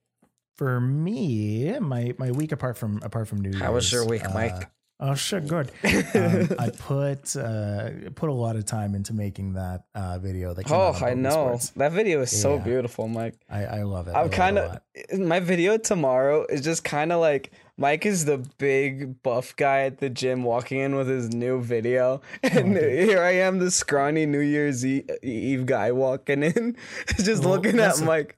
For 0.57 0.81
me, 0.81 1.79
my 1.81 2.15
my 2.19 2.31
week 2.31 2.53
apart 2.53 2.77
from 2.77 3.01
apart 3.03 3.27
from 3.29 3.41
New 3.41 3.51
Year's. 3.51 3.63
How 3.63 3.73
was 3.73 3.91
your 3.91 4.07
week, 4.07 4.25
uh, 4.27 4.35
Mike? 4.35 4.71
Oh, 5.03 5.15
sure, 5.15 5.41
good. 5.41 5.71
um, 5.85 6.49
I 6.59 6.71
put 6.77 7.35
uh, 7.35 7.91
put 8.15 8.29
a 8.29 8.35
lot 8.35 8.57
of 8.57 8.67
time 8.67 8.95
into 8.95 9.15
making 9.15 9.55
that 9.55 9.85
uh, 9.95 10.19
video. 10.19 10.53
That 10.53 10.65
came 10.65 10.77
oh, 10.77 10.93
I 11.01 11.15
know 11.15 11.31
Pokesports. 11.55 11.75
that 11.75 11.93
video 11.93 12.21
is 12.21 12.39
so 12.39 12.59
beautiful, 12.59 13.09
Mike. 13.09 13.35
I, 13.49 13.65
I 13.65 13.83
love 13.85 14.09
it. 14.09 14.11
I'm 14.11 14.17
love 14.17 14.27
it 14.27 14.35
a 14.35 14.37
kind 14.37 14.59
of 14.59 14.79
my 15.19 15.41
video 15.41 15.79
tomorrow 15.79 16.45
is 16.51 16.61
just 16.61 16.85
kind 16.85 17.13
of 17.13 17.21
like 17.21 17.51
Mike 17.79 18.05
is 18.05 18.27
the 18.27 18.47
big 18.59 19.23
buff 19.23 19.57
guy 19.57 19.85
at 19.85 19.99
the 19.99 20.11
gym 20.11 20.45
walking 20.45 20.81
in 20.81 20.95
with 20.97 21.09
his 21.09 21.33
new 21.33 21.63
video, 21.63 22.21
and 22.43 22.75
dude. 22.75 23.09
here 23.09 23.23
I 23.23 23.37
am, 23.37 23.59
the 23.59 23.71
scrawny 23.71 24.27
New 24.27 24.41
Year's 24.41 24.85
Eve 24.85 25.65
guy 25.65 25.93
walking 25.93 26.43
in, 26.43 26.77
just 27.17 27.43
Well, 27.43 27.55
looking 27.55 27.81
at 27.81 27.99
Mike 28.03 28.37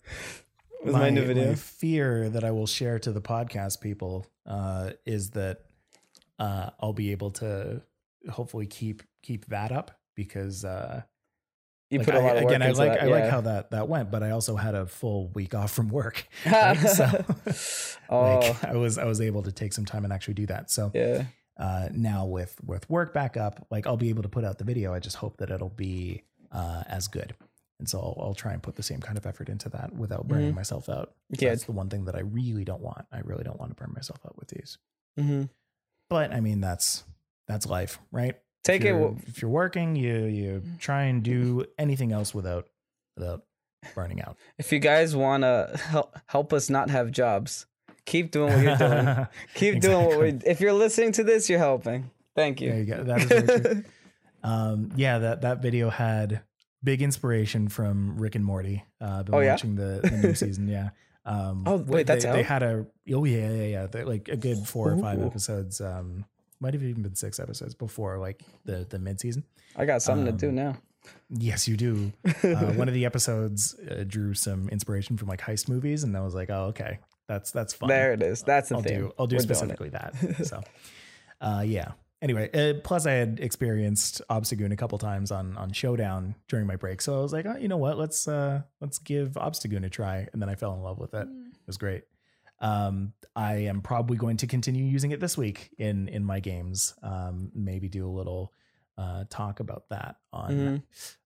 with 0.84 0.94
my, 0.94 1.10
new 1.10 1.24
video. 1.24 1.48
my 1.48 1.54
fear 1.56 2.28
that 2.28 2.44
I 2.44 2.52
will 2.52 2.68
share 2.68 3.00
to 3.00 3.10
the 3.10 3.20
podcast 3.20 3.80
people 3.80 4.26
uh, 4.46 4.90
is 5.04 5.30
that 5.30 5.62
uh, 6.38 6.70
I'll 6.80 6.92
be 6.92 7.12
able 7.12 7.30
to 7.32 7.82
hopefully 8.30 8.66
keep 8.66 9.02
keep 9.22 9.46
that 9.46 9.72
up 9.72 9.90
because 10.16 10.64
uh, 10.64 11.02
you 11.90 11.98
like, 11.98 12.06
put 12.06 12.14
a 12.14 12.20
lot 12.20 12.36
of 12.36 12.44
work 12.44 12.52
again. 12.52 12.62
I 12.62 12.70
like 12.72 12.92
that, 12.92 13.02
I 13.02 13.06
like 13.06 13.28
how 13.30 13.40
that 13.42 13.70
that 13.70 13.88
went, 13.88 14.10
but 14.10 14.22
I 14.22 14.30
also 14.30 14.56
had 14.56 14.74
a 14.74 14.86
full 14.86 15.28
week 15.28 15.54
off 15.54 15.72
from 15.72 15.88
work. 15.88 16.26
right? 16.46 16.76
so 16.78 17.24
oh 18.10 18.20
like, 18.38 18.64
I 18.64 18.74
was 18.76 18.98
I 18.98 19.04
was 19.04 19.20
able 19.20 19.42
to 19.42 19.52
take 19.52 19.72
some 19.72 19.84
time 19.84 20.04
and 20.04 20.12
actually 20.12 20.34
do 20.34 20.46
that. 20.46 20.70
So 20.70 20.90
yeah, 20.94 21.24
uh, 21.58 21.88
now 21.92 22.26
with 22.26 22.56
with 22.64 22.88
work 22.90 23.12
back 23.12 23.36
up, 23.36 23.66
like 23.70 23.86
I'll 23.86 23.96
be 23.96 24.08
able 24.10 24.22
to 24.22 24.28
put 24.28 24.44
out 24.44 24.58
the 24.58 24.64
video. 24.64 24.92
I 24.94 24.98
just 25.00 25.16
hope 25.16 25.36
that 25.38 25.50
it'll 25.50 25.68
be 25.68 26.22
uh, 26.50 26.84
as 26.86 27.08
good. 27.08 27.34
And 27.78 27.88
so 27.88 27.98
I'll, 27.98 28.26
I'll 28.28 28.34
try 28.34 28.52
and 28.52 28.62
put 28.62 28.76
the 28.76 28.82
same 28.82 29.00
kind 29.00 29.18
of 29.18 29.26
effort 29.26 29.48
into 29.48 29.68
that 29.70 29.92
without 29.92 30.28
burning 30.28 30.52
Mhm. 30.52 30.56
myself 30.56 30.88
out. 30.88 31.14
Yeah. 31.30 31.48
That's 31.48 31.64
the 31.64 31.72
one 31.72 31.88
thing 31.88 32.04
that 32.04 32.14
I 32.14 32.20
really 32.20 32.64
don't 32.64 32.80
want. 32.80 33.06
I 33.10 33.20
really 33.24 33.42
don't 33.42 33.58
want 33.58 33.72
to 33.72 33.74
burn 33.74 33.92
myself 33.92 34.20
out 34.24 34.38
with 34.38 34.48
these. 34.48 34.78
hmm 35.18 35.44
But 36.12 36.32
I 36.32 36.40
mean, 36.40 36.60
that's 36.60 37.04
that's 37.48 37.66
life, 37.66 37.98
right? 38.10 38.36
take 38.64 38.82
if 38.82 38.88
it. 38.88 38.92
w- 38.92 39.16
if 39.26 39.42
you're 39.42 39.50
working, 39.50 39.96
you 39.96 40.24
you 40.26 40.62
try 40.78 41.04
and 41.04 41.22
do 41.22 41.64
anything 41.78 42.12
else 42.12 42.32
without 42.34 42.66
without 43.16 43.42
burning 43.94 44.22
out. 44.22 44.36
If 44.58 44.70
you 44.72 44.78
guys 44.78 45.16
want 45.16 45.42
to 45.42 45.76
help 45.88 46.16
help 46.26 46.52
us 46.52 46.70
not 46.70 46.90
have 46.90 47.10
jobs, 47.10 47.66
keep 48.04 48.30
doing 48.30 48.52
what 48.52 48.62
you're 48.62 48.76
doing. 48.76 49.26
Keep 49.54 49.80
doing 49.80 50.06
what 50.06 50.18
we. 50.20 50.28
If 50.46 50.60
you're 50.60 50.72
listening 50.72 51.12
to 51.12 51.24
this, 51.24 51.48
you're 51.50 51.58
helping. 51.58 52.10
Thank 52.36 52.60
you. 52.60 52.70
There 52.70 52.78
you 52.78 52.84
go. 52.86 53.02
That 53.04 53.20
is 53.20 53.24
very 53.26 53.60
true. 53.60 53.84
um, 54.44 54.92
yeah, 54.96 55.18
that 55.18 55.40
that 55.42 55.60
video 55.62 55.90
had 55.90 56.42
big 56.84 57.02
inspiration 57.02 57.68
from 57.68 58.16
Rick 58.18 58.34
and 58.34 58.44
Morty. 58.44 58.84
Uh, 59.00 59.22
been 59.22 59.34
Oh, 59.34 59.40
yeah? 59.40 59.52
watching 59.52 59.74
the, 59.76 60.00
the 60.02 60.10
new 60.28 60.34
season. 60.34 60.66
Yeah. 60.68 60.90
Um, 61.24 61.62
Oh, 61.66 61.76
wait, 61.76 62.06
they, 62.06 62.14
that's 62.14 62.24
they 62.24 62.40
out? 62.40 62.44
had 62.44 62.62
a 62.62 62.86
oh 63.12 63.24
yeah 63.24 63.50
yeah 63.50 63.62
yeah 63.64 63.86
They're 63.86 64.04
like 64.06 64.28
a 64.28 64.36
good 64.36 64.58
four 64.66 64.92
or 64.92 64.96
five 64.98 65.22
episodes. 65.22 65.80
Um, 65.80 66.24
might 66.60 66.74
have 66.74 66.82
even 66.82 67.02
been 67.02 67.14
six 67.16 67.38
episodes 67.40 67.74
before 67.74 68.18
like 68.18 68.42
the 68.64 68.86
the 68.88 68.98
mid 68.98 69.20
season. 69.20 69.44
I 69.76 69.84
got 69.84 70.02
something 70.02 70.26
to 70.26 70.32
do 70.32 70.48
Um, 70.48 70.54
now. 70.54 70.76
Yes, 71.30 71.66
you 71.66 71.76
do. 71.76 72.12
Uh, 72.44 72.72
one 72.74 72.88
of 72.88 72.94
the 72.94 73.04
episodes 73.04 73.74
uh, 73.90 74.04
drew 74.06 74.34
some 74.34 74.68
inspiration 74.68 75.16
from 75.16 75.28
like 75.28 75.40
heist 75.40 75.68
movies, 75.68 76.02
and 76.04 76.16
I 76.16 76.20
was 76.22 76.34
like, 76.34 76.50
oh 76.50 76.66
okay, 76.66 76.98
that's 77.28 77.50
that's 77.52 77.72
fun. 77.72 77.88
There 77.88 78.12
it 78.12 78.22
is. 78.22 78.42
That's 78.42 78.68
the 78.70 78.76
I'll 78.76 78.82
thing. 78.82 78.98
do 79.00 79.12
I'll 79.18 79.26
do 79.28 79.36
We're 79.36 79.40
specifically 79.42 79.88
that. 79.90 80.14
So, 80.46 80.60
uh, 81.40 81.62
yeah. 81.64 81.92
Anyway, 82.22 82.48
uh, 82.54 82.78
plus 82.84 83.04
I 83.04 83.12
had 83.14 83.40
experienced 83.40 84.22
Obstagoon 84.30 84.72
a 84.72 84.76
couple 84.76 84.96
times 84.96 85.30
on 85.32 85.56
on 85.58 85.72
Showdown 85.72 86.36
during 86.48 86.66
my 86.68 86.76
break, 86.76 87.02
so 87.02 87.18
I 87.18 87.20
was 87.22 87.32
like, 87.32 87.44
oh, 87.46 87.56
you 87.56 87.66
know 87.68 87.76
what? 87.78 87.98
Let's 87.98 88.28
uh, 88.28 88.62
let's 88.80 88.98
give 89.00 89.32
Obstagoon 89.32 89.84
a 89.84 89.90
try, 89.90 90.28
and 90.32 90.40
then 90.40 90.48
I 90.48 90.54
fell 90.54 90.72
in 90.74 90.82
love 90.82 90.98
with 90.98 91.14
it. 91.14 91.26
It 91.26 91.66
was 91.66 91.76
great. 91.78 92.04
Um, 92.60 93.12
I 93.34 93.54
am 93.64 93.80
probably 93.80 94.16
going 94.16 94.36
to 94.36 94.46
continue 94.46 94.84
using 94.84 95.10
it 95.10 95.18
this 95.18 95.36
week 95.36 95.70
in 95.78 96.06
in 96.08 96.24
my 96.24 96.38
games. 96.38 96.94
Um, 97.02 97.50
maybe 97.56 97.88
do 97.88 98.06
a 98.08 98.12
little 98.12 98.52
uh, 98.96 99.24
talk 99.28 99.58
about 99.58 99.88
that 99.90 100.16
on 100.32 100.52
Mhm. 100.52 100.82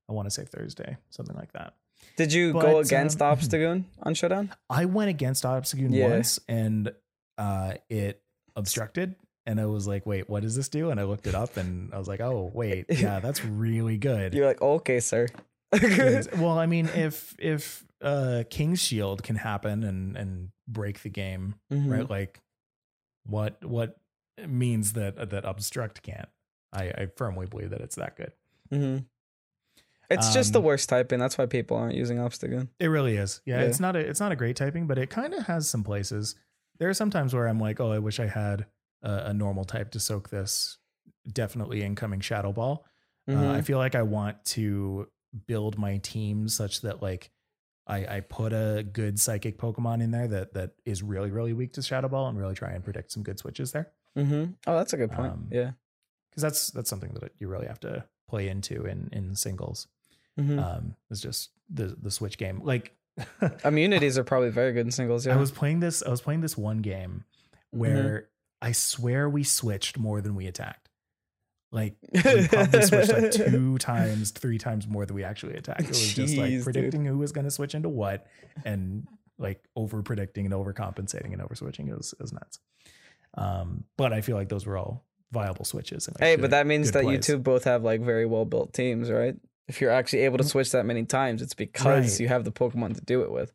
I 0.08 0.12
want 0.12 0.26
to 0.26 0.30
say 0.30 0.44
Thursday, 0.46 0.96
something 1.10 1.36
like 1.36 1.52
that. 1.52 1.74
Did 2.16 2.32
you 2.32 2.54
But, 2.54 2.62
go 2.62 2.78
um, 2.78 2.84
against 2.84 3.18
Obstagoon 3.18 3.84
on 4.02 4.14
Showdown? 4.14 4.54
I 4.70 4.86
went 4.86 5.10
against 5.10 5.44
Obstagoon 5.44 5.92
Yeah. 5.92 6.08
once 6.08 6.38
and 6.48 6.90
uh, 7.36 7.74
it 7.90 8.22
obstructed. 8.54 9.16
And 9.46 9.60
I 9.60 9.66
was 9.66 9.86
like, 9.86 10.04
wait, 10.06 10.28
what 10.28 10.42
does 10.42 10.56
this 10.56 10.68
do? 10.68 10.90
And 10.90 10.98
I 10.98 11.04
looked 11.04 11.26
it 11.28 11.34
up 11.34 11.56
and 11.56 11.94
I 11.94 11.98
was 11.98 12.08
like, 12.08 12.20
oh, 12.20 12.50
wait, 12.52 12.86
yeah, 12.90 13.20
that's 13.20 13.44
really 13.44 13.96
good. 13.96 14.34
You're 14.34 14.46
like, 14.46 14.60
okay, 14.60 15.00
sir. 15.00 15.28
Well, 16.38 16.58
I 16.58 16.66
mean, 16.66 16.88
if 16.94 17.34
if 17.38 17.84
uh, 18.00 18.44
King's 18.50 18.80
Shield 18.82 19.22
can 19.22 19.36
happen 19.36 19.82
and 19.84 20.16
and 20.16 20.50
break 20.68 21.02
the 21.02 21.08
game, 21.10 21.54
Mhm. 21.72 21.90
right? 21.90 22.08
Like, 22.10 22.40
what 23.24 23.62
what 23.64 23.98
means 24.46 24.92
that 24.94 25.30
that 25.30 25.44
obstruct 25.44 26.02
can't? 26.02 26.28
I, 26.72 26.84
I 26.88 27.06
firmly 27.16 27.46
believe 27.46 27.70
that 27.70 27.80
it's 27.80 27.96
that 27.96 28.16
good. 28.16 28.32
Mhm. 28.72 29.04
It's 30.08 30.32
just 30.32 30.52
the 30.52 30.60
Um, 30.60 30.64
worst 30.66 30.88
typing. 30.88 31.18
That's 31.18 31.36
why 31.36 31.46
people 31.46 31.76
aren't 31.76 31.94
using 31.96 32.18
Obstagoon. 32.18 32.68
It 32.78 32.86
really 32.88 33.16
is. 33.16 33.40
Yeah, 33.44 33.60
Yeah. 33.60 33.66
it's 33.66 33.80
not 33.80 33.96
a 33.96 33.98
it's 33.98 34.20
not 34.20 34.30
a 34.32 34.36
great 34.36 34.56
typing, 34.56 34.86
but 34.86 34.98
it 34.98 35.10
kind 35.10 35.34
of 35.34 35.46
has 35.46 35.68
some 35.68 35.82
places. 35.82 36.36
There 36.78 36.88
are 36.88 36.94
some 36.94 37.10
times 37.10 37.34
where 37.34 37.48
I'm 37.48 37.58
like, 37.58 37.80
oh, 37.80 37.90
I 37.90 37.98
wish 37.98 38.20
I 38.20 38.26
had 38.26 38.66
a, 39.06 39.26
a 39.30 39.34
normal 39.34 39.64
type 39.64 39.90
to 39.92 40.00
soak 40.00 40.30
this. 40.30 40.78
Definitely 41.32 41.82
incoming 41.82 42.20
Shadow 42.20 42.52
Ball. 42.52 42.84
Uh, 43.28 43.32
Mhm. 43.32 43.50
I 43.54 43.60
feel 43.62 43.78
like 43.78 43.94
I 43.94 44.02
want 44.02 44.44
to 44.56 45.08
build 45.46 45.78
my 45.78 45.98
team 45.98 46.48
such 46.48 46.80
that 46.82 47.02
like 47.02 47.30
I, 47.88 48.16
I 48.16 48.20
put 48.20 48.52
a 48.52 48.82
good 48.82 49.18
psychic 49.20 49.58
Pokemon 49.58 50.02
in 50.02 50.10
there 50.10 50.28
that 50.28 50.54
that 50.54 50.70
is 50.84 51.02
really 51.02 51.30
really 51.30 51.52
weak 51.52 51.72
to 51.74 51.82
Shadow 51.82 52.08
Ball 52.08 52.28
and 52.28 52.38
really 52.38 52.54
try 52.54 52.70
and 52.72 52.82
predict 52.84 53.10
some 53.12 53.22
good 53.22 53.38
switches 53.38 53.72
there 53.72 53.90
Mm-hmm. 54.16 54.44
Oh, 54.66 54.76
that's 54.76 54.92
a 54.94 54.96
good 54.96 55.12
point. 55.12 55.32
Um, 55.32 55.48
yeah. 55.50 55.72
because 56.30 56.42
that's 56.42 56.70
that's 56.70 56.88
something 56.88 57.12
that 57.20 57.32
you 57.38 57.48
really 57.48 57.66
have 57.66 57.80
to 57.80 58.04
play 58.28 58.48
into 58.48 58.86
in 58.86 59.08
in 59.12 59.34
singles. 59.36 59.88
Mhm. 60.40 60.58
Um, 60.62 60.94
it's 61.10 61.20
just 61.20 61.50
the 61.68 61.96
the 62.00 62.10
switch 62.10 62.38
game 62.38 62.60
like. 62.64 62.92
Immunities 63.64 64.18
are 64.18 64.24
probably 64.24 64.50
very 64.50 64.72
good 64.74 64.84
in 64.86 64.90
singles. 64.92 65.26
Yeah. 65.26 65.34
I 65.34 65.36
was 65.38 65.50
playing 65.50 65.80
this. 65.80 66.02
I 66.02 66.10
was 66.10 66.20
playing 66.20 66.42
this 66.42 66.56
one 66.56 66.78
game 66.82 67.24
where 67.70 68.28
I 68.62 68.72
swear 68.72 69.28
we 69.28 69.42
switched 69.44 69.98
more 69.98 70.20
than 70.20 70.34
we 70.34 70.46
attacked. 70.46 70.88
Like 71.72 71.96
we 72.12 72.48
probably 72.48 72.82
switched 72.82 73.12
like 73.12 73.30
two 73.50 73.76
times, 73.78 74.30
three 74.30 74.56
times 74.58 74.86
more 74.86 75.04
than 75.04 75.14
we 75.14 75.24
actually 75.24 75.54
attacked. 75.56 75.82
It 75.82 75.88
was 75.88 76.14
just 76.14 76.34
Jeez, 76.34 76.38
like 76.38 76.50
dude. 76.50 76.64
predicting 76.64 77.04
who 77.04 77.18
was 77.18 77.32
going 77.32 77.44
to 77.44 77.50
switch 77.50 77.74
into 77.74 77.88
what, 77.88 78.26
and 78.64 79.06
like 79.38 79.62
over 79.74 80.02
predicting 80.02 80.46
and 80.46 80.54
overcompensating 80.54 81.32
and 81.32 81.42
over 81.42 81.54
switching. 81.54 81.88
It 81.88 81.96
was 81.96 82.12
it 82.12 82.22
was 82.22 82.32
nuts. 82.32 82.58
Um, 83.36 83.84
but 83.98 84.12
I 84.12 84.20
feel 84.22 84.36
like 84.36 84.48
those 84.48 84.64
were 84.64 84.78
all 84.78 85.04
viable 85.32 85.64
switches. 85.64 86.06
and, 86.08 86.16
like, 86.18 86.26
Hey, 86.26 86.36
good- 86.36 86.42
but 86.42 86.50
that 86.52 86.66
means 86.66 86.92
that 86.92 87.04
you 87.06 87.18
two 87.18 87.38
both 87.38 87.64
have 87.64 87.82
like 87.82 88.00
very 88.00 88.24
well 88.26 88.44
built 88.46 88.72
teams, 88.72 89.10
right? 89.10 89.34
If 89.68 89.80
you're 89.80 89.90
actually 89.90 90.20
able 90.20 90.38
to 90.38 90.44
switch 90.44 90.70
that 90.70 90.86
many 90.86 91.04
times, 91.04 91.42
it's 91.42 91.52
because 91.54 91.84
Right. 92.12 92.20
you 92.20 92.28
have 92.28 92.44
the 92.44 92.52
Pokemon 92.52 92.94
to 92.94 93.00
do 93.00 93.22
it 93.22 93.32
with. 93.32 93.52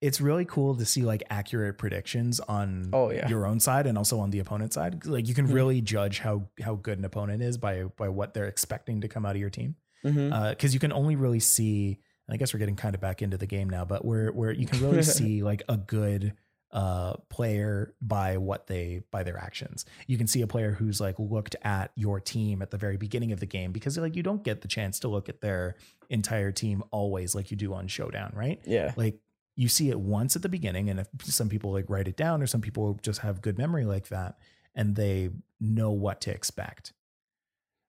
It's 0.00 0.20
really 0.20 0.44
cool 0.44 0.76
to 0.76 0.84
see 0.84 1.02
like 1.02 1.22
accurate 1.30 1.78
predictions 1.78 2.38
on 2.40 2.90
Oh, 2.92 3.10
yeah. 3.10 3.28
your 3.28 3.46
own 3.46 3.60
side 3.60 3.86
and 3.86 3.96
also 3.96 4.18
on 4.20 4.30
the 4.30 4.38
opponent's 4.40 4.74
side. 4.74 5.06
Like 5.06 5.26
you 5.26 5.34
can 5.34 5.48
Mhm. 5.48 5.54
really 5.54 5.80
judge 5.80 6.18
how 6.18 6.48
how 6.62 6.74
good 6.74 6.98
an 6.98 7.04
opponent 7.04 7.42
is 7.42 7.56
by 7.58 7.84
by 7.96 8.08
what 8.10 8.34
they're 8.34 8.46
expecting 8.46 9.00
to 9.00 9.08
come 9.08 9.24
out 9.24 9.34
of 9.36 9.40
your 9.40 9.50
team. 9.50 9.76
Mm-hmm. 10.04 10.50
Because 10.50 10.74
you 10.74 10.80
can 10.80 10.92
only 10.92 11.16
really 11.16 11.40
see. 11.40 11.98
and 12.28 12.34
I 12.34 12.36
guess 12.38 12.52
we're 12.52 12.58
getting 12.58 12.76
kind 12.76 12.94
of 12.94 13.00
back 13.00 13.22
into 13.22 13.36
the 13.38 13.46
game 13.46 13.70
now, 13.70 13.84
but 13.84 14.04
where 14.04 14.30
where 14.32 14.52
you 14.52 14.66
can 14.66 14.80
really 14.80 15.02
see 15.02 15.42
like 15.42 15.62
a 15.68 15.76
good 15.76 16.34
uh 16.72 17.14
player 17.30 17.94
by 18.02 18.36
what 18.38 18.66
they 18.66 19.02
by 19.12 19.22
their 19.22 19.38
actions. 19.38 19.84
You 20.08 20.18
can 20.18 20.26
see 20.26 20.42
a 20.42 20.46
player 20.48 20.72
who's 20.72 21.00
like 21.00 21.14
looked 21.18 21.54
at 21.62 21.92
your 21.94 22.18
team 22.20 22.60
at 22.60 22.70
the 22.72 22.76
very 22.76 22.96
beginning 22.96 23.30
of 23.32 23.38
the 23.40 23.46
game 23.46 23.70
because 23.72 23.96
like 23.96 24.16
you 24.16 24.22
don't 24.24 24.42
get 24.42 24.60
the 24.62 24.68
chance 24.68 24.98
to 25.00 25.08
look 25.08 25.28
at 25.28 25.40
their 25.40 25.76
entire 26.10 26.50
team 26.52 26.82
always 26.90 27.34
like 27.36 27.50
you 27.52 27.56
do 27.56 27.72
on 27.72 27.86
Showdown, 27.86 28.32
right? 28.34 28.60
yeah. 28.66 28.92
like 28.96 29.20
you 29.56 29.68
see 29.68 29.88
it 29.90 29.98
once 29.98 30.36
at 30.36 30.42
the 30.42 30.48
beginning 30.48 30.88
and 30.90 31.00
if 31.00 31.08
some 31.24 31.48
people 31.48 31.72
like 31.72 31.88
write 31.88 32.06
it 32.08 32.16
down 32.16 32.42
or 32.42 32.46
some 32.46 32.60
people 32.60 32.98
just 33.02 33.20
have 33.20 33.40
good 33.40 33.56
memory 33.58 33.84
like 33.84 34.08
that 34.08 34.36
and 34.74 34.94
they 34.96 35.30
know 35.60 35.90
what 35.90 36.20
to 36.20 36.30
expect 36.30 36.92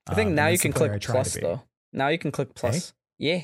I 0.10 0.16
think 0.16 0.30
Um, 0.30 0.36
now 0.36 0.48
you 0.48 0.58
can 0.58 0.72
click 0.72 1.02
plus 1.02 1.34
though. 1.34 1.64
Now 1.92 2.08
you 2.08 2.18
can 2.18 2.32
click 2.32 2.56
plus. 2.56 2.94
Yeah. 3.18 3.42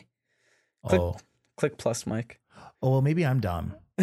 click- 0.88 1.02
oh. 1.02 1.18
Click 1.58 1.78
plus, 1.78 2.08
Mike. 2.08 2.40
oh 2.82 2.92
well 2.92 3.02
maybe 3.02 3.26
i'm 3.26 3.40
dumb 3.42 3.76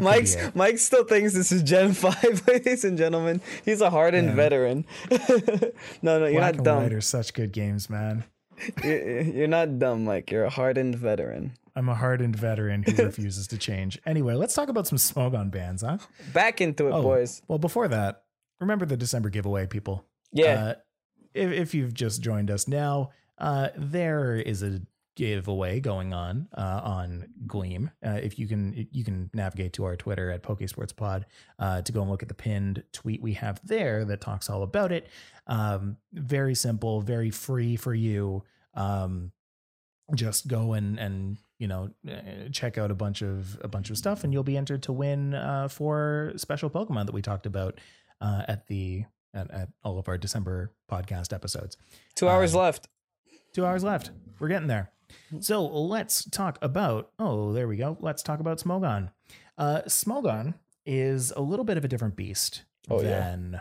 Mike's. 0.00 0.36
Mike 0.54 0.78
still 0.78 1.04
thinks 1.04 1.34
this 1.34 1.52
is 1.52 1.62
Gen 1.62 1.92
Five, 2.04 2.42
ladies 2.48 2.84
and 2.84 2.98
gentlemen. 2.98 3.40
He's 3.64 3.80
a 3.80 3.90
hardened 3.90 4.28
Yeah. 4.30 4.34
veteran. 4.34 4.86
no, 6.02 6.18
no, 6.18 6.26
you're 6.26 6.40
black 6.40 6.56
not 6.56 6.64
dumb. 6.64 6.82
white 6.82 6.92
are 6.92 7.00
such 7.00 7.32
good 7.32 7.52
games 7.52 7.88
man 7.88 8.24
You're, 8.82 9.20
you're 9.22 9.46
not 9.48 9.78
dumb, 9.78 10.04
Mike. 10.04 10.30
You're 10.32 10.44
a 10.44 10.50
hardened 10.50 10.96
veteran. 10.96 11.52
I'm 11.80 11.88
a 11.88 11.94
hardened 11.94 12.36
veteran 12.36 12.82
who 12.84 12.92
refuses 13.10 13.48
to 13.48 13.58
change 13.58 13.98
anyway 14.06 14.34
let's 14.34 14.54
talk 14.54 14.68
about 14.68 14.86
some 14.86 14.98
smogon 14.98 15.50
bans 15.50 15.82
huh 15.82 15.98
Back 16.32 16.60
into 16.60 16.86
it, 16.88 16.92
Oh, 16.92 17.02
boys. 17.02 17.42
well 17.48 17.58
before 17.58 17.88
that 17.88 18.24
remember 18.60 18.84
the 18.86 18.96
december 18.96 19.30
giveaway 19.30 19.66
people 19.66 20.04
Yeah. 20.32 20.44
Uh, 20.64 20.74
if, 21.34 21.50
if 21.52 21.74
you've 21.74 21.94
just 21.94 22.22
joined 22.22 22.50
us 22.50 22.66
now, 22.68 23.10
uh, 23.38 23.68
there 23.76 24.34
is 24.34 24.62
a 24.62 24.82
giveaway 25.16 25.80
going 25.80 26.12
on 26.12 26.48
uh, 26.56 26.80
on 26.82 27.26
Gleam. 27.46 27.90
Uh, 28.04 28.18
if 28.22 28.38
you 28.38 28.46
can, 28.48 28.88
you 28.90 29.04
can 29.04 29.30
navigate 29.34 29.72
to 29.74 29.84
our 29.84 29.96
Twitter 29.96 30.30
at 30.30 30.42
PokeSportsPod 30.42 31.24
uh, 31.58 31.82
to 31.82 31.92
go 31.92 32.00
and 32.02 32.10
look 32.10 32.22
at 32.22 32.28
the 32.28 32.34
pinned 32.34 32.82
tweet 32.92 33.22
we 33.22 33.34
have 33.34 33.60
there 33.64 34.04
that 34.06 34.20
talks 34.20 34.48
all 34.50 34.62
about 34.62 34.92
it. 34.92 35.08
Um, 35.46 35.96
very 36.12 36.54
simple, 36.54 37.00
very 37.00 37.30
free 37.30 37.76
for 37.76 37.94
you. 37.94 38.42
Um, 38.74 39.32
just 40.14 40.48
go 40.48 40.72
and 40.72 40.98
and 40.98 41.38
you 41.60 41.68
know 41.68 41.90
uh, 42.10 42.48
check 42.50 42.76
out 42.78 42.90
a 42.90 42.94
bunch 42.94 43.22
of 43.22 43.56
a 43.62 43.68
bunch 43.68 43.90
of 43.90 43.98
stuff, 43.98 44.24
and 44.24 44.32
you'll 44.32 44.42
be 44.42 44.56
entered 44.56 44.82
to 44.84 44.92
win 44.92 45.34
uh, 45.34 45.68
for 45.68 46.32
special 46.36 46.68
Pokemon 46.68 47.06
that 47.06 47.12
we 47.12 47.22
talked 47.22 47.46
about 47.46 47.78
uh, 48.20 48.42
at 48.48 48.66
the 48.66 49.04
at, 49.32 49.48
at 49.52 49.68
all 49.84 49.98
of 49.98 50.08
our 50.08 50.18
December 50.18 50.72
podcast 50.90 51.32
episodes. 51.32 51.76
Two 52.16 52.28
hours 52.28 52.54
um, 52.54 52.62
left. 52.62 52.88
Two 53.54 53.64
hours 53.64 53.84
left. 53.84 54.10
We're 54.40 54.48
getting 54.48 54.68
there. 54.68 54.90
So 55.40 55.64
let's 55.66 56.28
talk 56.30 56.58
about. 56.62 57.10
Oh, 57.18 57.52
there 57.52 57.68
we 57.68 57.76
go. 57.76 57.96
Let's 58.00 58.22
talk 58.22 58.40
about 58.40 58.58
Smogon. 58.58 59.10
Uh, 59.58 59.82
Smogon 59.86 60.54
is 60.86 61.32
a 61.36 61.40
little 61.40 61.64
bit 61.64 61.76
of 61.76 61.84
a 61.84 61.88
different 61.88 62.16
beast 62.16 62.64
Oh, 62.88 63.02
yeah. 63.02 63.60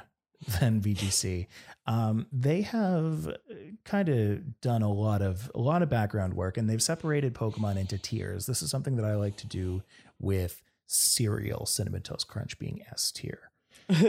Than 0.60 0.82
VGC. 0.82 1.48
Um, 1.86 2.28
they 2.32 2.62
have 2.62 3.36
kind 3.84 4.10
of 4.10 4.62
done 4.62 4.82
a 4.82 4.92
lot 4.92 5.22
of 5.22 5.52
a 5.56 5.60
lot 5.60 5.82
of 5.82 5.90
background 5.90 6.34
work, 6.34 6.58
and 6.58 6.70
they've 6.70 6.82
separated 6.82 7.34
Pokemon 7.34 7.78
into 7.78 7.98
tiers. 7.98 8.46
This 8.46 8.62
is 8.62 8.70
something 8.70 8.96
that 8.98 9.06
I 9.06 9.16
like 9.16 9.38
to 9.38 9.48
do 9.48 9.84
with 10.20 10.62
cereal, 10.88 11.66
Cinnamon 11.66 12.02
Toast 12.02 12.28
Crunch 12.28 12.58
being 12.60 12.82
S 12.92 13.12
tier. 13.12 13.52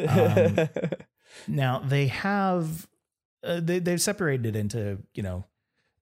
um, 0.09 0.69
Now 1.49 1.79
they 1.79 2.09
have 2.09 2.87
uh, 3.45 3.61
they 3.61 3.79
they've 3.79 4.01
separated 4.01 4.47
it 4.47 4.57
into 4.57 4.99
you 5.15 5.23
know 5.23 5.45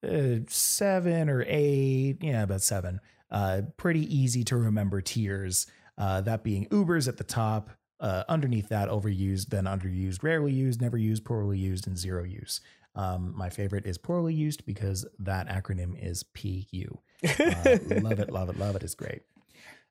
uh, 0.06 0.40
seven 0.48 1.28
or 1.28 1.44
eight, 1.46 2.18
yeah, 2.20 2.42
about 2.42 2.62
seven. 2.62 3.00
Uh, 3.30 3.62
pretty 3.76 4.02
easy 4.14 4.42
to 4.44 4.56
remember 4.56 5.00
tiers. 5.00 5.66
Uh, 5.96 6.20
that 6.22 6.44
being 6.44 6.66
Ubers 6.66 7.08
at 7.08 7.16
the 7.16 7.24
top. 7.24 7.70
Uh, 8.00 8.22
underneath 8.28 8.68
that, 8.68 8.88
overused, 8.88 9.46
then 9.46 9.64
underused, 9.64 10.22
rarely 10.22 10.52
used, 10.52 10.80
never 10.80 10.96
used, 10.96 11.24
poorly 11.24 11.58
used, 11.58 11.86
and 11.88 11.98
zero 11.98 12.22
use. 12.22 12.60
Um, 12.94 13.32
my 13.36 13.50
favorite 13.50 13.86
is 13.86 13.98
poorly 13.98 14.34
used 14.34 14.64
because 14.66 15.04
that 15.18 15.48
acronym 15.48 15.94
is 16.00 16.22
PU. 16.22 16.98
Uh, 17.24 17.78
love 18.00 18.20
it, 18.20 18.30
love 18.30 18.48
it, 18.48 18.58
love 18.58 18.76
it. 18.76 18.82
It's 18.82 18.94
great. 18.94 19.22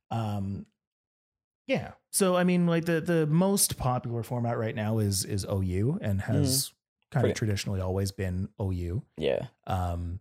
Um, 0.09 0.65
yeah. 1.67 1.91
So 2.11 2.35
I 2.35 2.43
mean, 2.43 2.65
like 2.65 2.85
the 2.85 3.01
the 3.01 3.27
most 3.27 3.77
popular 3.77 4.23
format 4.23 4.57
right 4.57 4.75
now 4.75 4.99
is 4.99 5.25
is 5.25 5.45
OU 5.45 5.99
and 6.01 6.21
has 6.21 6.71
kind 7.11 7.27
of 7.27 7.33
traditionally 7.35 7.81
always 7.81 8.11
been 8.11 8.49
OU. 8.61 9.03
yeah. 9.17 9.47
Um, 9.65 10.19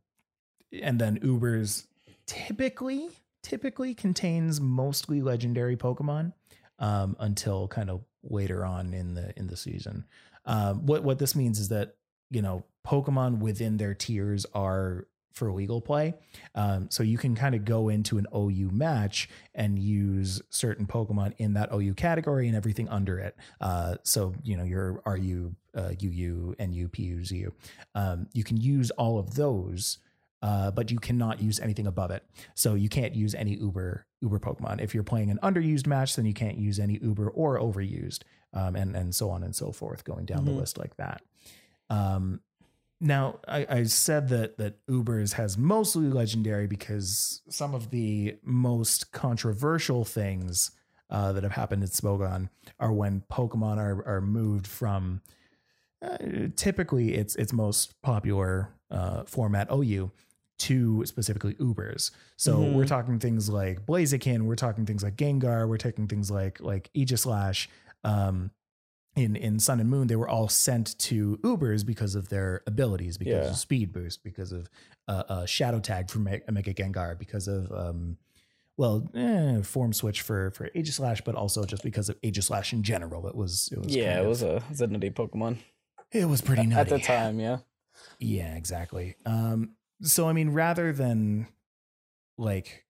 and 0.72 1.00
then 1.00 1.18
Uber's 1.22 1.86
typically 2.26 3.08
typically 3.42 3.94
contains 3.94 4.60
mostly 4.60 5.22
legendary 5.22 5.76
Pokemon 5.76 6.32
um, 6.78 7.16
until 7.18 7.68
kind 7.68 7.90
of 7.90 8.04
later 8.22 8.64
on 8.64 8.92
in 8.92 9.14
the 9.14 9.32
in 9.38 9.46
the 9.46 9.56
season. 9.56 10.04
Um, 10.44 10.86
what 10.86 11.02
what 11.02 11.18
this 11.18 11.34
means 11.34 11.58
is 11.58 11.68
that 11.68 11.96
you 12.30 12.42
know 12.42 12.64
Pokemon 12.86 13.38
within 13.38 13.76
their 13.76 13.94
tiers 13.94 14.46
are 14.54 15.06
for 15.32 15.52
legal 15.52 15.82
play, 15.82 16.14
um, 16.54 16.88
so 16.90 17.02
you 17.02 17.18
can 17.18 17.34
kind 17.34 17.54
of 17.54 17.64
go 17.64 17.90
into 17.90 18.16
an 18.16 18.26
OU 18.34 18.70
match 18.72 19.28
and 19.54 19.78
use 19.78 20.40
certain 20.48 20.86
Pokemon 20.86 21.34
in 21.36 21.52
that 21.54 21.68
OU 21.74 21.94
category 21.94 22.46
and 22.46 22.56
everything 22.56 22.88
under 22.88 23.18
it. 23.18 23.36
Uh, 23.60 23.96
so 24.02 24.34
you 24.42 24.56
know 24.56 24.64
your 24.64 25.02
RU, 25.04 25.54
uh, 25.74 25.92
UU, 26.02 26.54
NU, 26.58 26.88
PU, 26.88 27.24
ZU. 27.24 27.52
Um, 27.94 28.28
you 28.32 28.44
can 28.44 28.56
use 28.56 28.90
all 28.92 29.18
of 29.18 29.34
those. 29.34 29.98
Uh, 30.42 30.70
but 30.70 30.90
you 30.90 30.98
cannot 30.98 31.40
use 31.40 31.58
anything 31.60 31.86
above 31.86 32.10
it. 32.10 32.22
So 32.54 32.74
you 32.74 32.88
can't 32.88 33.14
use 33.14 33.34
any 33.34 33.56
Uber 33.56 34.06
Uber 34.20 34.38
Pokemon. 34.38 34.80
If 34.80 34.94
you're 34.94 35.02
playing 35.02 35.30
an 35.30 35.38
underused 35.42 35.86
match, 35.86 36.14
then 36.16 36.26
you 36.26 36.34
can't 36.34 36.58
use 36.58 36.78
any 36.78 36.98
Uber 37.02 37.30
or 37.30 37.58
overused, 37.58 38.20
um, 38.52 38.76
and 38.76 38.94
and 38.94 39.14
so 39.14 39.30
on 39.30 39.42
and 39.42 39.54
so 39.56 39.72
forth, 39.72 40.04
going 40.04 40.26
down 40.26 40.44
the 40.44 40.50
Mhm. 40.52 40.58
list 40.58 40.78
like 40.78 40.96
that. 40.96 41.22
Um, 41.88 42.40
now 43.00 43.38
I, 43.48 43.66
I 43.68 43.82
said 43.84 44.28
that 44.28 44.58
that 44.58 44.84
Ubers 44.86 45.32
has 45.34 45.56
mostly 45.58 46.08
legendary 46.08 46.66
because 46.66 47.42
some 47.48 47.74
of 47.74 47.90
the 47.90 48.36
most 48.42 49.12
controversial 49.12 50.04
things 50.04 50.70
uh, 51.10 51.32
that 51.32 51.42
have 51.44 51.52
happened 51.52 51.82
in 51.82 51.88
Smogon 51.88 52.48
are 52.80 52.92
when 52.92 53.22
Pokemon 53.30 53.78
are 53.78 54.06
are 54.06 54.20
moved 54.20 54.66
from 54.66 55.22
uh, 56.02 56.18
typically 56.56 57.14
its 57.14 57.36
its 57.36 57.52
most 57.52 58.00
popular 58.02 58.70
uh, 58.90 59.24
format 59.24 59.68
OU 59.72 60.10
to 60.58 61.04
specifically 61.06 61.54
Ubers. 61.54 62.10
So 62.36 62.58
Mhm. 62.58 62.74
we're 62.74 62.86
talking 62.86 63.18
things 63.18 63.48
like 63.48 63.84
Blaziken, 63.86 64.42
we're 64.42 64.56
talking 64.56 64.86
things 64.86 65.02
like 65.02 65.16
Gengar, 65.16 65.68
we're 65.68 65.76
taking 65.76 66.06
things 66.08 66.30
like 66.30 66.60
like 66.60 66.90
Aegislash, 66.94 67.68
um, 68.04 68.50
in 69.14 69.34
in 69.36 69.58
Sun 69.58 69.80
and 69.80 69.88
Moon, 69.90 70.06
they 70.08 70.16
were 70.16 70.28
all 70.28 70.48
sent 70.48 70.98
to 70.98 71.38
Ubers 71.38 71.84
because 71.84 72.14
of 72.14 72.28
their 72.28 72.62
abilities, 72.66 73.16
because 73.18 73.44
Yeah. 73.44 73.50
of 73.50 73.56
speed 73.56 73.92
boost, 73.92 74.22
because 74.22 74.52
of 74.52 74.68
uh, 75.08 75.22
uh, 75.28 75.46
shadow 75.46 75.78
tag 75.78 76.10
for 76.10 76.18
Me- 76.18 76.40
Mega 76.50 76.74
Gengar, 76.74 77.16
because 77.18 77.46
of 77.48 77.70
um, 77.72 78.18
well, 78.78 79.08
eh, 79.14 79.62
form 79.62 79.92
switch 79.92 80.20
for 80.20 80.50
for 80.50 80.68
Aegislash, 80.74 81.24
but 81.24 81.34
also 81.34 81.64
just 81.64 81.82
because 81.82 82.08
of 82.08 82.20
Aegislash 82.22 82.72
in 82.72 82.82
general. 82.82 83.26
It 83.28 83.34
was 83.34 83.68
it 83.72 83.78
was 83.78 83.94
yeah, 83.94 84.18
it 84.18 84.22
of- 84.22 84.26
was 84.28 84.42
a, 84.42 84.56
it 84.56 84.68
was 84.70 84.80
a 84.80 84.86
nutty 84.86 85.10
Pokemon 85.10 85.58
it 86.12 86.24
was 86.26 86.40
pretty 86.40 86.64
nutty 86.66 86.80
at 86.80 86.88
the 86.88 86.98
time. 86.98 87.40
Yeah. 87.40 87.58
Yeah, 88.20 88.54
exactly. 88.54 89.16
Um, 89.26 89.72
so 90.02 90.28
I 90.28 90.32
mean, 90.32 90.50
rather 90.50 90.92
than 90.92 91.48
like, 92.38 92.84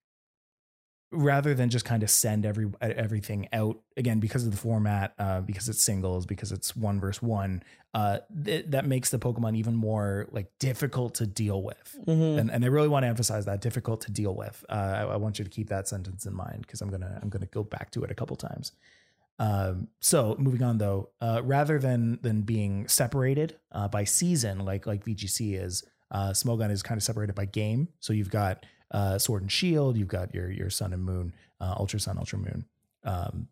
rather 1.12 1.54
than 1.54 1.70
just 1.70 1.84
kind 1.84 2.02
of 2.02 2.10
send 2.10 2.44
every 2.44 2.66
everything 2.80 3.48
out 3.52 3.80
again 3.96 4.20
because 4.20 4.44
of 4.44 4.50
the 4.50 4.56
format, 4.56 5.14
uh, 5.18 5.40
because 5.40 5.68
it's 5.68 5.82
singles, 5.82 6.26
because 6.26 6.52
it's 6.52 6.74
one 6.76 7.00
versus 7.00 7.22
one, 7.22 7.62
uh, 7.94 8.18
th- 8.44 8.66
that 8.68 8.84
makes 8.84 9.10
the 9.10 9.18
Pokemon 9.18 9.56
even 9.56 9.74
more 9.74 10.26
like 10.32 10.50
difficult 10.58 11.14
to 11.14 11.26
deal 11.26 11.62
with. 11.62 11.96
Mm-hmm. 12.06 12.38
And, 12.38 12.50
and 12.50 12.64
I 12.64 12.68
really 12.68 12.88
want 12.88 13.04
to 13.04 13.08
emphasize 13.08 13.46
that 13.46 13.60
difficult 13.60 14.02
to 14.02 14.10
deal 14.10 14.34
with. 14.34 14.64
Uh, 14.68 14.72
I, 14.72 15.02
I 15.02 15.16
want 15.16 15.38
you 15.38 15.44
to 15.44 15.50
keep 15.50 15.68
that 15.68 15.88
sentence 15.88 16.26
in 16.26 16.34
mind 16.34 16.62
because 16.62 16.80
I'm 16.80 16.90
gonna 16.90 17.18
I'm 17.22 17.28
gonna 17.28 17.46
go 17.46 17.62
back 17.62 17.90
to 17.92 18.04
it 18.04 18.10
a 18.10 18.14
couple 18.14 18.36
times. 18.36 18.72
Um, 19.38 19.88
so 20.00 20.34
moving 20.38 20.62
on 20.62 20.78
though, 20.78 21.10
uh, 21.20 21.42
rather 21.44 21.78
than 21.78 22.18
than 22.22 22.42
being 22.42 22.88
separated 22.88 23.56
uh, 23.70 23.88
by 23.88 24.04
season 24.04 24.64
like 24.64 24.86
like 24.86 25.04
VGC 25.04 25.62
is, 25.62 25.84
uh, 26.10 26.30
Smogon 26.30 26.70
is 26.70 26.82
kind 26.82 26.98
of 26.98 27.02
separated 27.02 27.34
by 27.34 27.44
game. 27.46 27.88
So 28.00 28.12
you've 28.12 28.30
got 28.30 28.64
uh, 28.90 29.18
Sword 29.18 29.42
and 29.42 29.50
Shield, 29.52 29.96
you've 29.96 30.08
got 30.08 30.34
your 30.34 30.50
your 30.50 30.70
Sun 30.70 30.92
and 30.92 31.02
Moon, 31.04 31.32
uh, 31.60 31.74
Ultra 31.76 31.98
Sun, 32.00 32.18
Ultra 32.18 32.38
Moon. 32.38 32.64
Um, 33.04 33.48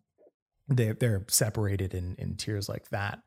they 0.69 0.91
they're 0.93 1.23
separated 1.27 1.93
in 1.93 2.15
in 2.17 2.35
tiers 2.35 2.67
like 2.69 2.89
that. 2.89 3.19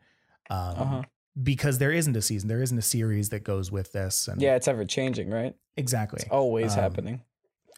Um, 0.50 0.58
Uh-huh. 0.78 1.02
Because 1.40 1.78
there 1.78 1.92
isn't 1.92 2.16
a 2.16 2.22
season, 2.22 2.48
there 2.48 2.62
isn't 2.62 2.78
a 2.78 2.82
series 2.82 3.28
that 3.28 3.44
goes 3.44 3.70
with 3.70 3.92
this, 3.92 4.26
and 4.26 4.42
Yeah, 4.42 4.56
it's 4.56 4.66
ever 4.66 4.84
changing, 4.84 5.30
right? 5.30 5.54
exactly 5.76 6.20
It's 6.22 6.30
always 6.32 6.72
Um, 6.72 6.80
happening. 6.80 7.22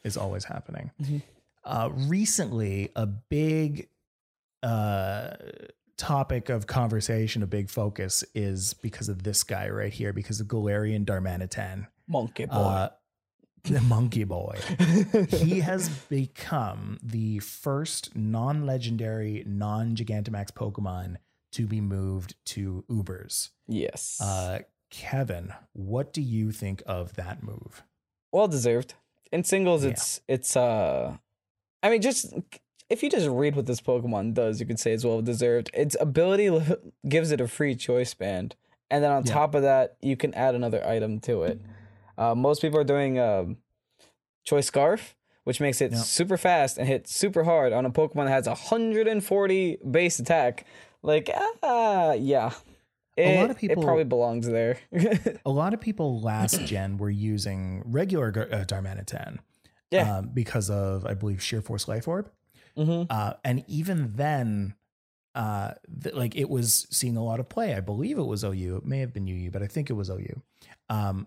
is 0.02 0.16
always 0.16 0.44
happening. 0.44 0.90
Mhm. 1.02 1.22
Uh, 1.64 1.90
recently, 1.92 2.90
a 2.96 3.04
big 3.06 3.88
uh, 4.62 5.36
topic 6.00 6.48
of 6.48 6.66
conversation, 6.66 7.42
a 7.42 7.46
big 7.46 7.68
focus 7.68 8.24
is 8.34 8.72
because 8.74 9.08
of 9.10 9.22
this 9.22 9.42
guy 9.44 9.68
right 9.68 9.92
here, 9.92 10.12
because 10.14 10.40
of 10.40 10.46
Galarian 10.48 11.04
Darmanitan, 11.04 11.86
Monkey 12.08 12.46
boy. 12.46 12.54
uh, 12.54 12.88
the 13.64 13.80
monkey 13.82 14.24
boy. 14.24 14.58
he 15.28 15.60
has 15.60 15.90
become 16.08 16.98
the 17.02 17.38
first 17.40 18.16
non-legendary, 18.16 19.44
non-Gigantamax 19.46 20.52
Pokemon 20.52 21.16
to 21.52 21.66
be 21.66 21.80
moved 21.80 22.34
to 22.46 22.84
Ubers. 22.90 23.50
yes. 23.68 24.18
Uh, 24.20 24.60
Kevin, 24.90 25.52
what 25.72 26.12
do 26.12 26.20
you 26.22 26.50
think 26.50 26.82
of 26.86 27.14
that 27.14 27.42
move? 27.42 27.82
well 28.32 28.48
deserved. 28.48 28.94
In 29.32 29.44
singles, 29.44 29.84
Yeah. 29.84 29.90
it's 29.90 30.20
it's 30.26 30.56
uh, 30.56 31.16
I 31.82 31.90
mean, 31.90 32.00
just 32.02 32.32
if 32.90 33.02
you 33.02 33.08
just 33.10 33.28
read 33.28 33.56
what 33.56 33.66
this 33.66 33.80
Pokemon 33.80 34.34
does, 34.34 34.60
you 34.60 34.66
could 34.66 34.78
say 34.80 34.92
it's 34.92 35.04
well 35.04 35.22
deserved. 35.22 35.70
Its 35.72 35.96
ability 36.00 36.50
li- 36.50 36.76
gives 37.08 37.30
it 37.30 37.40
a 37.40 37.48
free 37.48 37.74
choice 37.74 38.12
band, 38.14 38.56
and 38.90 39.02
then 39.02 39.10
on 39.12 39.24
Yeah. 39.24 39.32
top 39.32 39.54
of 39.54 39.62
that, 39.62 39.96
you 40.02 40.16
can 40.16 40.34
add 40.34 40.54
another 40.54 40.84
item 40.86 41.20
to 41.20 41.44
it. 41.44 41.60
Uh, 42.18 42.34
most 42.34 42.60
people 42.60 42.78
are 42.78 42.84
doing 42.84 43.18
um, 43.18 43.56
choice 44.44 44.66
scarf, 44.66 45.14
which 45.44 45.60
makes 45.60 45.80
it 45.80 45.92
Yeah. 45.92 45.98
super 45.98 46.36
fast 46.36 46.76
and 46.76 46.86
hit 46.86 47.08
super 47.08 47.44
hard 47.44 47.72
on 47.72 47.86
a 47.86 47.90
Pokemon 47.90 48.26
that 48.26 48.30
has 48.32 48.46
140 48.46 49.78
base 49.90 50.18
attack. 50.18 50.66
Like, 51.02 51.30
ah, 51.62 52.12
yeah. 52.12 52.52
A 53.16 53.40
lot 53.40 53.50
of 53.50 53.58
people- 53.58 53.82
It 53.82 53.84
probably 53.86 54.04
belongs 54.04 54.46
there. 54.46 54.78
a 55.46 55.50
lot 55.50 55.74
of 55.74 55.80
people 55.80 56.20
last 56.20 56.64
gen 56.64 56.96
were 56.96 57.10
using 57.10 57.82
regular 57.86 58.28
uh, 58.50 58.64
Darmanitan 58.64 59.38
Yeah. 59.90 60.18
um, 60.18 60.30
because 60.32 60.70
of, 60.70 61.04
I 61.06 61.14
believe, 61.14 61.42
Sheer 61.42 61.60
Force 61.62 61.86
Life 61.88 62.06
Orb. 62.08 62.30
Hmm 62.76 63.02
Uh, 63.10 63.34
and 63.44 63.64
even 63.68 64.12
then, 64.16 64.74
uh, 65.34 65.72
th- 66.02 66.14
like 66.14 66.34
it 66.36 66.48
was 66.48 66.86
seeing 66.90 67.16
a 67.16 67.24
lot 67.24 67.40
of 67.40 67.48
play. 67.48 67.74
I 67.74 67.80
believe 67.80 68.18
it 68.18 68.24
was 68.26 68.42
OU. 68.44 68.76
It 68.78 68.84
may 68.84 68.98
have 69.00 69.12
been 69.12 69.26
UU, 69.26 69.50
but 69.50 69.62
I 69.62 69.66
think 69.66 69.90
it 69.90 69.94
was 69.94 70.10
OU. 70.10 70.42
Um, 70.88 71.26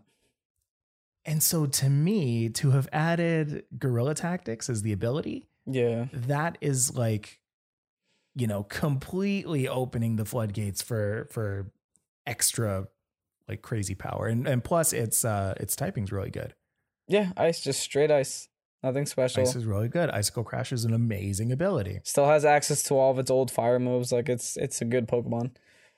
and 1.26 1.42
so 1.42 1.66
to 1.66 1.90
me, 1.90 2.50
to 2.50 2.72
have 2.72 2.88
added 2.92 3.64
Guerrilla 3.78 4.14
Tactics 4.14 4.70
as 4.70 4.82
the 4.82 4.92
ability, 4.92 5.48
Yeah. 5.66 6.08
that 6.12 6.58
is 6.60 6.96
like, 6.98 7.40
you 8.36 8.46
know, 8.48 8.64
completely 8.64 9.68
opening 9.68 10.18
the 10.18 10.26
floodgates 10.26 10.82
for 10.82 11.28
for 11.32 11.72
extra 12.26 12.88
like 13.48 13.62
crazy 13.62 13.96
power. 13.96 14.28
And 14.28 14.48
and 14.48 14.64
plus 14.64 14.92
its 14.92 15.24
uh 15.24 15.54
its 15.58 15.76
typing's 15.78 16.12
really 16.12 16.32
good. 16.32 16.56
Yeah, 17.08 17.32
ice, 17.38 17.62
just 17.62 17.80
straight 17.82 18.12
ice. 18.12 18.48
Nothing 18.84 19.06
special. 19.06 19.42
Ice 19.42 19.56
is 19.56 19.66
really 19.66 19.88
good. 19.88 20.10
Icicle 20.10 20.44
Crash 20.44 20.74
is 20.74 20.84
an 20.84 20.94
amazing 20.94 21.54
ability. 21.54 22.02
Still 22.04 22.28
has 22.28 22.44
access 22.44 22.84
to 22.84 22.96
all 22.96 23.12
of 23.12 23.20
its 23.20 23.32
old 23.32 23.50
fire 23.50 23.80
moves. 23.80 24.12
Like 24.12 24.28
it's 24.28 24.58
it's 24.58 24.82
a 24.82 24.86
good 24.86 25.08
Pokemon. 25.08 25.52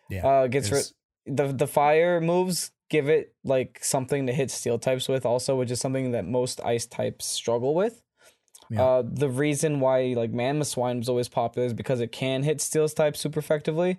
Yeah. 0.09 0.25
Uh 0.25 0.47
gets 0.47 0.71
rid 0.71 0.85
the 1.25 1.47
the 1.51 1.67
fire 1.67 2.21
moves 2.21 2.71
give 2.89 3.09
it 3.09 3.33
like 3.43 3.79
something 3.81 4.27
to 4.27 4.33
hit 4.33 4.51
steel 4.51 4.77
types 4.77 5.07
with 5.09 5.25
also, 5.25 5.55
which 5.55 5.71
is 5.71 5.79
something 5.79 6.11
that 6.11 6.25
most 6.27 6.61
ice 6.63 6.85
types 6.85 7.25
struggle 7.25 7.73
with. 7.73 8.03
Yeah. 8.69 8.83
Uh 8.83 9.03
the 9.03 9.29
reason 9.29 9.79
why 9.79 10.13
like 10.15 10.31
Mamoswine 10.31 10.99
was 10.99 11.09
always 11.09 11.27
popular 11.27 11.65
is 11.65 11.73
because 11.73 12.01
it 12.01 12.11
can 12.11 12.43
hit 12.43 12.61
steel 12.61 12.87
types 12.87 13.19
super 13.19 13.39
effectively. 13.39 13.97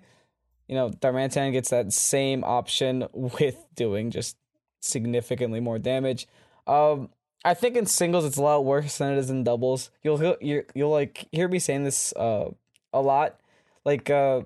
You 0.69 0.75
know, 0.75 0.89
Darmanitan 0.89 1.51
gets 1.51 1.69
that 1.71 1.91
same 1.91 2.45
option 2.45 3.05
with 3.13 3.57
doing 3.75 4.11
just 4.11 4.37
significantly 4.79 5.59
more 5.59 5.77
damage. 5.77 6.25
Um 6.65 7.09
I 7.45 7.53
think 7.53 7.75
in 7.77 7.85
singles 7.85 8.25
it's 8.25 8.37
a 8.37 8.41
lot 8.41 8.65
worse 8.65 8.97
than 8.97 9.13
it 9.13 9.17
is 9.19 9.29
in 9.29 9.43
doubles. 9.43 9.89
You'll 10.03 10.17
hear- 10.17 10.65
you'll, 10.73 10.89
like 10.91 11.27
hear 11.31 11.47
me 11.47 11.59
saying 11.59 11.83
this 11.83 12.13
uh 12.13 12.51
a 12.93 13.01
lot. 13.01 13.39
Like 13.85 14.09
uh 14.09 14.41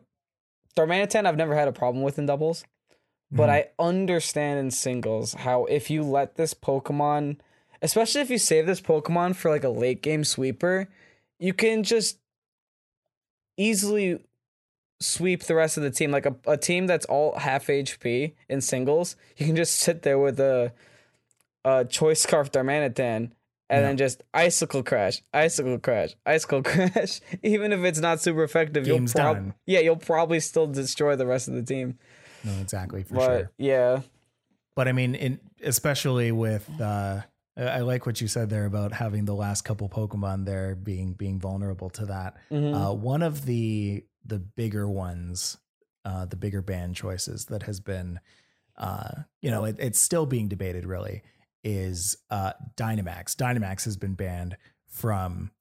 Darmanitan 0.76 1.26
I've 1.26 1.38
never 1.38 1.56
had 1.56 1.68
a 1.68 1.72
problem 1.74 2.04
with 2.04 2.20
in 2.20 2.26
doubles. 2.26 2.64
But 3.32 3.48
Mhm. 3.50 3.54
I 3.54 3.70
understand 3.80 4.60
in 4.60 4.72
singles 4.72 5.34
how 5.36 5.66
if 5.66 5.90
you 5.90 6.04
let 6.04 6.36
this 6.36 6.54
Pokemon, 6.54 7.38
especially 7.82 8.22
if 8.22 8.30
you 8.30 8.38
save 8.38 8.66
this 8.68 8.82
Pokemon 8.82 9.36
for 9.36 9.50
like 9.50 9.64
a 9.64 9.70
late 9.70 10.02
game 10.02 10.24
sweeper, 10.26 10.90
you 11.40 11.54
can 11.54 11.84
just 11.84 12.20
easily 13.58 14.20
sweep 15.00 15.44
the 15.44 15.56
rest 15.56 15.78
of 15.78 15.84
the 15.84 15.92
team. 15.92 16.12
Like 16.12 16.26
a, 16.26 16.36
a 16.46 16.58
team 16.58 16.88
that's 16.88 17.06
all 17.06 17.38
half 17.40 17.68
HP 17.68 18.34
in 18.50 18.62
singles, 18.62 19.16
you 19.38 19.46
can 19.46 19.56
just 19.56 19.76
sit 19.76 20.02
there 20.04 20.20
with 20.20 20.40
a, 20.40 20.74
a 21.66 21.86
Choice 21.86 22.22
Scarf 22.22 22.52
Darmanitan 22.52 22.96
and 23.08 23.32
Yeah. 23.70 23.82
then 23.82 23.98
just 23.98 24.24
Icicle 24.34 24.84
Crash, 24.84 25.22
Icicle 25.34 25.80
Crash, 25.80 26.16
Icicle 26.26 26.64
Crash. 26.64 27.22
Even 27.44 27.72
if 27.72 27.82
it's 27.84 28.00
not 28.00 28.22
super 28.22 28.44
effective, 28.44 28.86
Game's 28.86 29.14
you'll 29.14 29.24
prob- 29.24 29.36
done. 29.36 29.54
yeah, 29.66 29.80
you'll 29.80 29.96
probably 29.96 30.40
still 30.40 30.68
destroy 30.68 31.16
the 31.16 31.26
rest 31.26 31.48
of 31.48 31.54
the 31.54 31.64
team. 31.64 31.98
no, 32.44 32.52
exactly 32.62 33.04
for 33.04 33.16
but 33.16 33.26
sure. 33.26 33.52
yeah, 33.58 34.02
But 34.76 34.88
I 34.88 34.92
mean, 34.94 35.16
in, 35.16 35.40
especially 35.64 36.32
with 36.32 36.68
uh, 36.82 37.22
I 37.58 37.80
like 37.82 38.06
what 38.06 38.20
you 38.22 38.28
said 38.28 38.50
there 38.50 38.66
about 38.66 38.94
having 38.94 39.26
the 39.26 39.36
last 39.36 39.62
couple 39.64 39.88
Pokemon 39.90 40.46
there 40.46 40.74
being 40.76 41.14
being 41.14 41.40
vulnerable 41.40 41.90
to 41.92 42.06
that. 42.08 42.38
Mhm. 42.50 42.74
Uh, 42.74 42.94
one 42.94 43.22
of 43.22 43.46
the 43.46 44.04
the 44.26 44.40
bigger 44.40 44.88
ones, 44.90 45.58
uh, 46.06 46.26
the 46.26 46.36
bigger 46.38 46.62
ban 46.62 46.94
choices 46.94 47.46
that 47.46 47.64
has 47.64 47.80
been, 47.80 48.20
uh, 48.78 49.24
you 49.42 49.52
know, 49.52 49.66
it, 49.66 49.76
it's 49.80 50.00
still 50.02 50.26
being 50.26 50.48
debated. 50.48 50.86
Really, 50.86 51.22
is 51.64 52.18
uh, 52.30 52.54
Dynamax. 52.76 53.36
Dynamax 53.36 53.86
has 53.86 53.98
been 53.98 54.14
banned 54.14 54.58
from 54.88 55.52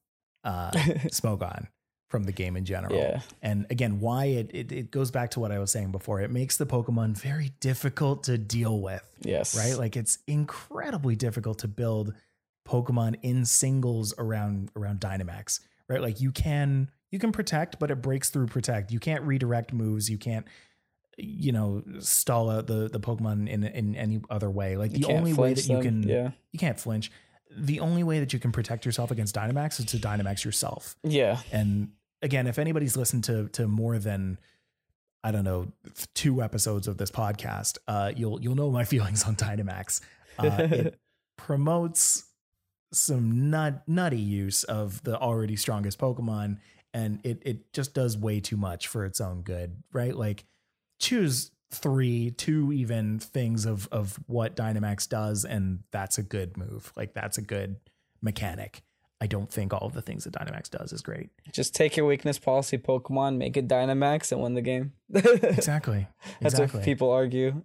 uh, 0.44 0.70
Smogon 1.09 1.68
from 2.09 2.24
the 2.24 2.32
game 2.32 2.57
in 2.57 2.64
general. 2.64 2.96
yeah, 2.96 3.20
And 3.40 3.66
again, 3.70 4.01
why 4.01 4.26
it, 4.26 4.51
it 4.53 4.72
it 4.72 4.90
goes 4.90 5.11
back 5.11 5.30
to 5.32 5.40
what 5.40 5.53
I 5.53 5.59
was 5.59 5.70
saying 5.70 5.92
before. 5.92 6.20
It 6.20 6.30
makes 6.30 6.57
the 6.57 6.66
Pokemon 6.66 7.16
very 7.16 7.53
difficult 7.61 8.24
to 8.24 8.36
deal 8.36 8.80
with 8.80 9.09
yes, 9.20 9.57
right? 9.57 9.78
Like 9.78 9.96
it's 9.96 10.18
incredibly 10.26 11.14
difficult 11.14 11.61
to 11.61 11.68
build 11.68 12.14
Pokemon 12.68 13.16
in 13.22 13.44
singles 13.44 14.12
around 14.18 14.70
around 14.76 15.01
Dynamax, 15.01 15.61
right? 15.88 16.01
Like 16.01 16.20
you 16.20 16.32
can 16.32 16.90
you 17.11 17.18
can 17.18 17.32
protect, 17.32 17.78
but 17.78 17.90
it 17.90 18.03
breaks 18.03 18.28
through 18.28 18.48
protect. 18.48 18.90
You 18.90 18.98
can't 18.98 19.22
redirect 19.22 19.72
moves. 19.72 20.11
You 20.11 20.18
can't 20.18 20.46
you 21.16 21.52
know 21.52 21.82
stall 21.98 22.50
out 22.50 22.66
the 22.66 22.88
the 22.88 23.00
Pokemon 23.00 23.48
in 23.48 23.64
in 23.64 23.94
any 23.94 24.20
other 24.30 24.50
way. 24.50 24.76
Like 24.76 24.92
You 24.92 25.06
the 25.06 25.12
only 25.12 25.32
way 25.32 25.54
that 25.54 25.62
flinch 25.64 25.68
you 25.68 25.90
them, 25.90 26.02
can 26.02 26.08
yeah, 26.08 26.30
you 26.52 26.58
can't 26.58 26.78
flinch. 26.78 27.11
The 27.56 27.80
only 27.80 28.04
way 28.04 28.20
that 28.20 28.32
you 28.32 28.38
can 28.38 28.52
protect 28.52 28.86
yourself 28.86 29.11
against 29.11 29.34
Dynamax 29.34 29.80
is 29.80 29.86
to 29.86 29.98
Dynamax 29.98 30.44
yourself. 30.44 30.96
yeah, 31.02 31.40
And 31.50 31.90
again, 32.22 32.46
if 32.46 32.58
anybody's 32.58 32.96
listened 32.96 33.24
to 33.24 33.48
to 33.48 33.66
more 33.66 33.98
than 33.98 34.38
I 35.22 35.32
don't 35.32 35.44
know 35.44 35.72
two 36.14 36.42
episodes 36.42 36.88
of 36.88 36.96
this 36.96 37.11
podcast, 37.11 37.78
uh, 37.88 38.12
you'll 38.16 38.40
you'll 38.40 38.54
know 38.54 38.70
my 38.70 38.84
feelings 38.92 39.24
on 39.24 39.36
Dynamax. 39.36 40.00
Uh, 40.38 40.68
it 40.70 41.00
promotes 41.36 42.24
some 42.92 43.50
nut 43.50 43.82
nutty 43.86 44.20
use 44.20 44.64
of 44.64 45.02
the 45.02 45.18
already 45.18 45.56
strongest 45.56 45.98
Pokemon, 45.98 46.58
and 46.94 47.20
it 47.24 47.42
it 47.44 47.72
just 47.72 47.94
does 47.94 48.16
way 48.16 48.40
too 48.40 48.56
much 48.56 48.88
for 48.88 49.04
its 49.04 49.20
own 49.20 49.42
good, 49.42 49.82
right? 49.92 50.16
Like 50.16 50.44
choose 51.01 51.51
three, 51.72 52.30
two 52.30 52.72
even 52.72 53.18
things 53.18 53.64
of 53.66 53.88
of 53.90 54.18
what 54.26 54.55
Dynamax 54.55 55.09
does, 55.09 55.44
and 55.44 55.80
that's 55.90 56.18
a 56.18 56.22
good 56.22 56.57
move. 56.57 56.92
Like 56.96 57.14
that's 57.14 57.38
a 57.38 57.42
good 57.42 57.76
mechanic. 58.22 58.82
I 59.22 59.26
don't 59.26 59.53
think 59.53 59.74
all 59.74 59.86
of 59.86 59.92
the 59.92 60.01
things 60.01 60.24
that 60.24 60.32
Dynamax 60.32 60.70
does 60.70 60.92
is 60.94 61.03
great. 61.03 61.28
Just 61.53 61.74
take 61.74 61.94
your 61.96 62.07
weakness 62.07 62.38
policy 62.38 62.78
Pokemon, 62.78 63.36
make 63.36 63.55
it 63.57 63.68
Dynamax, 63.68 64.32
and 64.32 64.40
win 64.40 64.55
the 64.55 64.62
game. 64.62 64.92
Exactly. 65.14 66.07
That's 66.40 66.55
exactly. 66.55 66.78
what 66.78 66.84
people 66.86 67.11
argue. 67.11 67.62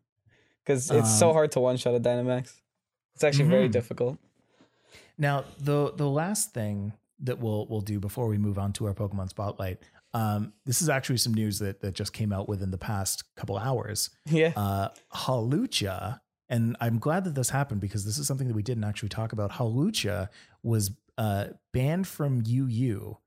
Because 0.63 0.91
it's 0.91 1.17
so 1.17 1.29
Um, 1.29 1.33
hard 1.35 1.51
to 1.53 1.59
one 1.61 1.77
shot 1.77 1.95
a 1.95 1.99
Dynamax. 1.99 2.59
It's 3.13 3.23
actually 3.23 3.47
very 3.49 3.69
Mhm. 3.69 3.73
difficult. 3.73 4.17
Now, 5.17 5.45
the 5.57 5.93
the 5.95 6.09
last 6.09 6.53
thing 6.53 6.91
that 7.19 7.39
we'll 7.39 7.65
we'll 7.67 7.79
do 7.81 7.99
before 8.01 8.27
we 8.27 8.37
move 8.37 8.59
on 8.59 8.73
to 8.73 8.87
our 8.87 8.93
Pokemon 8.93 9.29
spotlight, 9.29 9.79
um, 10.15 10.53
this 10.65 10.81
is 10.81 10.87
actually 10.87 11.17
some 11.17 11.33
news 11.33 11.59
that 11.59 11.81
that 11.81 11.93
just 11.93 12.13
came 12.13 12.31
out 12.31 12.47
within 12.47 12.71
the 12.71 12.77
past 12.77 13.35
couple 13.35 13.57
hours. 13.57 14.11
Yeah. 14.25 14.53
Uh, 14.55 14.87
Hawlucha, 15.13 16.21
and 16.47 16.77
I'm 16.79 16.99
glad 16.99 17.25
that 17.25 17.35
this 17.35 17.49
happened 17.49 17.81
because 17.81 18.05
this 18.05 18.17
is 18.17 18.25
something 18.25 18.47
that 18.47 18.55
we 18.55 18.63
didn't 18.63 18.85
actually 18.85 19.09
talk 19.09 19.33
about. 19.33 19.51
Hawlucha 19.51 20.29
was 20.63 20.91
uh, 21.17 21.47
banned 21.73 22.07
from 22.07 22.41
UU 22.47 23.17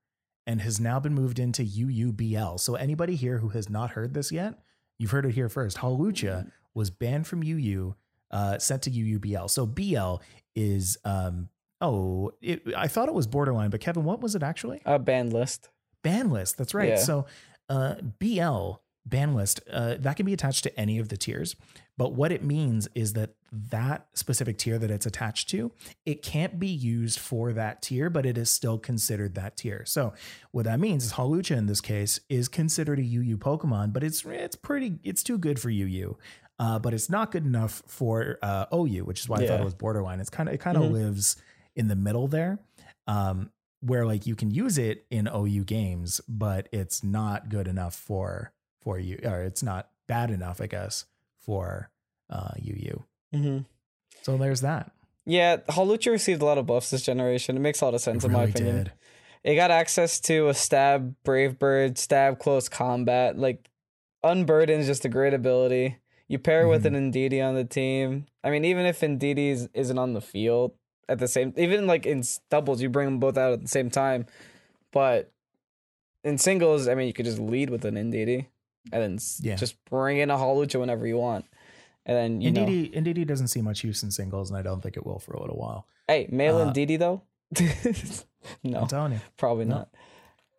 and 0.46 0.62
has 0.62 0.80
now 0.80 0.98
been 0.98 1.12
moved 1.12 1.38
into 1.38 1.62
UUBL. 1.62 2.58
So 2.58 2.74
anybody 2.74 3.16
here 3.16 3.36
who 3.36 3.50
has 3.50 3.68
not 3.68 3.90
heard 3.90 4.14
this 4.14 4.32
yet, 4.32 4.54
you've 4.98 5.10
heard 5.10 5.26
it 5.26 5.32
here 5.32 5.50
first. 5.50 5.76
Hawlucha 5.76 6.50
was 6.72 6.88
banned 6.88 7.26
from 7.26 7.42
UU, 7.42 7.96
uh, 8.30 8.58
sent 8.58 8.80
to 8.84 8.90
UUBL. 8.90 9.50
So 9.50 9.66
BL 9.66 10.22
is 10.56 10.96
um, 11.04 11.50
oh, 11.82 12.32
it, 12.40 12.62
I 12.74 12.88
thought 12.88 13.08
it 13.08 13.14
was 13.14 13.26
borderline, 13.26 13.68
but 13.68 13.80
Kevin, 13.80 14.04
what 14.04 14.22
was 14.22 14.34
it 14.34 14.42
actually? 14.42 14.80
A 14.86 14.98
banned 14.98 15.34
list. 15.34 15.68
Ban 16.02 16.30
list. 16.30 16.56
That's 16.58 16.74
right. 16.74 16.90
Yeah. 16.90 16.96
So 16.96 17.26
uh, 17.68 17.96
BL 18.18 18.72
ban 19.06 19.34
list 19.34 19.60
uh, 19.72 19.94
that 19.98 20.16
can 20.16 20.26
be 20.26 20.32
attached 20.34 20.62
to 20.64 20.78
any 20.80 20.98
of 20.98 21.08
the 21.08 21.16
tiers, 21.16 21.56
but 21.96 22.12
what 22.12 22.30
it 22.30 22.44
means 22.44 22.88
is 22.94 23.14
that 23.14 23.30
that 23.50 24.06
specific 24.12 24.58
tier 24.58 24.78
that 24.78 24.90
it's 24.90 25.06
attached 25.06 25.48
to, 25.48 25.72
it 26.04 26.20
can't 26.22 26.58
be 26.58 26.66
used 26.68 27.18
for 27.18 27.54
that 27.54 27.80
tier, 27.80 28.10
but 28.10 28.26
it 28.26 28.36
is 28.36 28.50
still 28.50 28.76
considered 28.78 29.34
that 29.34 29.56
tier. 29.56 29.82
So 29.86 30.12
what 30.50 30.66
that 30.66 30.78
means 30.78 31.06
is 31.06 31.12
Hawlucha 31.14 31.56
in 31.56 31.64
this 31.66 31.80
case 31.80 32.20
is 32.28 32.48
considered 32.48 32.98
a 32.98 33.02
UU 33.02 33.38
Pokemon, 33.38 33.94
but 33.94 34.04
it's 34.04 34.24
it's 34.26 34.56
pretty 34.56 34.98
it's 35.02 35.22
too 35.22 35.38
good 35.38 35.58
for 35.58 35.70
UU. 35.70 36.16
Uh, 36.60 36.78
but 36.78 36.92
it's 36.92 37.08
not 37.08 37.30
good 37.30 37.46
enough 37.46 37.82
for 37.86 38.36
uh, 38.42 38.66
OU, 38.74 39.04
which 39.04 39.20
is 39.20 39.28
why 39.28 39.38
I 39.38 39.46
thought 39.46 39.60
it 39.60 39.64
was 39.64 39.74
borderline. 39.74 40.18
It's 40.20 40.28
kind 40.30 40.48
of 40.48 40.54
it 40.54 40.58
kind 40.58 40.76
of 40.76 40.82
Mhm. 40.82 40.90
lives 40.92 41.36
in 41.76 41.86
the 41.88 41.96
middle 41.96 42.26
there. 42.28 42.58
Um, 43.06 43.50
where 43.80 44.04
like 44.06 44.26
you 44.26 44.34
can 44.34 44.50
use 44.50 44.78
it 44.78 45.06
in 45.10 45.28
OU 45.32 45.64
games, 45.64 46.20
but 46.28 46.68
it's 46.72 47.02
not 47.04 47.48
good 47.48 47.68
enough 47.68 47.94
for 47.94 48.52
for 48.82 48.98
you, 48.98 49.18
or 49.24 49.42
it's 49.42 49.62
not 49.62 49.88
bad 50.06 50.30
enough, 50.30 50.60
I 50.60 50.66
guess, 50.66 51.04
for 51.40 51.90
uh, 52.30 52.52
UU. 52.58 53.02
Mm-hmm. 53.34 53.58
So 54.22 54.36
there's 54.36 54.60
that. 54.62 54.92
Yeah, 55.26 55.58
Hawlucha 55.68 56.10
received 56.10 56.40
a 56.40 56.44
lot 56.44 56.56
of 56.58 56.66
buffs 56.66 56.90
this 56.90 57.02
generation. 57.02 57.56
It 57.56 57.60
makes 57.60 57.80
a 57.80 57.84
lot 57.84 57.94
of 57.94 58.00
sense 58.00 58.24
It 58.24 58.28
in 58.28 58.32
my 58.32 58.44
opinion. 58.44 58.76
did. 58.76 58.92
It 59.44 59.54
got 59.56 59.70
access 59.70 60.18
to 60.20 60.48
a 60.48 60.54
stab 60.54 61.14
brave 61.22 61.58
bird, 61.58 61.98
stab 61.98 62.38
close 62.38 62.68
combat. 62.68 63.38
Like 63.38 63.68
unburden 64.24 64.80
is 64.80 64.86
just 64.86 65.04
a 65.04 65.08
great 65.08 65.34
ability. 65.34 65.98
You 66.28 66.38
pair 66.38 66.66
with 66.68 66.84
Mm-hmm. 66.84 66.94
an 66.94 67.12
Indeedee 67.12 67.46
on 67.46 67.54
the 67.54 67.64
team. 67.64 68.26
I 68.42 68.50
mean, 68.50 68.64
even 68.64 68.84
if 68.86 69.02
is- 69.02 69.68
isn't 69.74 69.98
on 69.98 70.12
the 70.14 70.20
field 70.20 70.72
at 71.08 71.18
the 71.18 71.28
same, 71.28 71.52
even 71.56 71.86
like 71.86 72.06
in 72.06 72.22
doubles, 72.50 72.80
you 72.82 72.88
bring 72.88 73.06
them 73.06 73.18
both 73.18 73.36
out 73.38 73.52
at 73.52 73.62
the 73.62 73.68
same 73.68 73.90
time. 73.90 74.26
But 74.92 75.30
in 76.24 76.38
singles, 76.38 76.88
I 76.88 76.94
mean, 76.94 77.06
you 77.06 77.12
could 77.12 77.24
just 77.26 77.38
lead 77.38 77.70
with 77.70 77.84
an 77.84 77.94
Indeedee 77.94 78.46
and 78.92 79.02
then 79.02 79.18
Yeah. 79.40 79.56
just 79.56 79.82
bring 79.86 80.18
in 80.18 80.30
a 80.30 80.36
Hawlucha 80.36 80.78
whenever 80.80 81.06
you 81.06 81.16
want. 81.16 81.44
And 82.06 82.16
then 82.16 82.40
you 82.40 82.50
know, 82.50 82.64
Indeedee, 82.64 82.94
Indeedee 82.94 83.26
doesn't 83.26 83.48
see 83.48 83.60
much 83.62 83.84
use 83.84 84.02
in 84.02 84.10
singles, 84.10 84.50
and 84.50 84.58
I 84.58 84.62
don't 84.62 84.82
think 84.82 84.96
it 84.96 85.04
will 85.04 85.18
for 85.18 85.34
a 85.34 85.40
little 85.40 85.56
while. 85.58 85.86
hey, 86.06 86.26
male 86.30 86.56
uh, 86.58 86.72
Indeedee 86.72 86.98
though. 86.98 87.22
no, 88.62 88.80
I'm 88.80 88.86
telling 88.88 89.12
you. 89.12 89.20
probably 89.36 89.66
No. 89.66 89.86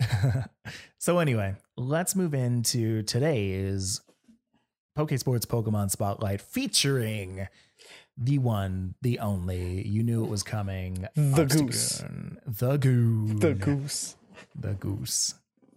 not. 0.02 0.50
so 0.98 1.20
anyway, 1.20 1.56
let's 1.76 2.16
move 2.16 2.34
into 2.34 3.02
today's 3.04 4.02
Pokesports 4.98 5.46
Pokemon 5.46 5.92
Spotlight 5.92 6.42
featuring 6.42 7.48
the 8.22 8.38
one, 8.38 8.96
the 9.02 9.20
only. 9.20 9.88
You 9.88 10.04
knew 10.04 10.24
it 10.24 10.30
was 10.30 10.44
coming. 10.44 11.08
The 11.16 11.46
goose. 11.46 12.04
The 12.46 12.78
goose. 12.78 13.40
The 13.40 13.54
goose. 13.54 14.16
The 14.56 14.74
goose. 14.74 15.36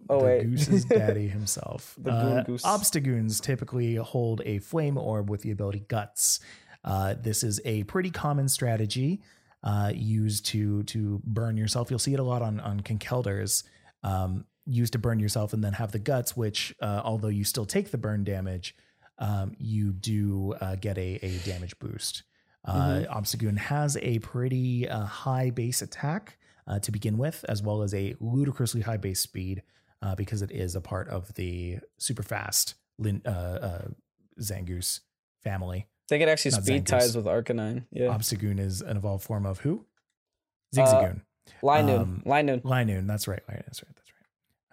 Oh 0.09 0.19
the 0.19 0.25
wait, 0.25 0.43
goose's 0.43 0.85
daddy 0.89 1.29
himself. 1.29 1.95
The 1.97 2.11
uh, 2.11 2.43
goose. 2.43 2.63
Obstagoons 2.63 3.41
typically 3.41 3.95
hold 3.95 4.41
a 4.45 4.59
flame 4.59 4.97
orb 4.97 5.29
with 5.29 5.41
the 5.41 5.51
ability 5.51 5.85
Guts. 5.87 6.41
Uh, 6.83 7.15
this 7.17 7.43
is 7.43 7.61
a 7.63 7.83
pretty 7.83 8.09
common 8.09 8.49
strategy 8.49 9.21
uh, 9.63 9.93
used 9.95 10.45
to 10.47 10.83
to 10.83 11.21
burn 11.23 11.55
yourself. 11.55 11.89
You'll 11.89 11.99
see 11.99 12.13
it 12.13 12.19
a 12.19 12.23
lot 12.23 12.41
on 12.41 12.59
on 12.59 12.81
Conkeldurrs. 12.81 13.63
Um, 14.03 14.45
used 14.65 14.93
to 14.93 14.99
burn 14.99 15.19
yourself 15.19 15.53
and 15.53 15.63
then 15.63 15.73
have 15.73 15.93
the 15.93 15.99
guts, 15.99 16.35
which 16.35 16.75
uh, 16.81 17.01
although 17.03 17.29
you 17.29 17.45
still 17.45 17.65
take 17.65 17.91
the 17.91 17.97
burn 17.97 18.25
damage, 18.25 18.75
um, 19.19 19.55
you 19.57 19.93
do 19.93 20.55
uh, 20.59 20.75
get 20.75 20.97
a, 20.97 21.19
a 21.25 21.37
damage 21.45 21.77
boost. 21.79 22.23
Uh, 22.65 23.03
Obstagoon 23.13 23.57
has 23.57 23.97
a 23.97 24.19
pretty 24.19 24.87
uh, 24.87 25.03
high 25.03 25.49
base 25.49 25.81
attack 25.81 26.37
uh, 26.67 26.79
to 26.79 26.91
begin 26.91 27.17
with, 27.17 27.43
as 27.49 27.61
well 27.61 27.81
as 27.81 27.93
a 27.93 28.15
ludicrously 28.19 28.81
high 28.81 28.97
base 28.97 29.19
speed 29.19 29.63
uh, 30.01 30.15
because 30.15 30.41
it 30.41 30.51
is 30.51 30.75
a 30.75 30.81
part 30.81 31.09
of 31.09 31.33
the 31.35 31.79
super 31.97 32.23
fast 32.23 32.75
Lin, 32.97 33.21
uh, 33.25 33.29
uh, 33.29 33.87
Zangoose 34.39 35.01
family. 35.43 35.87
They 36.09 36.19
could 36.19 36.29
actually 36.29 36.51
Not 36.51 36.63
speed 36.63 36.85
Zangoose. 36.85 36.87
ties 36.87 37.15
with 37.15 37.25
Arcanine. 37.25 37.85
Yeah. 37.91 38.07
Obstagoon 38.07 38.59
is 38.59 38.81
an 38.81 38.97
evolved 38.97 39.23
form 39.23 39.45
of 39.45 39.59
who? 39.59 39.85
Uh, 40.77 40.79
Zigzagoon. 40.81 41.21
Linoone. 41.61 41.99
um, 41.99 42.23
Linoone. 42.25 42.61
Linoone. 42.61 43.07
That's 43.07 43.27
right. 43.27 43.41
That's 43.47 43.83
right. 43.83 43.97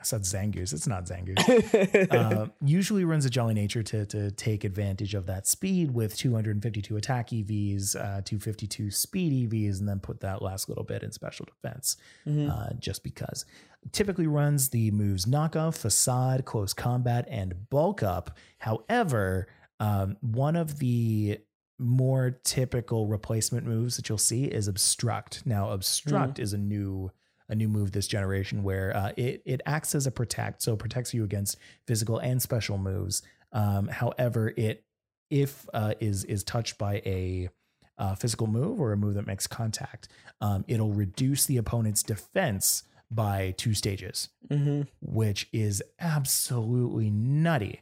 I 0.00 0.02
said 0.02 0.22
Zangoose. 0.22 0.72
It's 0.72 0.86
not 0.86 1.04
Zangoose. 1.04 2.10
uh, 2.12 2.46
usually 2.64 3.04
runs 3.04 3.26
a 3.26 3.30
Jolly 3.30 3.52
Nature 3.52 3.82
to 3.82 4.06
to 4.06 4.30
take 4.30 4.64
advantage 4.64 5.14
of 5.14 5.26
that 5.26 5.46
speed 5.46 5.90
with 5.92 6.16
252 6.16 6.96
attack 6.96 7.28
EVs, 7.28 7.96
uh, 7.96 8.22
252 8.24 8.90
speed 8.90 9.50
EVs, 9.50 9.78
and 9.78 9.86
then 9.88 10.00
put 10.00 10.20
that 10.20 10.40
last 10.40 10.68
little 10.70 10.84
bit 10.84 11.02
in 11.02 11.12
special 11.12 11.44
defense, 11.46 11.96
Mhm. 12.26 12.50
uh, 12.50 12.72
just 12.78 13.04
because. 13.04 13.44
Typically 13.92 14.26
runs 14.26 14.70
the 14.70 14.90
moves 14.90 15.26
knockoff, 15.26 15.76
facade, 15.76 16.44
close 16.46 16.72
combat, 16.72 17.26
and 17.30 17.68
bulk 17.70 18.02
up. 18.02 18.36
However, 18.58 19.48
um, 19.80 20.16
one 20.20 20.56
of 20.56 20.78
the 20.78 21.38
more 21.78 22.38
typical 22.44 23.06
replacement 23.06 23.66
moves 23.66 23.96
that 23.96 24.08
you'll 24.08 24.18
see 24.18 24.44
is 24.44 24.68
obstruct. 24.68 25.46
Now, 25.46 25.70
obstruct 25.70 26.38
is 26.38 26.52
a 26.52 26.58
new 26.58 27.10
a 27.50 27.54
new 27.54 27.68
move 27.68 27.92
this 27.92 28.06
generation 28.06 28.62
where 28.62 28.96
uh, 28.96 29.12
it 29.16 29.42
it 29.44 29.60
acts 29.66 29.94
as 29.94 30.06
a 30.06 30.10
protect, 30.10 30.62
so 30.62 30.72
it 30.72 30.78
protects 30.78 31.12
you 31.12 31.24
against 31.24 31.58
physical 31.86 32.18
and 32.18 32.40
special 32.40 32.78
moves. 32.78 33.22
Um, 33.52 33.88
however, 33.88 34.52
it 34.56 34.84
if 35.30 35.68
uh, 35.74 35.94
is 36.00 36.24
is 36.24 36.42
touched 36.44 36.78
by 36.78 37.02
a 37.04 37.50
uh, 37.98 38.14
physical 38.14 38.46
move 38.46 38.80
or 38.80 38.92
a 38.92 38.96
move 38.96 39.14
that 39.14 39.26
makes 39.26 39.46
contact, 39.46 40.08
um, 40.40 40.64
it'll 40.68 40.92
reduce 40.92 41.44
the 41.44 41.58
opponent's 41.58 42.02
defense 42.02 42.84
by 43.10 43.52
two 43.58 43.74
stages, 43.74 44.28
Mhm. 44.48 44.86
which 45.02 45.48
is 45.52 45.82
absolutely 45.98 47.10
nutty. 47.10 47.80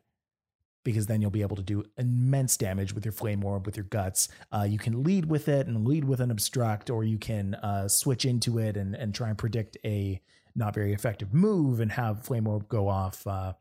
Because 0.85 1.07
then 1.07 1.21
you'll 1.21 1.31
be 1.31 1.43
able 1.43 1.57
to 1.57 1.63
do 1.63 1.85
immense 1.99 2.57
damage 2.57 2.95
with 2.95 3.05
your 3.05 3.13
flame 3.13 3.45
orb, 3.45 3.67
with 3.67 3.77
your 3.77 3.85
guts. 3.85 4.29
Uh, 4.53 4.67
you 4.69 4.79
can 4.79 5.03
lead 5.03 5.27
with 5.27 5.49
it 5.49 5.67
and 5.67 5.87
lead 5.87 6.05
with 6.05 6.21
an 6.21 6.31
obstruct, 6.31 6.89
or 6.89 7.05
you 7.05 7.19
can 7.19 7.55
uh, 7.57 7.89
switch 7.89 8.25
into 8.25 8.59
it 8.59 8.77
and, 8.77 8.95
and 8.95 9.15
try 9.15 9.29
and 9.29 9.37
predict 9.37 9.77
a 9.85 10.21
not 10.55 10.75
very 10.75 10.93
effective 10.93 11.35
move 11.35 11.81
and 11.81 11.93
have 11.93 12.25
flame 12.25 12.47
orb 12.47 12.69
go 12.69 12.89
off, 12.89 13.27
uh, 13.27 13.53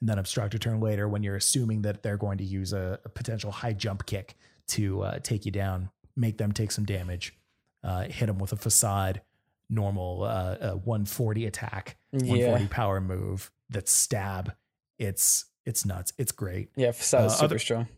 and 0.00 0.08
then 0.08 0.18
obstruct 0.18 0.54
a 0.54 0.58
turn 0.58 0.80
later 0.80 1.08
when 1.08 1.22
you're 1.22 1.36
assuming 1.36 1.82
that 1.82 2.02
they're 2.02 2.16
going 2.18 2.38
to 2.38 2.44
use 2.44 2.72
a, 2.72 3.00
a 3.04 3.08
potential 3.08 3.50
high 3.50 3.72
jump 3.72 4.06
kick 4.06 4.36
to 4.68 5.02
uh, 5.02 5.18
take 5.22 5.44
you 5.44 5.50
down, 5.50 5.90
make 6.14 6.38
them 6.38 6.52
take 6.52 6.70
some 6.70 6.84
damage, 6.84 7.34
uh, 7.82 8.02
hit 8.04 8.26
them 8.26 8.38
with 8.38 8.52
a 8.52 8.56
facade, 8.56 9.22
normal 9.68 10.22
uh, 10.22 10.26
uh, 10.60 10.72
140 10.74 11.46
attack, 11.46 11.96
140 12.12 12.62
Yeah. 12.62 12.68
power 12.70 13.00
move 13.00 13.50
that 13.70 13.88
stab. 13.88 14.54
It's 14.98 15.46
it's 15.66 15.84
nuts. 15.84 16.12
It's 16.16 16.32
great. 16.32 16.70
Yeah, 16.76 16.92
Facade 16.92 17.26
is 17.26 17.32
Uh, 17.32 17.36
super 17.36 17.44
other- 17.44 17.58
strong. 17.58 17.88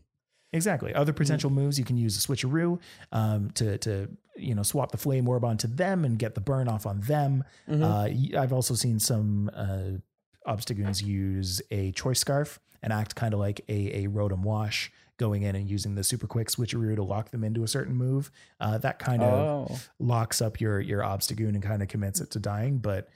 Exactly. 0.51 0.93
Other 0.95 1.13
potential 1.13 1.51
moves 1.51 1.77
you 1.77 1.85
can 1.85 1.95
use 1.95 2.17
a 2.17 2.27
switcheroo 2.27 2.79
um, 3.11 3.51
to 3.51 3.77
to 3.77 4.09
you 4.35 4.55
know 4.55 4.63
swap 4.63 4.91
the 4.91 4.97
flame 4.97 5.29
orb 5.29 5.45
onto 5.45 5.67
them 5.67 6.03
and 6.03 6.17
get 6.17 6.33
the 6.33 6.41
burn 6.41 6.67
off 6.67 6.87
on 6.87 7.01
them. 7.01 7.43
Mhm. 7.69 8.33
Uh, 8.35 8.39
I've 8.39 8.51
also 8.51 8.73
seen 8.73 8.99
some 8.99 9.51
uh, 9.53 9.99
Obstagoons 10.47 11.03
use 11.03 11.61
a 11.69 11.91
choice 11.91 12.19
scarf 12.19 12.59
and 12.81 12.91
act 12.91 13.13
kind 13.13 13.35
of 13.35 13.39
like 13.39 13.61
a 13.69 14.05
a 14.05 14.07
Rotom 14.07 14.41
wash, 14.41 14.91
going 15.17 15.43
in 15.43 15.55
and 15.55 15.69
using 15.69 15.93
the 15.93 16.03
super 16.03 16.25
quick 16.25 16.47
switcheroo 16.47 16.95
to 16.95 17.03
lock 17.03 17.29
them 17.29 17.43
into 17.43 17.63
a 17.63 17.67
certain 17.67 17.93
move. 17.93 18.31
Uh, 18.59 18.79
that 18.79 18.97
kind 18.97 19.21
of 19.21 19.69
oh. 19.71 19.79
locks 19.99 20.41
up 20.41 20.59
your 20.59 20.79
your 20.79 21.01
Obstagoon 21.01 21.49
and 21.49 21.61
kind 21.61 21.83
of 21.83 21.89
commits 21.89 22.21
it 22.21 22.31
to 22.31 22.39
dying. 22.39 22.79
But 22.79 23.07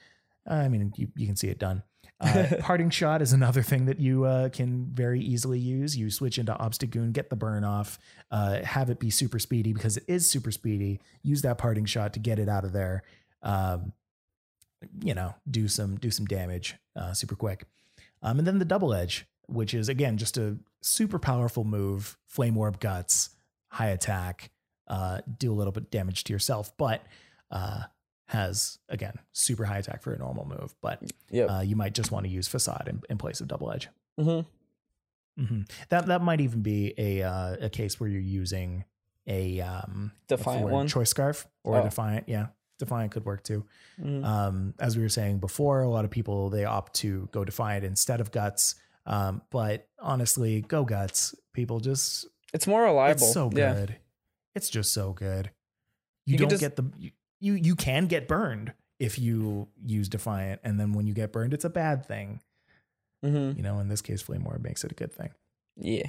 I 0.46 0.68
mean, 0.68 0.92
you, 0.96 1.08
you 1.16 1.26
can 1.26 1.34
see 1.34 1.48
it 1.48 1.58
done. 1.58 1.82
Uh, 2.24 2.56
parting 2.60 2.90
shot 2.90 3.20
is 3.22 3.32
another 3.32 3.62
thing 3.62 3.86
that 3.86 4.00
you 4.00 4.24
uh, 4.24 4.48
can 4.48 4.86
very 4.92 5.20
easily 5.20 5.58
use. 5.58 5.96
You 5.96 6.10
switch 6.10 6.38
into 6.38 6.52
Obstagoon, 6.54 7.12
get 7.12 7.30
the 7.30 7.36
burn 7.36 7.64
off, 7.64 7.98
uh, 8.30 8.62
have 8.62 8.90
it 8.90 8.98
be 8.98 9.10
super 9.10 9.38
speedy 9.38 9.72
because 9.72 9.96
it 9.96 10.04
is 10.08 10.28
super 10.30 10.50
speedy. 10.50 11.00
Use 11.22 11.42
that 11.42 11.58
parting 11.58 11.84
shot 11.84 12.12
to 12.14 12.20
get 12.20 12.38
it 12.38 12.48
out 12.48 12.64
of 12.64 12.72
there. 12.72 13.02
Um, 13.42 13.92
you 15.02 15.14
know, 15.14 15.34
do 15.50 15.68
some 15.68 15.96
do 15.96 16.10
some 16.10 16.26
damage 16.26 16.76
uh, 16.96 17.12
super 17.12 17.36
quick. 17.36 17.64
Um, 18.22 18.38
and 18.38 18.46
then 18.46 18.58
the 18.58 18.64
double 18.64 18.94
edge, 18.94 19.26
which 19.46 19.74
is 19.74 19.88
again 19.88 20.16
just 20.16 20.36
a 20.36 20.58
super 20.82 21.18
powerful 21.18 21.64
move. 21.64 22.16
Flame 22.26 22.56
orb 22.56 22.80
guts, 22.80 23.30
high 23.68 23.88
attack, 23.88 24.50
uh, 24.88 25.20
do 25.38 25.52
a 25.52 25.54
little 25.54 25.72
bit 25.72 25.90
damage 25.90 26.24
to 26.24 26.32
yourself, 26.32 26.76
but 26.76 27.02
uh, 27.50 27.82
has 28.26 28.78
again 28.88 29.18
super 29.32 29.64
high 29.64 29.78
attack 29.78 30.02
for 30.02 30.12
a 30.12 30.18
normal 30.18 30.46
move. 30.46 30.74
But 30.80 31.02
Yep. 31.30 31.50
uh, 31.50 31.60
you 31.60 31.76
might 31.76 31.94
just 31.94 32.10
want 32.10 32.24
to 32.26 32.30
use 32.32 32.48
facade 32.48 32.86
in, 32.88 33.02
in 33.10 33.18
place 33.18 33.40
of 33.40 33.48
double 33.48 33.70
edge. 33.72 33.88
mm-hmm. 34.18 35.44
hmm 35.44 35.62
That 35.88 36.06
that 36.06 36.22
might 36.22 36.40
even 36.40 36.62
be 36.62 36.94
a 36.98 37.22
uh, 37.22 37.56
a 37.62 37.70
case 37.70 37.98
where 38.00 38.08
you're 38.08 38.20
using 38.20 38.84
a 39.26 39.60
um, 39.60 40.12
Defiant 40.28 40.68
one? 40.68 40.86
choice 40.86 41.10
scarf 41.10 41.46
or 41.64 41.76
Oh. 41.78 41.82
defiant. 41.84 42.28
Yeah, 42.28 42.48
defiant 42.78 43.10
could 43.12 43.24
work 43.24 43.42
too. 43.42 43.64
Mhm. 44.00 44.24
Um, 44.24 44.74
as 44.78 44.96
we 44.96 45.02
were 45.02 45.08
saying 45.08 45.38
before, 45.38 45.80
a 45.82 45.88
lot 45.88 46.04
of 46.04 46.10
people 46.10 46.50
they 46.50 46.64
opt 46.64 46.94
to 46.96 47.28
go 47.32 47.44
defiant 47.44 47.84
instead 47.84 48.20
of 48.20 48.30
guts. 48.30 48.74
Um, 49.06 49.42
but 49.50 49.88
honestly, 49.98 50.60
go 50.62 50.84
guts. 50.84 51.34
People 51.52 51.80
just 51.80 52.26
It's 52.52 52.66
more 52.66 52.82
reliable. 52.84 53.22
it's 53.24 53.32
so 53.32 53.50
Yeah. 53.52 53.74
good. 53.74 53.96
It's 54.54 54.70
just 54.70 54.92
so 54.92 55.12
good. 55.12 55.50
You, 56.26 56.32
You 56.32 56.38
don't 56.38 56.48
just- 56.50 56.60
get 56.60 56.76
the 56.76 56.84
you, 56.96 57.10
you 57.44 57.54
you 57.54 57.76
can 57.76 58.06
get 58.06 58.26
burned 58.28 58.72
if 58.98 59.18
you 59.18 59.68
use 59.84 60.08
defiant, 60.08 60.60
and 60.64 60.78
then 60.78 60.92
when 60.92 61.06
you 61.06 61.14
get 61.14 61.32
burned, 61.32 61.52
it's 61.52 61.64
a 61.64 61.70
bad 61.70 62.06
thing. 62.06 62.40
Mm-hmm. 63.24 63.58
You 63.58 63.62
know, 63.62 63.78
in 63.80 63.88
this 63.88 64.02
case, 64.02 64.22
flame 64.22 64.46
orb 64.46 64.62
makes 64.62 64.84
it 64.84 64.92
a 64.92 64.94
good 64.94 65.12
thing. 65.12 65.30
Yeah. 65.76 66.08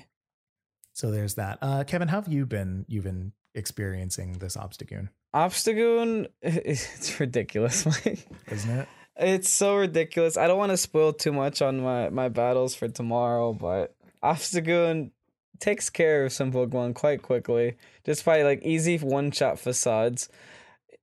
So 0.93 1.11
there's 1.11 1.35
that. 1.35 1.59
Uh, 1.61 1.83
Kevin, 1.83 2.07
how 2.07 2.21
have 2.21 2.31
you 2.31 2.45
been? 2.45 2.85
You've 2.87 3.03
been 3.03 3.33
experiencing 3.53 4.33
this 4.33 4.57
obstagoon, 4.57 5.09
Obstagoon, 5.35 6.27
it's 6.41 7.19
ridiculous. 7.19 7.85
Isn't 8.47 8.79
it? 8.79 8.87
it's 9.17 9.49
so 9.49 9.75
ridiculous. 9.75 10.37
I 10.37 10.47
don't 10.47 10.57
want 10.57 10.71
to 10.71 10.77
spoil 10.77 11.11
too 11.11 11.33
much 11.33 11.61
on 11.61 11.81
my, 11.81 12.09
my 12.09 12.29
battles 12.29 12.73
for 12.73 12.87
tomorrow, 12.87 13.53
but 13.53 13.95
Obstagoon 14.23 15.11
takes 15.59 15.89
care 15.89 16.25
of 16.25 16.31
some 16.31 16.51
Pokemon 16.53 16.95
quite 16.95 17.21
quickly, 17.21 17.75
just 18.05 18.23
by 18.23 18.43
like 18.43 18.63
easy 18.63 18.97
one 18.97 19.31
shot 19.31 19.59
facades. 19.59 20.29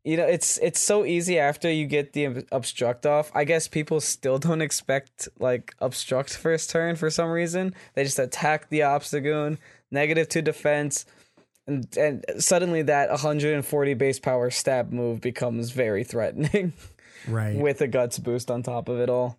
You 0.05 0.17
know, 0.17 0.27
it's 0.27 0.59
it's 0.59 0.81
so 0.81 1.05
easy 1.05 1.39
after 1.39 1.71
you 1.71 1.87
get 1.87 2.13
the 2.13 2.45
obstruct 2.51 3.07
off. 3.07 3.31
I 3.35 3.45
guess 3.45 3.69
people 3.69 4.01
still 4.01 4.39
don't 4.39 4.61
expect 4.61 5.29
like 5.39 5.75
obstruct 5.79 6.37
first 6.37 6.71
turn 6.71 6.97
for 6.97 7.09
some 7.09 7.31
reason. 7.31 7.75
They 7.95 8.03
just 8.03 8.19
attack 8.19 8.69
the 8.69 8.81
Obstagoon, 8.81 9.59
negative 9.93 10.29
to 10.31 10.43
defense, 10.43 11.07
and 11.69 11.87
and 11.97 12.25
suddenly 12.39 12.83
that 12.83 13.11
140 13.11 13.95
base 13.95 14.19
power 14.19 14.51
stab 14.51 14.91
move 14.93 15.21
becomes 15.21 15.71
very 15.71 16.03
threatening 16.03 16.73
Right. 17.29 17.57
with 17.57 17.81
a 17.81 17.87
guts 17.87 18.19
boost 18.19 18.51
on 18.51 18.65
top 18.65 18.89
of 18.89 18.99
it 18.99 19.09
all. 19.09 19.39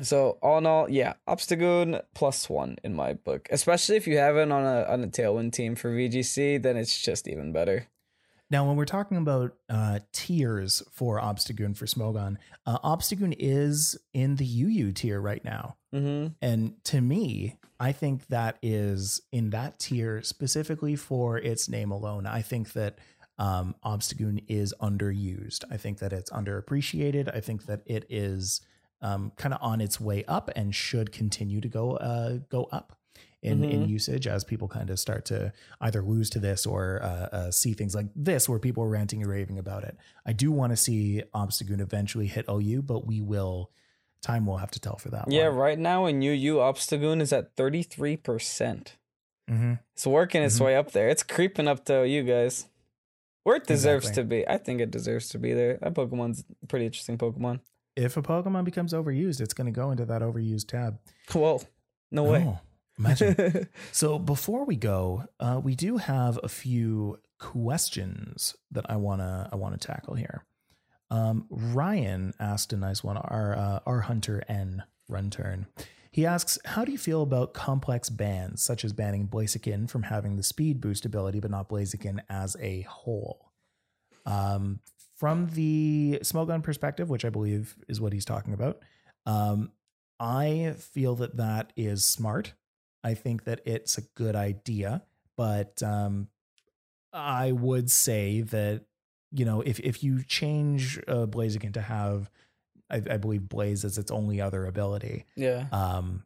So 0.00 0.38
all 0.40 0.58
in 0.58 0.66
all, 0.66 0.88
yeah, 0.88 1.14
Obstagoon 1.28 2.00
plus 2.14 2.48
one 2.48 2.76
in 2.84 2.94
my 2.94 3.14
book. 3.14 3.48
Especially 3.50 3.96
if 3.96 4.06
you 4.06 4.16
have 4.18 4.36
it 4.36 4.50
on 4.50 4.64
a 4.64 4.84
on 4.84 5.02
a 5.02 5.08
tailwind 5.08 5.52
team 5.52 5.74
for 5.74 5.90
VGC, 5.90 6.62
then 6.62 6.76
it's 6.76 7.02
just 7.02 7.26
even 7.26 7.52
better. 7.52 7.88
Now, 8.52 8.66
when 8.66 8.76
we're 8.76 8.84
talking 8.84 9.16
about 9.16 9.54
uh, 9.70 10.00
tiers 10.12 10.82
for 10.92 11.18
Obstagoon 11.18 11.74
for 11.74 11.86
Smogon, 11.86 12.36
uh, 12.66 12.78
Obstagoon 12.80 13.34
is 13.38 13.98
in 14.12 14.36
the 14.36 14.44
UU 14.44 14.92
tier 14.92 15.22
right 15.22 15.42
now. 15.42 15.76
Mm-hmm. 15.94 16.34
And 16.42 16.74
to 16.84 17.00
me, 17.00 17.56
I 17.80 17.92
think 17.92 18.26
that 18.26 18.58
is 18.60 19.22
in 19.32 19.48
that 19.50 19.78
tier 19.78 20.22
specifically 20.22 20.96
for 20.96 21.38
its 21.38 21.66
name 21.70 21.90
alone. 21.90 22.26
I 22.26 22.42
think 22.42 22.74
that 22.74 22.98
um, 23.38 23.74
Obstagoon 23.86 24.44
is 24.48 24.74
underused. 24.82 25.64
I 25.70 25.78
think 25.78 26.00
that 26.00 26.12
it's 26.12 26.30
underappreciated. 26.30 27.34
I 27.34 27.40
think 27.40 27.64
that 27.64 27.80
it 27.86 28.04
is 28.10 28.60
um, 29.00 29.32
kind 29.36 29.54
of 29.54 29.60
on 29.62 29.80
its 29.80 29.98
way 29.98 30.26
up 30.26 30.50
and 30.54 30.74
should 30.74 31.10
continue 31.10 31.62
to 31.62 31.68
go 31.68 31.96
uh, 31.96 32.36
go 32.50 32.68
up 32.70 32.98
in, 33.42 33.64
in 33.64 33.82
Mhm. 33.82 33.88
usage 33.88 34.26
as 34.28 34.44
people 34.44 34.68
kind 34.68 34.88
of 34.88 34.98
start 35.00 35.24
to 35.26 35.52
either 35.80 36.00
lose 36.02 36.30
to 36.30 36.38
this 36.38 36.64
or 36.64 37.02
uh, 37.02 37.06
uh, 37.06 37.50
see 37.50 37.72
things 37.72 37.94
like 37.94 38.06
this 38.14 38.48
where 38.48 38.58
people 38.60 38.84
are 38.84 38.88
ranting 38.88 39.20
and 39.20 39.30
raving 39.30 39.58
about 39.58 39.82
it. 39.84 39.96
I 40.24 40.32
do 40.32 40.52
want 40.52 40.70
to 40.72 40.76
see 40.76 41.22
Obstagoon 41.34 41.80
eventually 41.80 42.28
hit 42.28 42.44
OU, 42.48 42.82
but 42.82 43.06
we 43.06 43.20
will. 43.20 43.70
Time 44.22 44.46
will 44.46 44.58
have 44.58 44.70
to 44.70 44.78
tell 44.78 44.98
for 44.98 45.08
that. 45.10 45.24
Yeah, 45.28 45.48
one. 45.48 45.56
right 45.58 45.78
now 45.78 46.06
in 46.06 46.22
UU, 46.22 46.58
Obstagoon 46.58 47.20
is 47.20 47.32
at 47.32 47.56
33%. 47.56 48.96
Mm-hmm. 49.50 49.74
It's 49.94 50.06
working 50.06 50.42
its 50.42 50.58
Mhm. 50.58 50.64
way 50.66 50.76
up 50.76 50.92
there. 50.92 51.08
It's 51.08 51.22
creeping 51.24 51.66
up 51.68 51.84
to 51.86 52.06
you 52.06 52.22
guys. 52.22 52.66
Where 53.44 53.56
it 53.56 53.66
deserves 53.66 54.06
Exactly. 54.06 54.22
to 54.22 54.28
be. 54.28 54.48
I 54.48 54.56
think 54.58 54.80
it 54.80 54.92
deserves 54.92 55.28
to 55.30 55.38
be 55.40 55.52
there. 55.52 55.78
That 55.82 55.94
Pokemon's 55.94 56.44
a 56.62 56.66
pretty 56.68 56.86
interesting 56.86 57.18
Pokemon. 57.18 57.58
If 57.96 58.16
a 58.16 58.22
Pokemon 58.22 58.64
becomes 58.64 58.92
overused, 58.92 59.40
it's 59.40 59.52
going 59.52 59.66
to 59.66 59.72
go 59.72 59.90
into 59.90 60.04
that 60.06 60.22
overused 60.22 60.68
tab. 60.68 61.00
Whoa. 61.32 61.60
No 62.12 62.22
way. 62.22 62.44
Oh, 62.46 62.60
imagine. 63.04 63.68
so 63.92 64.18
before 64.18 64.64
we 64.64 64.76
go, 64.76 65.24
uh, 65.40 65.60
we 65.62 65.74
do 65.74 65.96
have 65.96 66.38
a 66.42 66.48
few 66.48 67.18
questions 67.38 68.56
that 68.70 68.88
I 68.90 68.96
wanna 68.96 69.48
I 69.52 69.56
wanna 69.56 69.78
tackle 69.78 70.14
here. 70.14 70.44
Um, 71.10 71.46
Ryan 71.50 72.32
asked 72.40 72.72
a 72.72 72.76
nice 72.76 73.04
one. 73.04 73.16
Our 73.16 73.56
uh, 73.56 73.80
our 73.86 74.00
Hunter 74.00 74.42
N 74.48 74.84
run 75.08 75.30
turn. 75.30 75.66
He 76.10 76.26
asks, 76.26 76.58
"How 76.64 76.84
do 76.84 76.92
you 76.92 76.98
feel 76.98 77.22
about 77.22 77.54
complex 77.54 78.08
bans 78.08 78.62
such 78.62 78.84
as 78.84 78.92
banning 78.92 79.28
Blaziken 79.28 79.88
from 79.88 80.04
having 80.04 80.36
the 80.36 80.42
speed 80.42 80.80
boost 80.80 81.04
ability, 81.04 81.40
but 81.40 81.50
not 81.50 81.68
Blaziken 81.68 82.20
as 82.28 82.56
a 82.60 82.82
whole?" 82.82 83.52
Um, 84.24 84.80
from 85.16 85.48
the 85.48 86.20
Smogon 86.22 86.62
perspective, 86.62 87.10
which 87.10 87.24
I 87.24 87.30
believe 87.30 87.76
is 87.88 88.00
what 88.00 88.12
he's 88.12 88.24
talking 88.24 88.54
about, 88.54 88.82
um, 89.26 89.72
I 90.18 90.74
feel 90.78 91.16
that 91.16 91.36
that 91.36 91.72
is 91.76 92.04
smart. 92.04 92.54
I 93.04 93.14
think 93.14 93.44
that 93.44 93.60
it's 93.64 93.98
a 93.98 94.02
good 94.14 94.36
idea, 94.36 95.02
but 95.36 95.82
um, 95.82 96.28
I 97.12 97.52
would 97.52 97.90
say 97.90 98.42
that 98.42 98.84
you 99.30 99.44
know 99.44 99.60
if 99.60 99.80
if 99.80 100.02
you 100.02 100.22
change 100.22 100.98
uh, 101.08 101.26
Blaziken 101.26 101.74
to 101.74 101.80
have, 101.80 102.30
I, 102.90 102.96
I 102.96 103.16
believe 103.16 103.48
Blaze 103.48 103.84
as 103.84 103.98
its 103.98 104.10
only 104.10 104.40
other 104.40 104.66
ability, 104.66 105.26
yeah. 105.34 105.66
um, 105.72 106.24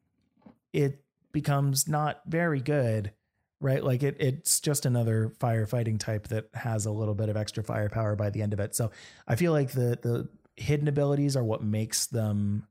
it 0.73 1.03
becomes 1.33 1.89
not 1.89 2.21
very 2.27 2.61
good, 2.61 3.13
right? 3.61 3.83
Like 3.83 4.03
it, 4.03 4.17
it's 4.21 4.61
just 4.61 4.87
another 4.87 5.33
firefighting 5.39 5.99
type 5.99 6.29
that 6.29 6.49
has 6.55 6.87
a 6.87 6.91
little 6.91 7.15
bit 7.15 7.29
of 7.29 7.37
extra 7.37 7.63
firepower 7.63 8.17
by 8.17 8.31
the 8.31 8.43
end 8.43 8.53
of 8.53 8.61
it. 8.61 8.75
So 8.75 8.91
I 9.27 9.37
feel 9.37 9.53
like 9.53 9.73
the 9.73 9.99
the 10.03 10.29
hidden 10.57 10.89
abilities 10.89 11.37
are 11.37 11.45
what 11.45 11.63
makes 11.63 12.07
them 12.07 12.67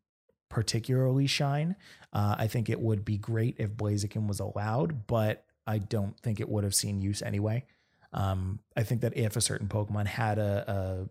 particularly 0.50 1.28
shine. 1.28 1.76
Uh, 2.14 2.36
I 2.38 2.48
think 2.48 2.70
it 2.70 2.80
would 2.80 3.04
be 3.04 3.18
great 3.18 3.56
if 3.58 3.72
Blaziken 3.72 4.28
was 4.28 4.40
allowed, 4.40 5.08
but 5.08 5.46
I 5.68 5.80
don't 5.80 6.18
think 6.20 6.40
it 6.40 6.50
would 6.50 6.64
have 6.64 6.76
seen 6.76 7.02
use 7.02 7.22
anyway. 7.22 7.66
Um, 8.14 8.60
I 8.78 8.84
think 8.84 9.02
that 9.02 9.18
if 9.18 9.36
a 9.36 9.42
certain 9.42 9.68
Pokemon 9.68 10.08
had 10.08 10.38
a, 10.38 11.10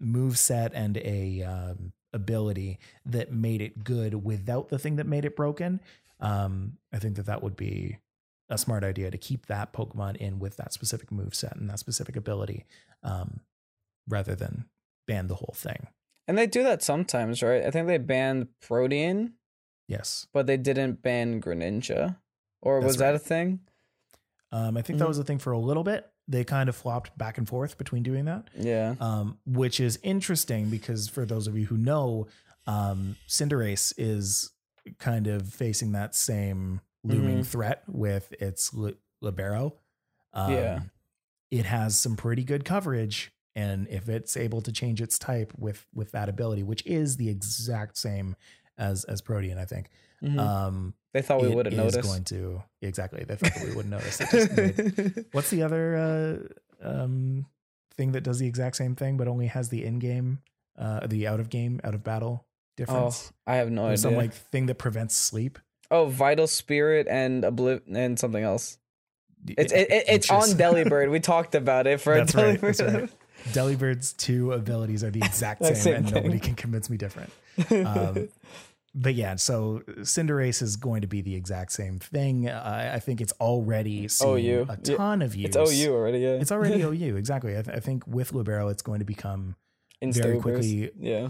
a 0.00 0.04
move 0.04 0.38
set 0.38 0.72
and 0.74 0.96
a 0.98 1.42
um, 1.42 1.92
ability 2.12 2.78
that 3.06 3.32
made 3.32 3.60
it 3.60 3.82
good 3.82 4.24
without 4.24 4.68
the 4.68 4.78
thing 4.78 4.96
that 4.96 5.06
made 5.06 5.24
it 5.24 5.34
broken, 5.34 5.80
um, 6.20 6.78
I 6.92 6.98
think 6.98 7.16
that 7.16 7.26
that 7.26 7.42
would 7.42 7.56
be 7.56 7.98
a 8.48 8.58
smart 8.58 8.84
idea 8.84 9.10
to 9.10 9.18
keep 9.18 9.46
that 9.46 9.72
Pokemon 9.72 10.16
in 10.16 10.38
with 10.38 10.56
that 10.58 10.72
specific 10.72 11.10
move 11.10 11.34
set 11.34 11.56
and 11.56 11.68
that 11.70 11.78
specific 11.78 12.14
ability, 12.14 12.66
um, 13.02 13.40
rather 14.06 14.34
than 14.34 14.66
ban 15.08 15.26
the 15.26 15.36
whole 15.36 15.54
thing. 15.56 15.88
And 16.26 16.38
they 16.38 16.46
do 16.46 16.62
that 16.62 16.82
sometimes, 16.82 17.42
right? 17.42 17.64
I 17.64 17.70
think 17.70 17.86
they 17.86 17.98
banned 17.98 18.48
Protean, 18.60 19.34
Yes, 19.86 20.26
but 20.32 20.46
they 20.46 20.56
didn't 20.56 21.02
ban 21.02 21.42
Greninja. 21.42 22.16
Or 22.62 22.80
That's 22.80 22.86
was 22.92 22.96
that 22.98 23.14
a 23.14 23.18
thing? 23.18 23.60
um, 24.50 24.76
I 24.78 24.82
think 24.82 24.98
that 24.98 25.04
Mhm. 25.04 25.08
was 25.08 25.18
a 25.18 25.24
thing 25.24 25.38
for 25.38 25.52
a 25.52 25.58
little 25.58 25.84
bit. 25.84 26.10
They 26.26 26.42
kind 26.44 26.70
of 26.70 26.76
flopped 26.76 27.18
back 27.18 27.36
and 27.36 27.46
forth 27.46 27.76
between 27.76 28.02
doing 28.02 28.24
that. 28.24 28.48
Yeah. 28.54 28.94
um, 29.00 29.38
which 29.44 29.80
is 29.80 29.98
interesting 30.02 30.70
because 30.70 31.08
for 31.08 31.26
those 31.26 31.46
of 31.46 31.58
you 31.58 31.66
who 31.66 31.76
know, 31.76 32.26
um, 32.66 33.16
Cinderace 33.28 33.92
is 33.98 34.52
kind 34.98 35.26
of 35.26 35.52
facing 35.52 35.92
that 35.92 36.14
same 36.14 36.80
looming 37.02 37.40
Mhm. 37.40 37.46
threat 37.46 37.82
with 37.86 38.32
its 38.40 38.72
li- 38.72 38.96
libero. 39.20 39.74
Um, 40.32 40.52
Yeah. 40.52 40.80
it 41.50 41.66
has 41.66 42.00
some 42.00 42.16
pretty 42.16 42.42
good 42.44 42.64
coverage, 42.64 43.32
and 43.56 43.86
if 43.88 44.08
it's 44.08 44.36
able 44.36 44.60
to 44.62 44.72
change 44.72 45.00
its 45.00 45.18
type 45.18 45.52
with 45.56 45.86
with 45.94 46.12
that 46.12 46.28
ability, 46.28 46.62
which 46.62 46.84
is 46.86 47.16
the 47.16 47.28
exact 47.28 47.96
same 47.96 48.36
as 48.78 49.04
as 49.04 49.20
Protean, 49.20 49.58
I 49.58 49.64
think. 49.64 49.88
Mhm. 50.22 50.38
Um, 50.38 50.94
they 51.12 51.22
thought 51.22 51.42
we 51.42 51.48
would 51.54 51.66
have 51.66 51.74
noticed. 51.74 52.02
going 52.02 52.24
to 52.24 52.62
exactly. 52.82 53.24
They 53.24 53.36
thought 53.36 53.54
that 53.54 53.68
we 53.68 53.74
wouldn't 53.74 53.90
notice. 53.92 54.20
It 54.20 54.28
just 54.30 54.56
made- 54.56 55.24
What's 55.32 55.50
the 55.50 55.62
other 55.62 56.48
uh, 56.82 56.88
um, 56.88 57.46
thing 57.96 58.12
that 58.12 58.22
does 58.22 58.38
the 58.38 58.46
exact 58.46 58.76
same 58.76 58.96
thing 58.96 59.16
but 59.16 59.28
only 59.28 59.46
has 59.46 59.68
the 59.68 59.84
in-game 59.84 60.40
uh, 60.78 61.06
the 61.06 61.26
out 61.28 61.40
of 61.40 61.50
game, 61.50 61.80
out 61.84 61.94
of 61.94 62.02
battle 62.02 62.46
difference? 62.76 63.32
Oh? 63.32 63.52
I 63.52 63.56
have 63.56 63.70
no 63.70 63.86
There's 63.88 64.04
idea. 64.04 64.16
some 64.16 64.24
like 64.24 64.32
thing 64.34 64.66
that 64.66 64.76
prevents 64.78 65.14
sleep. 65.14 65.58
oh, 65.90 66.06
vital 66.06 66.46
spirit 66.46 67.06
and 67.08 67.44
obliv 67.44 67.82
and 67.94 68.18
something 68.18 68.42
else. 68.42 68.78
It's 69.46 69.72
it, 69.74 69.90
it, 69.90 70.04
it's 70.08 70.30
on 70.30 70.48
Delibird. 70.48 71.10
We 71.16 71.20
talked 71.20 71.54
about 71.54 71.86
it 71.86 72.00
for 72.00 72.14
That's 72.16 72.32
Delibird. 72.32 72.42
right, 72.42 72.60
that's 72.60 72.82
right. 72.82 73.10
Delibird's 73.52 74.12
two 74.12 74.52
abilities 74.52 75.04
are 75.04 75.10
the 75.10 75.20
exact 75.24 75.64
same, 75.64 75.74
same 75.74 75.94
and 75.96 76.12
nobody 76.14 76.38
can 76.38 76.54
convince 76.54 76.88
me 76.90 76.96
different. 76.96 77.30
Um, 77.70 78.28
but 78.94 79.14
yeah, 79.14 79.36
so 79.36 79.82
Cinderace 80.00 80.62
is 80.62 80.76
going 80.76 81.00
to 81.02 81.06
be 81.06 81.20
the 81.20 81.34
exact 81.34 81.72
same 81.72 81.98
thing. 81.98 82.48
Uh, 82.48 82.92
I 82.94 82.98
think 83.00 83.20
it's 83.20 83.32
already 83.40 84.08
seen 84.08 84.28
OU. 84.38 84.66
a 84.68 84.78
Yeah, 84.84 84.96
ton 84.96 85.22
of 85.22 85.34
use. 85.34 85.54
it's 85.56 85.72
OU 85.72 85.92
already. 85.92 86.18
Yeah, 86.18 86.28
It's 86.40 86.52
already 86.52 86.80
OU, 86.82 87.16
exactly. 87.16 87.58
I, 87.58 87.62
th- 87.62 87.76
I 87.76 87.80
think 87.80 88.06
with 88.06 88.32
Libero, 88.32 88.68
it's 88.68 88.82
going 88.82 89.00
to 89.00 89.04
become 89.04 89.56
Insta 90.12 90.22
very 90.22 90.36
Ubers. 90.36 90.42
quickly 90.42 90.90
Yeah, 91.00 91.28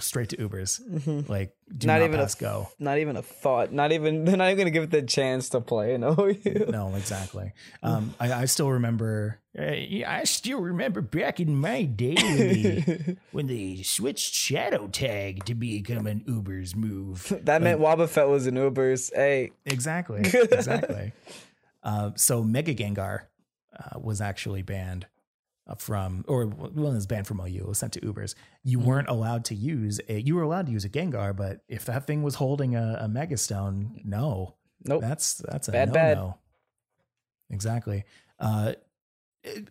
straight 0.00 0.28
to 0.30 0.36
Ubers. 0.36 0.80
Mhm. 0.88 1.28
Like, 1.28 1.54
do 1.76 1.86
Not 1.86 2.00
not, 2.00 2.04
even 2.06 2.20
a 2.20 2.28
go. 2.38 2.68
not 2.78 2.98
even 2.98 3.16
a 3.16 3.22
thought. 3.22 3.72
Not 3.72 3.92
even 3.92 4.24
they're 4.26 4.36
not 4.36 4.46
even 4.50 4.58
gonna 4.58 4.70
give 4.70 4.82
it 4.84 4.90
the 4.90 5.02
chance 5.02 5.48
to 5.50 5.60
play. 5.60 5.96
No, 5.96 6.14
No, 6.68 6.94
exactly. 6.94 7.52
Um, 7.82 8.14
I, 8.20 8.32
I 8.32 8.44
still 8.46 8.70
remember. 8.70 9.40
Uh, 9.56 9.62
I 9.62 10.22
still 10.24 10.60
remember 10.60 11.00
back 11.00 11.38
in 11.38 11.56
my 11.56 11.84
day 11.84 12.14
when 12.16 12.36
they, 12.38 13.16
when 13.32 13.46
they 13.46 13.82
switched 13.82 14.34
Shadow 14.34 14.88
Tag 14.88 15.44
to 15.44 15.54
become 15.54 16.06
an 16.08 16.24
Uber's 16.26 16.74
move. 16.74 17.32
that 17.44 17.62
meant 17.62 17.80
Wobbuffet 17.80 18.28
was 18.28 18.46
an 18.48 18.56
Ubers. 18.56 19.12
Hey, 19.14 19.52
Exactly. 19.64 20.22
Exactly. 20.24 21.12
uh, 21.84 22.10
so 22.16 22.42
Mega 22.42 22.74
Gengar 22.74 23.20
uh, 23.78 23.98
was 24.00 24.20
actually 24.20 24.62
banned 24.62 25.06
from, 25.78 26.24
or 26.28 26.46
well, 26.46 26.66
it 26.92 26.94
was 26.94 27.06
banned 27.06 27.26
from 27.26 27.40
OU. 27.40 27.46
It 27.60 27.66
was 27.68 27.78
sent 27.78 27.92
to 27.94 28.00
Ubers. 28.00 28.34
You 28.62 28.78
Mm-hmm. 28.78 28.86
weren't 28.88 29.08
allowed 29.08 29.44
to 29.46 29.54
use 29.54 30.00
a. 30.08 30.20
You 30.20 30.34
were 30.36 30.42
allowed 30.42 30.66
to 30.66 30.72
use 30.72 30.84
a 30.84 30.88
Gengar, 30.90 31.34
but 31.34 31.60
if 31.68 31.84
that 31.86 32.06
thing 32.06 32.22
was 32.22 32.34
holding 32.34 32.76
a, 32.76 32.98
a 33.00 33.08
Mega 33.08 33.36
Stone, 33.36 34.00
no, 34.04 34.56
nope. 34.84 35.00
that's 35.00 35.34
that's 35.36 35.68
a 35.68 35.72
Bad, 35.72 35.88
no 35.88 35.94
bad. 35.94 36.16
no. 36.18 36.38
Exactly. 37.50 38.04
Uh, 38.38 38.72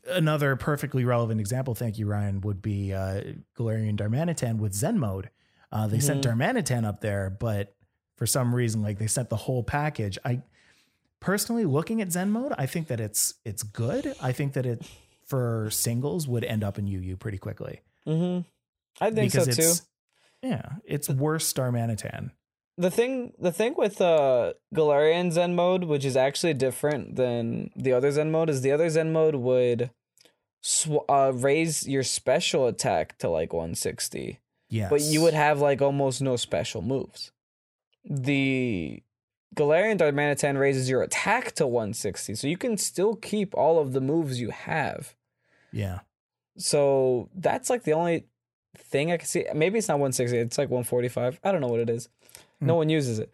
another 0.08 0.56
perfectly 0.56 1.04
relevant 1.06 1.40
example, 1.40 1.74
thank 1.76 1.98
you, 1.98 2.06
Ryan, 2.08 2.42
would 2.42 2.62
be 2.62 2.94
uh, 2.94 3.22
Galarian 3.58 3.98
Darmanitan 3.98 4.58
with 4.58 4.74
Zen 4.74 5.00
mode. 5.00 5.30
Uh, 5.72 5.88
they 5.88 6.00
sent 6.00 6.24
Mm-hmm. 6.24 6.40
Darmanitan 6.40 6.86
up 6.86 7.02
there, 7.02 7.30
but 7.30 7.76
for 8.16 8.26
some 8.28 8.54
reason, 8.54 8.82
like 8.84 9.00
they 9.00 9.08
sent 9.08 9.30
the 9.30 9.36
whole 9.36 9.64
package. 9.64 10.18
I 10.24 10.42
personally 11.20 11.66
looking 11.66 12.02
at 12.02 12.12
Zen 12.12 12.30
mode, 12.30 12.54
I 12.58 12.68
think 12.68 12.88
that 12.88 13.00
it's 13.00 13.34
it's 13.44 13.64
good. 13.64 14.14
I 14.22 14.32
think 14.32 14.54
that 14.54 14.66
it 14.68 14.86
for 15.34 15.70
singles 15.72 16.28
would 16.28 16.44
end 16.54 16.64
up 16.64 16.76
in 16.78 16.86
UU 16.98 17.14
pretty 17.24 17.40
quickly 17.48 17.76
hmm 18.06 18.40
I 19.02 19.10
think 19.10 19.32
so 19.32 19.44
because 19.46 19.58
too. 19.58 19.64
it's 19.72 19.88
yeah, 20.52 20.66
it's 20.96 21.10
worse 21.10 21.48
Darmanitan. 21.58 22.24
the 22.86 22.92
thing 22.98 23.14
the 23.46 23.52
thing 23.60 23.74
with 23.84 23.98
uh 24.02 24.54
Galarian 24.80 25.32
Zen 25.32 25.56
mode, 25.56 25.84
which 25.92 26.06
is 26.06 26.16
actually 26.28 26.54
different 26.66 27.16
than 27.22 27.72
the 27.86 27.94
other 27.98 28.12
Zen 28.18 28.30
mode, 28.36 28.50
is 28.54 28.62
the 28.62 28.72
other 28.76 28.90
Zen 28.96 29.12
mode 29.20 29.36
would 29.50 29.90
sw- 30.62 31.08
uh, 31.18 31.32
raise 31.50 31.88
your 31.94 32.04
special 32.04 32.68
attack 32.68 33.18
to 33.20 33.28
like 33.38 33.52
160, 33.54 34.40
Yes, 34.70 34.90
but 34.90 35.02
you 35.02 35.22
would 35.24 35.34
have 35.46 35.58
like 35.68 35.82
almost 35.82 36.22
no 36.22 36.36
special 36.36 36.82
moves. 36.82 37.32
The 38.04 39.02
Galarian 39.56 39.98
Darmanitan 39.98 40.60
raises 40.60 40.90
your 40.90 41.02
attack 41.04 41.54
to 41.56 41.66
160, 41.68 42.36
so 42.36 42.48
you 42.48 42.58
can 42.58 42.78
still 42.78 43.16
keep 43.16 43.56
all 43.56 43.80
of 43.80 43.94
the 43.94 44.02
moves 44.02 44.42
you 44.42 44.50
have. 44.52 45.16
Yeah. 45.74 46.00
So 46.58 47.30
that's 47.36 47.70
like 47.70 47.84
the 47.84 47.94
only 47.94 48.26
thing 48.78 49.12
I 49.12 49.18
can 49.18 49.28
see. 49.28 49.46
Maybe 49.54 49.78
it's 49.80 49.88
not 49.88 49.96
160, 49.96 50.38
it's 50.38 50.58
like 50.58 50.70
145. 50.70 51.40
I 51.44 51.52
don't 51.52 51.62
know 51.62 51.68
what 51.68 51.80
it 51.80 51.90
is. 51.90 52.10
No 52.62 52.74
Hmm. 52.74 52.78
one 52.78 52.90
uses 52.90 53.20
it. 53.20 53.34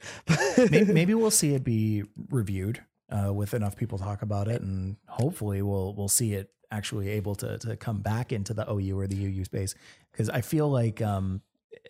maybe, 0.72 0.94
maybe 1.00 1.14
we'll 1.14 1.30
see 1.32 1.54
it 1.54 1.64
be 1.64 2.04
reviewed 2.30 2.82
uh, 3.12 3.34
with 3.34 3.54
enough 3.54 3.76
people 3.76 3.98
talk 3.98 4.22
about 4.22 4.48
it, 4.48 4.62
and 4.62 4.96
hopefully 5.08 5.62
we'll 5.62 5.94
we'll 5.96 6.08
see 6.08 6.34
it 6.34 6.50
actually 6.72 7.10
able 7.10 7.36
to 7.36 7.58
to 7.60 7.76
come 7.76 8.00
back 8.02 8.32
into 8.32 8.54
the 8.54 8.66
OU 8.72 8.98
or 9.00 9.08
the 9.08 9.18
UU 9.26 9.44
space 9.44 9.76
because 10.12 10.30
I 10.30 10.42
feel 10.42 10.70
like 10.70 11.02
um, 11.02 11.42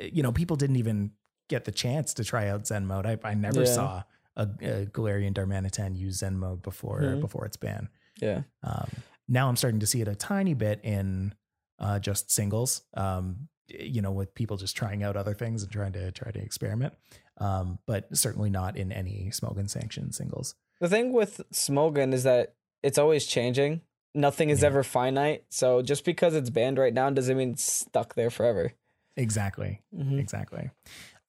you 0.01 0.23
know 0.23 0.31
people 0.31 0.55
didn't 0.57 0.77
even 0.77 1.11
get 1.47 1.65
the 1.65 1.71
chance 1.71 2.13
to 2.15 2.23
try 2.23 2.47
out 2.49 2.67
Zen 2.67 2.85
mode. 2.87 3.05
I, 3.05 3.17
I 3.23 3.33
never 3.35 3.61
Yeah. 3.61 3.65
saw 3.73 4.03
a, 4.35 4.43
a 4.61 4.85
Galarian 4.87 5.33
Darmanitan 5.33 5.95
use 5.97 6.17
Zen 6.17 6.37
mode 6.37 6.61
before 6.61 7.01
Mhm. 7.01 7.21
before 7.21 7.45
its 7.45 7.57
ban. 7.57 7.89
yeah. 8.21 8.41
Um, 8.63 8.89
now 9.29 9.47
I'm 9.47 9.55
starting 9.55 9.79
to 9.79 9.85
see 9.87 10.01
it 10.01 10.07
a 10.09 10.15
tiny 10.15 10.53
bit 10.55 10.81
in 10.83 11.33
uh, 11.79 11.99
just 11.99 12.29
singles. 12.31 12.81
Um, 12.95 13.47
you 13.69 14.01
know, 14.01 14.11
with 14.11 14.33
people 14.33 14.57
just 14.57 14.75
trying 14.75 15.03
out 15.03 15.15
other 15.15 15.33
things 15.35 15.61
and 15.63 15.71
trying 15.71 15.93
to 15.93 16.11
try 16.11 16.31
to 16.31 16.39
experiment. 16.39 16.93
Um, 17.37 17.77
but 17.85 18.07
certainly 18.17 18.49
not 18.49 18.75
in 18.75 18.91
any 18.91 19.29
Smogon 19.31 19.69
sanctioned 19.69 20.15
singles. 20.15 20.55
The 20.81 20.89
thing 20.89 21.13
with 21.13 21.39
Smogon 21.53 22.11
is 22.13 22.23
that 22.23 22.55
it's 22.81 22.97
always 22.97 23.25
changing. 23.27 23.81
Nothing 24.15 24.49
is 24.49 24.61
Yeah. 24.61 24.67
ever 24.67 24.83
finite. 24.83 25.45
So 25.49 25.81
just 25.83 26.03
because 26.03 26.33
it's 26.33 26.49
banned 26.49 26.79
right 26.79 26.93
now 26.93 27.09
doesn't 27.11 27.37
mean 27.37 27.51
it's 27.51 27.63
stuck 27.63 28.15
there 28.15 28.31
forever. 28.31 28.73
Exactly. 29.15 29.81
Mhm. 29.95 30.19
Exactly. 30.19 30.71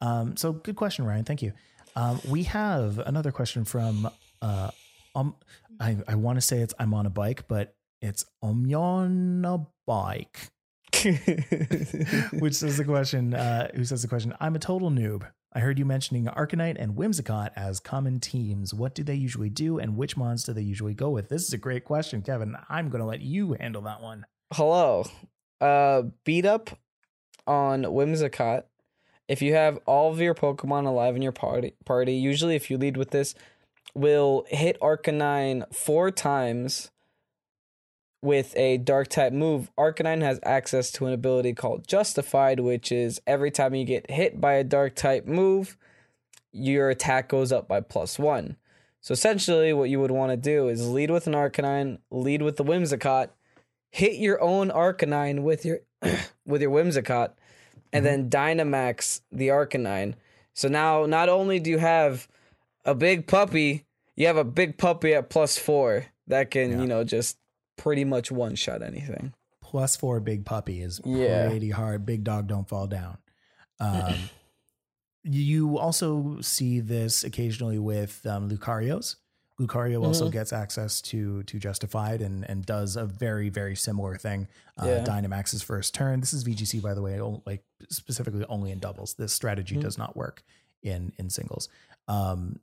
Um, 0.01 0.36
so 0.36 0.53
good 0.53 0.76
question, 0.76 1.05
Ryan. 1.05 1.24
Thank 1.24 1.42
you. 1.42 1.53
Um, 1.94 2.20
we 2.26 2.44
have 2.44 2.98
another 3.01 3.32
question 3.32 3.64
from 3.66 4.09
uh, 4.40 4.70
um, 5.14 5.36
I, 5.78 5.98
I 6.09 6.14
want 6.14 6.36
to 6.38 6.40
say 6.40 6.61
it's 6.61 6.72
I'm 6.78 6.94
on 6.94 7.05
a 7.05 7.11
bike, 7.11 7.46
but 7.48 7.74
it's 8.03 8.24
on 8.42 9.44
a 9.44 9.66
bike. 9.86 10.51
which 12.40 12.55
says 12.55 12.76
the 12.76 12.84
question 12.84 13.32
uh, 13.32 13.68
who 13.74 13.84
says 13.84 14.03
the 14.03 14.09
question 14.09 14.34
i'm 14.40 14.57
a 14.57 14.59
total 14.59 14.90
noob 14.90 15.22
i 15.53 15.61
heard 15.61 15.78
you 15.78 15.84
mentioning 15.84 16.24
arcanine 16.26 16.76
and 16.78 16.96
whimsicott 16.96 17.51
as 17.55 17.78
common 17.78 18.18
teams 18.18 18.74
what 18.74 18.92
do 18.92 19.05
they 19.05 19.14
usually 19.14 19.48
do 19.48 19.78
and 19.78 19.96
which 19.96 20.16
mons 20.16 20.42
do 20.42 20.53
they 20.53 20.61
usually 20.61 20.92
go 20.92 21.09
with 21.09 21.28
this 21.28 21.46
is 21.46 21.53
a 21.53 21.59
great 21.59 21.84
question 21.84 22.20
kevin 22.20 22.57
i'm 22.68 22.90
going 22.90 23.01
to 23.01 23.07
let 23.07 23.20
you 23.20 23.53
handle 23.61 23.80
that 23.80 24.03
one 24.03 24.26
Hello. 24.53 25.05
Uh 25.61 26.03
beat 26.24 26.44
up 26.44 26.70
on 27.46 27.84
Whimsicott. 27.84 28.64
If 29.28 29.42
you 29.42 29.55
have 29.55 29.78
all 29.86 30.11
of 30.11 30.20
your 30.20 30.34
Pokemon 30.34 30.86
alive 30.86 31.14
in 31.14 31.22
your 31.22 31.30
party 31.30 31.74
party, 31.84 32.14
usually 32.14 32.57
if 32.57 32.68
you 32.68 32.76
lead 32.76 32.96
with 32.96 33.11
this, 33.11 33.36
will 33.94 34.44
hit 34.48 34.80
Arcanine 34.80 35.72
four 35.72 36.11
times 36.11 36.90
with 38.23 38.55
a 38.57 38.79
dark 38.79 39.09
type 39.09 39.33
move. 39.33 39.71
Arcanine 39.79 40.23
has 40.23 40.39
access 40.43 40.91
to 40.93 41.07
an 41.07 41.12
ability 41.12 41.55
called 41.55 41.87
Justified, 41.87 42.61
which 42.61 42.93
is 42.93 43.21
every 43.27 43.51
time 43.51 43.75
you 43.75 43.85
get 43.85 44.11
hit 44.11 44.41
by 44.41 44.55
a 44.55 44.64
dark 44.64 44.95
type 44.95 45.27
move, 45.27 45.77
your 46.53 46.91
attack 46.91 47.29
goes 47.29 47.53
up 47.53 47.66
by 47.68 47.81
plus 47.81 48.18
one. 48.18 48.57
So 49.01 49.12
essentially, 49.12 49.73
what 49.73 49.89
you 49.89 50.01
would 50.01 50.11
want 50.11 50.31
to 50.33 50.37
do 50.37 50.68
is 50.68 50.89
lead 50.89 51.11
with 51.11 51.27
an 51.27 51.33
Arcanine, 51.33 51.99
lead 52.11 52.43
with 52.43 52.57
the 52.57 52.64
Whimsicott, 52.64 53.31
hit 53.91 54.16
your 54.16 54.41
own 54.43 54.68
Arcanine 54.71 55.43
with 55.43 55.64
your 55.64 55.81
with 56.47 56.61
your 56.61 56.71
Whimsicott, 56.71 57.33
and 57.93 58.05
then 58.05 58.29
mm-hmm. 58.29 58.61
Dynamax 58.71 59.23
the 59.33 59.49
Arcanine. 59.49 60.14
So 60.53 60.68
now, 60.68 61.07
not 61.07 61.31
only 61.31 61.61
do 61.61 61.71
you 61.71 61.79
have 61.79 62.29
a 62.85 62.95
big 62.95 63.27
puppy, 63.27 63.87
you 64.16 64.27
have 64.27 64.37
a 64.37 64.45
big 64.45 64.77
puppy 64.77 65.14
at 65.14 65.31
plus 65.31 65.57
four 65.57 66.07
that 66.27 66.51
can, 66.51 66.73
Yeah. 66.73 66.81
you 66.81 66.87
know, 66.87 67.05
just 67.05 67.39
pretty 67.81 68.05
much 68.05 68.31
one 68.31 68.55
shot 68.55 68.83
anything. 68.83 69.33
plus 69.62 69.97
four 69.97 70.20
big 70.20 70.45
puppy 70.45 70.83
is 70.83 71.01
Yeah. 71.05 71.49
pretty 71.49 71.70
hard 71.70 72.05
big 72.05 72.22
dog 72.24 72.47
don't 72.47 72.68
fall 72.68 72.87
down 72.87 73.18
um, 73.78 74.28
you 75.22 75.78
also 75.78 76.41
see 76.41 76.81
this 76.81 77.24
occasionally 77.24 77.78
with 77.78 78.24
um, 78.26 78.49
lucarios 78.51 79.16
lucario 79.61 80.03
also 80.03 80.28
Mhm. 80.28 80.33
gets 80.33 80.53
access 80.53 81.01
to 81.03 81.43
to 81.45 81.59
justified 81.59 82.20
and 82.22 82.49
and 82.49 82.64
does 82.64 82.97
a 82.97 83.05
very 83.05 83.49
very 83.51 83.76
similar 83.76 84.16
thing 84.16 84.49
uh, 84.78 84.87
Yeah. 84.87 85.05
dynamax's 85.05 85.62
first 85.62 85.93
turn 85.95 86.20
this 86.20 86.33
is 86.33 86.43
vgc 86.45 86.81
by 86.83 86.95
the 86.95 87.03
way 87.03 87.20
like 87.47 87.62
specifically 87.91 88.45
only 88.49 88.70
in 88.70 88.78
doubles 88.78 89.14
this 89.14 89.33
strategy 89.33 89.76
Mhm. 89.76 89.83
does 89.83 89.99
not 89.99 90.16
work 90.16 90.43
in 90.83 91.12
in 91.18 91.28
singles 91.28 91.68
um 92.09 92.59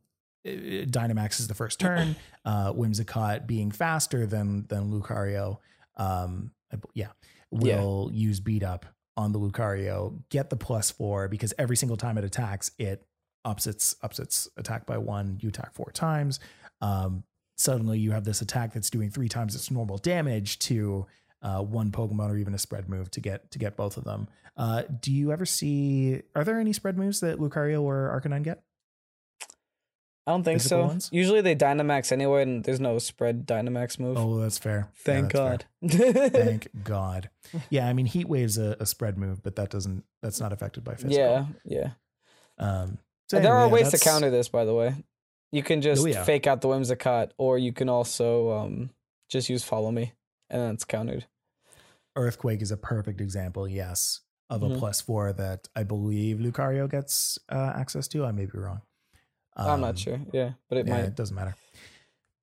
Dynamax 0.90 1.40
is 1.40 1.48
the 1.48 1.54
first 1.56 1.80
turn. 1.80 2.16
Uh, 2.46 2.72
Whimsicott 2.72 3.46
being 3.46 3.72
faster 3.72 4.26
than 4.26 4.66
than 4.70 4.90
Lucario, 4.90 5.58
um, 5.98 6.52
yeah, 6.94 7.08
Yeah. 7.52 7.82
will 7.82 8.10
use 8.14 8.40
beat 8.40 8.64
up 8.64 8.86
on 9.18 9.34
the 9.34 9.40
Lucario, 9.40 10.22
get 10.30 10.50
the 10.50 10.56
plus 10.56 10.90
four 10.90 11.28
because 11.28 11.54
every 11.60 11.76
single 11.76 11.98
time 11.98 12.18
it 12.18 12.24
attacks, 12.24 12.72
it 12.78 13.06
ups 13.44 13.68
its 13.68 13.96
ups 14.02 14.18
its 14.20 14.48
attack 14.56 14.86
by 14.86 14.98
one. 14.98 15.38
You 15.42 15.50
attack 15.50 15.74
four 15.74 15.92
times. 15.92 16.40
Um, 16.80 17.26
suddenly, 17.58 18.00
you 18.00 18.12
have 18.12 18.24
this 18.24 18.42
attack 18.42 18.72
that's 18.74 18.90
doing 18.90 19.10
three 19.10 19.28
times 19.28 19.54
its 19.54 19.70
normal 19.70 19.98
damage 19.98 20.58
to 20.60 21.06
uh, 21.42 21.62
one 21.62 21.92
Pokemon 21.92 22.30
or 22.30 22.38
even 22.38 22.54
a 22.54 22.58
spread 22.58 22.88
move 22.88 23.12
to 23.12 23.20
get 23.20 23.52
to 23.52 23.60
get 23.60 23.76
both 23.76 23.98
of 23.98 24.06
them. 24.06 24.30
Uh, 24.56 24.84
do 25.02 25.12
you 25.12 25.34
ever 25.34 25.46
see? 25.46 26.22
Are 26.34 26.46
there 26.46 26.62
any 26.62 26.72
spread 26.72 26.98
moves 26.98 27.20
that 27.20 27.40
Lucario 27.40 27.82
or 27.82 28.18
Arcanine 28.24 28.44
get? 28.44 28.64
I 30.28 30.32
don't 30.32 30.44
think 30.44 30.60
so. 30.60 30.86
ones? 30.86 31.10
Usually 31.12 31.40
they 31.42 31.56
Dynamax 31.56 32.12
anyway, 32.12 32.42
and 32.44 32.64
there's 32.64 32.82
no 32.82 33.00
spread 33.00 33.48
Dynamax 33.48 33.98
move. 33.98 34.18
Oh, 34.18 34.38
that's 34.40 34.58
fair. 34.58 34.90
Thank 34.98 35.32
that's 35.32 35.34
God. 35.34 35.66
fair. 35.90 36.30
Thank 36.30 36.68
God. 36.84 37.30
Yeah, 37.70 37.88
I 37.88 37.94
mean, 37.94 38.06
Heat 38.08 38.28
Wave's 38.28 38.58
a, 38.58 38.76
a 38.80 38.86
spread 38.86 39.18
move, 39.18 39.42
but 39.42 39.56
that 39.56 39.70
doesn't. 39.70 40.04
That's 40.22 40.42
not 40.42 40.52
affected 40.52 40.84
by 40.84 40.96
physical. 40.96 41.16
yeah, 41.18 41.46
yeah. 41.64 41.90
Um, 42.60 42.98
so 43.30 43.40
there 43.40 43.56
are 43.56 43.68
yeah, 43.68 43.72
ways 43.72 43.92
to 43.92 44.00
counter 44.00 44.30
this, 44.30 44.50
by 44.50 44.66
the 44.66 44.74
way. 44.74 44.96
You 45.54 45.64
can 45.64 45.82
just 45.82 46.04
Oh, 46.04 46.08
yeah. 46.08 46.24
fake 46.26 46.46
out 46.46 46.60
the 46.60 46.68
Whimsicott, 46.68 47.32
or 47.38 47.58
you 47.58 47.72
can 47.72 47.88
also 47.88 48.52
um, 48.52 48.90
just 49.30 49.50
use 49.50 49.64
Follow 49.64 49.92
Me, 49.92 50.12
and 50.50 50.62
then 50.62 50.74
it's 50.74 50.84
countered. 50.84 51.26
Earthquake 52.18 52.62
is 52.62 52.72
a 52.72 52.78
perfect 52.78 53.22
example. 53.22 53.66
Yes, 53.68 54.22
of 54.50 54.62
a 54.64 54.68
Mhm. 54.70 54.80
plus 54.80 55.00
four 55.00 55.32
that 55.34 55.70
I 55.76 55.84
believe 55.84 56.38
Lucario 56.40 56.90
gets 56.90 57.40
uh, 57.50 57.74
access 57.76 58.08
to. 58.10 58.26
I 58.26 58.32
may 58.34 58.46
be 58.46 58.58
wrong. 58.58 58.82
I'm 59.58 59.70
Um, 59.72 59.82
not 59.82 59.98
sure. 59.98 60.20
Yeah, 60.32 60.52
but 60.70 60.78
it 60.78 60.88
yeah, 60.88 60.94
might. 60.98 61.06
it 61.06 61.16
doesn't 61.16 61.36
matter. 61.36 61.56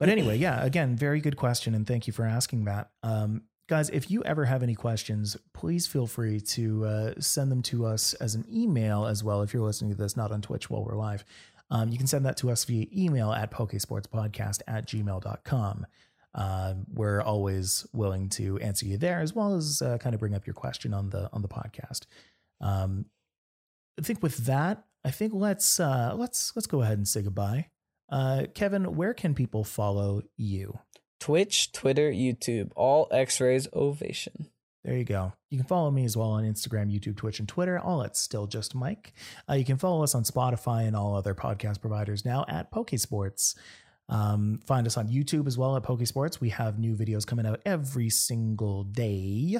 But 0.00 0.08
anyway, 0.08 0.36
yeah, 0.36 0.62
again, 0.64 0.96
very 0.96 1.20
good 1.20 1.36
question, 1.36 1.74
and 1.74 1.86
thank 1.86 2.06
you 2.06 2.12
for 2.12 2.24
asking 2.24 2.64
that. 2.64 2.90
Um, 3.02 3.42
guys, 3.68 3.88
if 3.90 4.10
you 4.10 4.22
ever 4.24 4.44
have 4.44 4.62
any 4.62 4.74
questions, 4.74 5.36
please 5.52 5.86
feel 5.86 6.06
free 6.06 6.40
to 6.40 6.84
uh, 6.84 7.14
send 7.20 7.50
them 7.52 7.62
to 7.62 7.86
us 7.86 8.12
as 8.14 8.34
an 8.34 8.44
email 8.52 9.06
as 9.06 9.22
well. 9.22 9.40
If 9.42 9.54
you're 9.54 9.62
listening 9.64 9.92
to 9.92 9.96
this 9.96 10.16
not 10.16 10.32
on 10.32 10.42
Twitch 10.42 10.68
while 10.68 10.84
we're 10.84 10.96
live, 10.96 11.24
um, 11.70 11.88
you 11.90 11.96
can 11.96 12.06
send 12.08 12.26
that 12.26 12.36
to 12.38 12.50
us 12.50 12.64
via 12.64 12.86
email 12.94 13.32
at 13.32 13.50
pokesportspodcast 13.52 14.62
at 14.66 14.86
gmail.com. 14.86 15.86
Um, 16.34 16.86
we're 16.92 17.22
always 17.22 17.86
willing 17.92 18.28
to 18.30 18.58
answer 18.58 18.86
you 18.86 18.98
there, 18.98 19.20
as 19.20 19.32
well 19.32 19.54
as 19.54 19.80
uh, 19.80 19.96
kind 19.98 20.14
of 20.14 20.20
bring 20.20 20.34
up 20.34 20.44
your 20.46 20.54
question 20.54 20.92
on 20.92 21.10
the 21.10 21.30
on 21.32 21.40
the 21.42 21.48
podcast. 21.48 22.06
Um, 22.60 23.06
I 23.98 24.02
think 24.02 24.22
with 24.22 24.46
that, 24.46 24.84
I 25.04 25.10
think 25.10 25.32
let's 25.34 25.78
uh, 25.78 26.14
let's 26.16 26.52
let's 26.56 26.66
go 26.66 26.82
ahead 26.82 26.98
and 26.98 27.06
say 27.06 27.22
goodbye. 27.22 27.68
Uh, 28.10 28.44
Kevin, 28.54 28.96
where 28.96 29.14
can 29.14 29.34
people 29.34 29.64
follow 29.64 30.22
you? 30.36 30.78
Twitch, 31.20 31.72
Twitter, 31.72 32.10
YouTube, 32.10 32.70
all 32.76 33.08
X-rays 33.10 33.66
ovation. 33.72 34.50
There 34.84 34.96
you 34.96 35.04
go. 35.04 35.32
You 35.50 35.56
can 35.56 35.66
follow 35.66 35.90
me 35.90 36.04
as 36.04 36.14
well 36.14 36.32
on 36.32 36.44
Instagram, 36.44 36.92
YouTube, 36.92 37.16
Twitch, 37.16 37.38
and 37.38 37.48
Twitter. 37.48 37.78
All 37.78 38.02
at 38.02 38.16
still 38.16 38.46
just 38.46 38.74
Mike. 38.74 39.14
Uh, 39.48 39.54
you 39.54 39.64
can 39.64 39.78
follow 39.78 40.02
us 40.02 40.14
on 40.14 40.24
Spotify 40.24 40.86
and 40.86 40.94
all 40.94 41.16
other 41.16 41.34
podcast 41.34 41.80
providers 41.80 42.26
now 42.26 42.44
at 42.48 42.70
Pokesports. 42.70 43.54
Um, 44.10 44.60
find 44.66 44.86
us 44.86 44.98
on 44.98 45.08
YouTube 45.08 45.46
as 45.46 45.56
well 45.56 45.76
at 45.76 45.82
Pokesports. 45.82 46.38
We 46.38 46.50
have 46.50 46.78
new 46.78 46.94
videos 46.94 47.26
coming 47.26 47.46
out 47.46 47.60
every 47.64 48.10
single 48.10 48.84
day. 48.84 49.56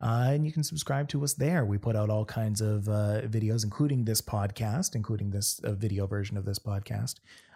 Uh, 0.00 0.28
and 0.32 0.44
you 0.44 0.52
can 0.52 0.62
subscribe 0.62 1.08
to 1.08 1.24
us 1.24 1.34
there. 1.34 1.64
We 1.64 1.78
put 1.78 1.96
out 1.96 2.10
all 2.10 2.24
kinds 2.24 2.60
of 2.60 2.88
uh, 2.88 3.22
videos, 3.22 3.64
including 3.64 4.04
this 4.04 4.20
podcast, 4.20 4.94
including 4.94 5.30
this 5.30 5.58
uh, 5.60 5.72
video 5.72 6.06
version 6.06 6.36
of 6.36 6.44
this 6.44 6.58
podcast, 6.58 7.14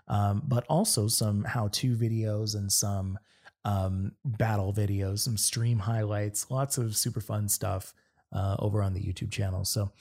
um, 0.08 0.42
but 0.48 0.64
also 0.68 1.06
some 1.08 1.44
how 1.44 1.68
to 1.68 1.94
videos 1.96 2.54
and 2.54 2.72
some 2.72 3.18
um, 3.66 4.12
battle 4.24 4.72
videos, 4.72 5.18
some 5.20 5.36
stream 5.36 5.80
highlights, 5.80 6.50
lots 6.50 6.78
of 6.78 6.96
super 6.96 7.20
fun 7.20 7.46
stuff 7.48 7.92
uh, 8.32 8.56
over 8.58 8.82
on 8.82 8.94
the 8.94 9.00
YouTube 9.00 9.30
channel. 9.30 9.66
So 9.66 9.92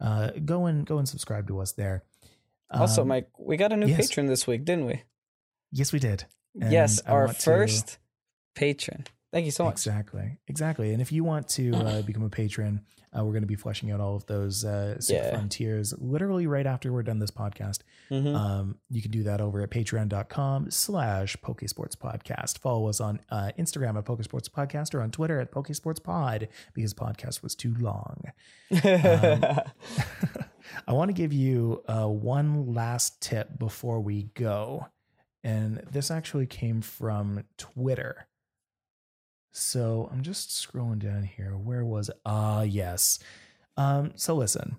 uh, 0.00 0.30
go 0.44 0.64
and 0.66 0.86
go 0.86 0.96
and 0.98 1.06
subscribe 1.06 1.46
to 1.48 1.60
us 1.60 1.72
there. 1.72 2.04
also, 2.70 3.02
Um, 3.02 3.08
Mike, 3.08 3.28
we 3.38 3.58
got 3.58 3.70
a 3.72 3.76
new 3.76 3.86
yes. 3.86 4.08
patron 4.08 4.26
this 4.28 4.46
week, 4.46 4.64
didn't 4.64 4.86
we? 4.86 5.02
yes, 5.72 5.92
we 5.92 5.98
did. 5.98 6.24
And 6.60 6.72
yes, 6.72 7.00
I 7.06 7.10
our 7.12 7.26
want 7.26 7.36
to- 7.38 7.42
first 7.44 7.98
patron. 8.54 9.04
Thank 9.32 9.46
you 9.46 9.50
so 9.50 9.64
much. 9.64 9.72
Exactly, 9.72 10.38
exactly. 10.46 10.92
And 10.92 11.00
if 11.00 11.10
you 11.10 11.24
want 11.24 11.48
to 11.50 11.74
uh, 11.74 12.02
become 12.06 12.22
a 12.22 12.28
patron, 12.28 12.82
uh, 13.16 13.24
we're 13.24 13.32
going 13.32 13.42
to 13.42 13.46
be 13.48 13.54
fleshing 13.56 13.90
out 13.90 13.98
all 14.00 14.14
of 14.14 14.26
those 14.26 14.64
uh, 14.64 15.00
super 15.00 15.22
Yeah. 15.22 15.36
fun 15.36 15.48
tiers 15.48 15.94
literally 15.98 16.46
right 16.46 16.66
after 16.66 16.92
we're 16.92 17.02
done 17.02 17.18
this 17.18 17.30
podcast. 17.30 17.78
Mhm. 18.10 18.34
Um, 18.34 18.78
you 18.90 19.00
can 19.02 19.10
do 19.10 19.22
that 19.24 19.40
over 19.40 19.62
at 19.62 19.70
patreon.com 19.70 20.70
slash 20.70 21.36
Pokesports 21.38 21.96
Podcast. 21.96 22.58
Follow 22.58 22.88
us 22.88 23.00
on 23.00 23.20
uh, 23.30 23.52
Instagram 23.58 23.96
at 23.98 24.04
Pokesports 24.04 24.48
Podcast 24.50 24.94
or 24.94 25.00
on 25.00 25.10
Twitter 25.10 25.40
at 25.40 25.50
Pokesports 25.50 26.02
Pod 26.02 26.48
because 26.74 26.92
podcast 26.94 27.42
was 27.42 27.54
too 27.54 27.74
long. 27.78 28.24
Um, 28.72 29.44
I 30.86 30.92
want 30.92 31.08
to 31.10 31.12
give 31.12 31.32
you 31.32 31.82
uh, 31.86 32.06
one 32.06 32.72
last 32.72 33.20
tip 33.20 33.58
before 33.58 34.00
we 34.00 34.24
go. 34.34 34.86
And 35.44 35.82
this 35.90 36.10
actually 36.10 36.46
came 36.46 36.80
from 36.80 37.44
Twitter. 37.58 38.26
So 39.52 40.08
I'm 40.12 40.22
just 40.22 40.50
scrolling 40.50 40.98
down 40.98 41.24
here. 41.24 41.56
Where 41.56 41.84
was 41.84 42.08
it? 42.08 42.16
Ah, 42.24 42.62
yes. 42.62 43.18
Um, 43.76 44.12
so 44.16 44.34
listen, 44.34 44.76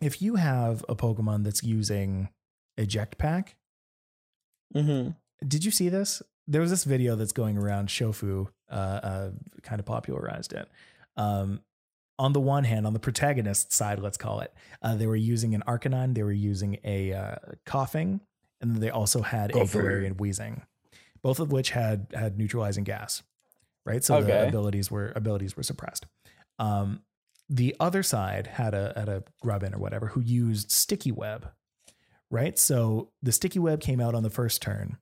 if 0.00 0.20
you 0.22 0.36
have 0.36 0.84
a 0.88 0.94
Pokemon 0.94 1.44
that's 1.44 1.62
using 1.62 2.28
eject 2.76 3.18
pack, 3.18 3.56
Mhm. 4.74 5.16
did 5.46 5.64
you 5.64 5.70
see 5.70 5.88
this? 5.88 6.22
There 6.46 6.60
was 6.60 6.70
this 6.70 6.84
video 6.84 7.16
that's 7.16 7.32
going 7.32 7.56
around. 7.58 7.88
Shofu 7.88 8.48
uh, 8.70 8.74
uh, 8.74 9.30
kind 9.62 9.80
of 9.80 9.86
popularized 9.86 10.52
it. 10.52 10.68
Um, 11.16 11.62
on 12.18 12.32
the 12.34 12.40
one 12.40 12.64
hand, 12.64 12.86
on 12.86 12.92
the 12.92 12.98
protagonist 12.98 13.72
side, 13.72 13.98
let's 14.00 14.18
call 14.18 14.40
it, 14.40 14.52
uh, 14.82 14.94
they 14.96 15.06
were 15.06 15.16
using 15.16 15.54
an 15.54 15.62
Arcanine, 15.66 16.14
they 16.14 16.22
were 16.22 16.32
using 16.32 16.78
a 16.84 17.12
uh, 17.14 17.36
Koffing, 17.64 18.20
and 18.60 18.72
then 18.72 18.80
they 18.80 18.90
also 18.90 19.22
had 19.22 19.50
a 19.50 19.54
Koffing. 19.54 19.82
Galarian 19.82 20.16
Weezing, 20.16 20.62
both 21.22 21.40
of 21.40 21.50
which 21.52 21.70
had 21.70 22.08
had 22.12 22.36
neutralizing 22.38 22.84
gas, 22.84 23.22
right? 23.88 24.04
So 24.04 24.16
Okay. 24.16 24.26
the 24.26 24.48
abilities 24.48 24.90
were 24.90 25.12
abilities 25.16 25.56
were 25.56 25.62
suppressed. 25.62 26.06
Um, 26.58 27.02
the 27.48 27.74
other 27.80 28.02
side 28.02 28.46
had 28.46 28.74
a 28.74 28.92
had 28.96 29.08
a 29.08 29.24
Grubbin 29.42 29.74
or 29.74 29.78
whatever 29.78 30.08
who 30.08 30.20
used 30.20 30.70
sticky 30.70 31.12
web, 31.12 31.50
right? 32.30 32.58
So 32.58 33.10
the 33.22 33.32
sticky 33.32 33.58
web 33.58 33.80
came 33.80 34.00
out 34.00 34.14
on 34.14 34.22
the 34.22 34.30
first 34.30 34.60
turn. 34.60 34.98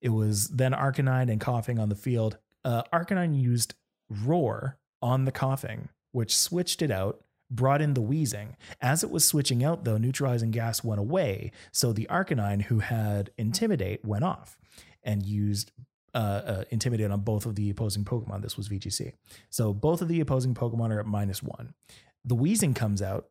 It 0.00 0.10
was 0.10 0.48
then 0.48 0.72
Arcanine 0.72 1.30
and 1.30 1.40
Koffing 1.40 1.80
on 1.80 1.88
the 1.88 1.94
field. 1.96 2.38
Uh, 2.64 2.82
Arcanine 2.92 3.40
used 3.40 3.74
roar 4.08 4.78
on 5.02 5.24
the 5.24 5.32
Koffing, 5.32 5.88
which 6.12 6.36
switched 6.36 6.82
it 6.82 6.90
out, 6.90 7.24
brought 7.50 7.80
in 7.80 7.94
the 7.94 8.02
Weezing. 8.02 8.54
As 8.80 9.02
it 9.02 9.10
was 9.10 9.24
switching 9.24 9.64
out, 9.64 9.84
though, 9.84 9.96
neutralizing 9.98 10.50
gas 10.50 10.84
went 10.84 11.00
away. 11.00 11.50
So 11.72 11.92
the 11.92 12.06
Arcanine, 12.10 12.62
who 12.62 12.80
had 12.80 13.30
intimidate, 13.38 14.04
went 14.04 14.24
off 14.24 14.56
and 15.02 15.24
used 15.24 15.72
uh, 16.14 16.16
uh, 16.18 16.64
intimidate 16.70 17.10
on 17.10 17.20
both 17.20 17.46
of 17.46 17.54
the 17.54 17.70
opposing 17.70 18.04
Pokemon. 18.04 18.42
This 18.42 18.56
was 18.56 18.68
VGC. 18.68 19.12
So 19.50 19.72
both 19.74 20.00
of 20.02 20.08
the 20.08 20.20
opposing 20.20 20.54
Pokemon 20.54 20.90
are 20.90 21.00
at 21.00 21.06
minus 21.06 21.42
one. 21.42 21.74
The 22.24 22.34
Weezing 22.36 22.74
comes 22.74 23.02
out 23.02 23.28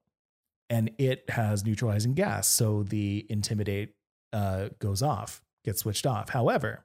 and 0.70 0.92
it 0.98 1.30
has 1.30 1.66
neutralizing 1.66 2.14
gas. 2.14 2.48
So 2.48 2.84
the 2.84 3.26
intimidate 3.30 3.94
uh, 4.34 4.70
goes 4.80 5.02
off, 5.02 5.42
gets 5.66 5.80
switched 5.82 6.06
off. 6.06 6.30
However, 6.30 6.84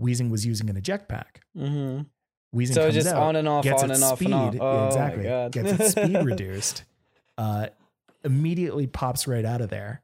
Weezing 0.00 0.30
was 0.30 0.46
using 0.46 0.70
an 0.70 0.76
eject 0.76 1.08
pack. 1.08 1.42
Mhm. 1.56 2.06
Weezing 2.54 2.74
So 2.74 2.82
comes 2.84 2.94
just 2.94 3.08
out, 3.08 3.22
on 3.22 3.36
and 3.36 3.46
off, 3.48 3.66
on 3.66 3.90
and 3.90 4.02
off, 4.02 4.20
and 4.22 4.32
off. 4.34 4.48
speed- 4.52 4.60
Oh 4.62 4.86
exactly. 4.86 5.24
Gets 5.50 5.80
its 5.80 5.90
speed 5.90 6.16
reduced. 6.24 6.84
Uh, 7.36 7.66
immediately 8.24 8.86
pops 8.86 9.26
right 9.28 9.44
out 9.44 9.60
of 9.60 9.68
there. 9.68 10.02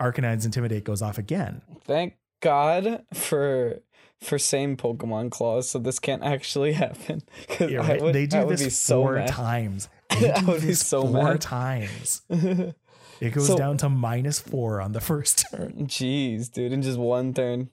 Arcanine's 0.00 0.46
intimidate 0.46 0.84
goes 0.84 1.02
off 1.02 1.18
again. 1.18 1.62
Thank 1.84 2.14
God 2.40 3.04
for 3.12 3.80
for 4.20 4.38
same 4.38 4.76
Pokemon 4.76 5.30
clause, 5.30 5.70
so 5.70 5.78
this 5.78 5.98
can't 5.98 6.22
actually 6.22 6.72
happen. 6.84 7.22
'Cause 7.48 7.70
Yeah, 7.70 7.78
right? 7.78 8.02
would- 8.02 8.14
they 8.14 8.26
do 8.26 8.46
this 8.46 8.78
so 8.78 9.02
four 9.02 9.14
mad. 9.14 9.28
times. 9.28 9.88
They 10.20 10.30
I 10.32 10.40
do 10.40 10.46
would 10.48 10.60
be 10.60 10.66
this 10.68 10.86
so 10.86 11.02
four 11.02 11.12
mad. 11.32 11.40
times. 11.40 12.22
It 13.20 13.34
goes 13.34 13.48
So- 13.48 13.56
down 13.58 13.76
to 13.78 13.88
minus 13.90 14.38
four 14.40 14.80
on 14.80 14.92
the 14.92 15.00
first 15.00 15.44
turn. 15.50 15.86
Jeez, 15.86 16.50
dude, 16.50 16.72
in 16.72 16.80
just 16.80 16.98
one 16.98 17.34
turn. 17.34 17.68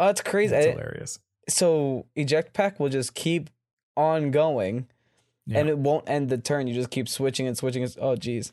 Oh, 0.00 0.08
it's 0.08 0.20
crazy. 0.20 0.50
That's 0.50 0.66
I- 0.66 0.70
hilarious. 0.70 1.18
so 1.48 2.06
eject 2.16 2.52
pack 2.52 2.80
will 2.80 2.88
just 2.88 3.14
keep 3.14 3.48
on 3.96 4.30
going, 4.32 4.88
Yeah. 5.46 5.60
and 5.60 5.68
it 5.68 5.78
won't 5.78 6.08
end 6.08 6.30
the 6.30 6.38
turn. 6.38 6.66
You 6.66 6.74
just 6.74 6.90
keep 6.90 7.08
switching 7.08 7.46
and 7.46 7.56
switching. 7.56 7.84
and- 7.84 7.96
Oh, 8.00 8.16
jeez. 8.16 8.50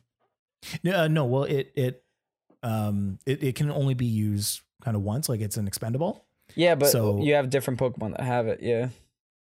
No, 0.84 1.04
uh, 1.04 1.08
no, 1.08 1.26
well, 1.26 1.44
it 1.46 1.72
it 1.76 2.04
um 2.64 3.18
it, 3.26 3.42
it 3.44 3.56
can 3.56 3.72
only 3.72 3.94
be 3.96 4.06
used 4.06 4.62
kind 4.84 4.96
of 4.96 5.02
once, 5.04 5.30
like 5.30 5.42
it's 5.42 5.58
an 5.58 5.66
expendable. 5.68 6.26
Yeah, 6.56 6.76
but 6.76 6.90
So- 6.90 7.22
you 7.22 7.34
have 7.36 7.50
different 7.50 7.80
Pokemon 7.80 8.18
that 8.18 8.22
have 8.26 8.48
it. 8.48 8.62
Yeah. 8.62 8.90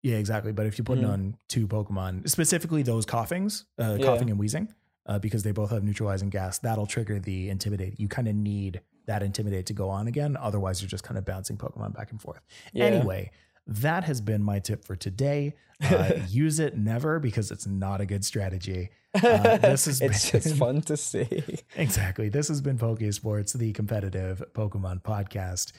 Yeah, 0.01 0.15
exactly. 0.15 0.51
But 0.53 0.65
if 0.65 0.77
you 0.77 0.83
put 0.83 0.99
Mhm. 0.99 1.09
on 1.09 1.37
two 1.49 1.67
Pokemon, 1.67 2.29
specifically 2.29 2.83
those 2.83 3.05
Koffings, 3.05 3.65
uh, 3.77 3.97
Yeah. 3.99 4.05
Koffing 4.05 4.29
and 4.31 4.39
Weezing, 4.39 4.69
uh, 5.05 5.19
because 5.19 5.43
they 5.43 5.51
both 5.51 5.71
have 5.71 5.83
neutralizing 5.83 6.29
gas, 6.29 6.57
that'll 6.59 6.85
trigger 6.87 7.19
the 7.19 7.49
intimidate. 7.49 7.99
You 7.99 8.07
kind 8.07 8.27
of 8.27 8.35
need 8.35 8.81
that 9.07 9.23
intimidate 9.23 9.65
to 9.65 9.73
go 9.73 9.89
on 9.89 10.07
again. 10.07 10.37
Otherwise, 10.37 10.81
you're 10.81 10.87
just 10.89 11.03
kind 11.03 11.17
of 11.17 11.25
bouncing 11.25 11.57
Pokemon 11.57 11.93
back 11.95 12.11
and 12.11 12.21
forth. 12.21 12.41
Yeah. 12.73 12.85
Anyway, 12.85 13.31
that 13.67 14.03
has 14.05 14.21
been 14.21 14.41
my 14.43 14.59
tip 14.59 14.85
for 14.85 14.95
today. 14.95 15.55
Uh, 15.81 16.11
use 16.29 16.59
it 16.59 16.77
never 16.77 17.19
because 17.19 17.51
it's 17.51 17.65
not 17.67 17.99
a 18.01 18.05
good 18.05 18.23
strategy. 18.23 18.89
Uh, 19.23 19.57
this 19.57 19.87
is 19.87 20.01
it's 20.01 20.29
been- 20.31 20.41
just 20.41 20.55
fun 20.55 20.81
to 20.81 20.95
see. 20.95 21.43
Exactly. 21.75 22.29
This 22.29 22.47
has 22.47 22.61
been 22.61 22.77
Poke 22.77 23.01
Sports, 23.11 23.53
the 23.53 23.73
competitive 23.73 24.43
Pokemon 24.53 25.01
podcast. 25.01 25.71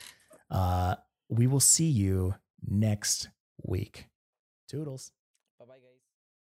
Uh, 0.50 0.96
we 1.30 1.46
will 1.46 1.60
see 1.60 1.88
you 1.88 2.34
next 2.68 3.30
week. 3.62 4.06
Toodles. 4.68 5.12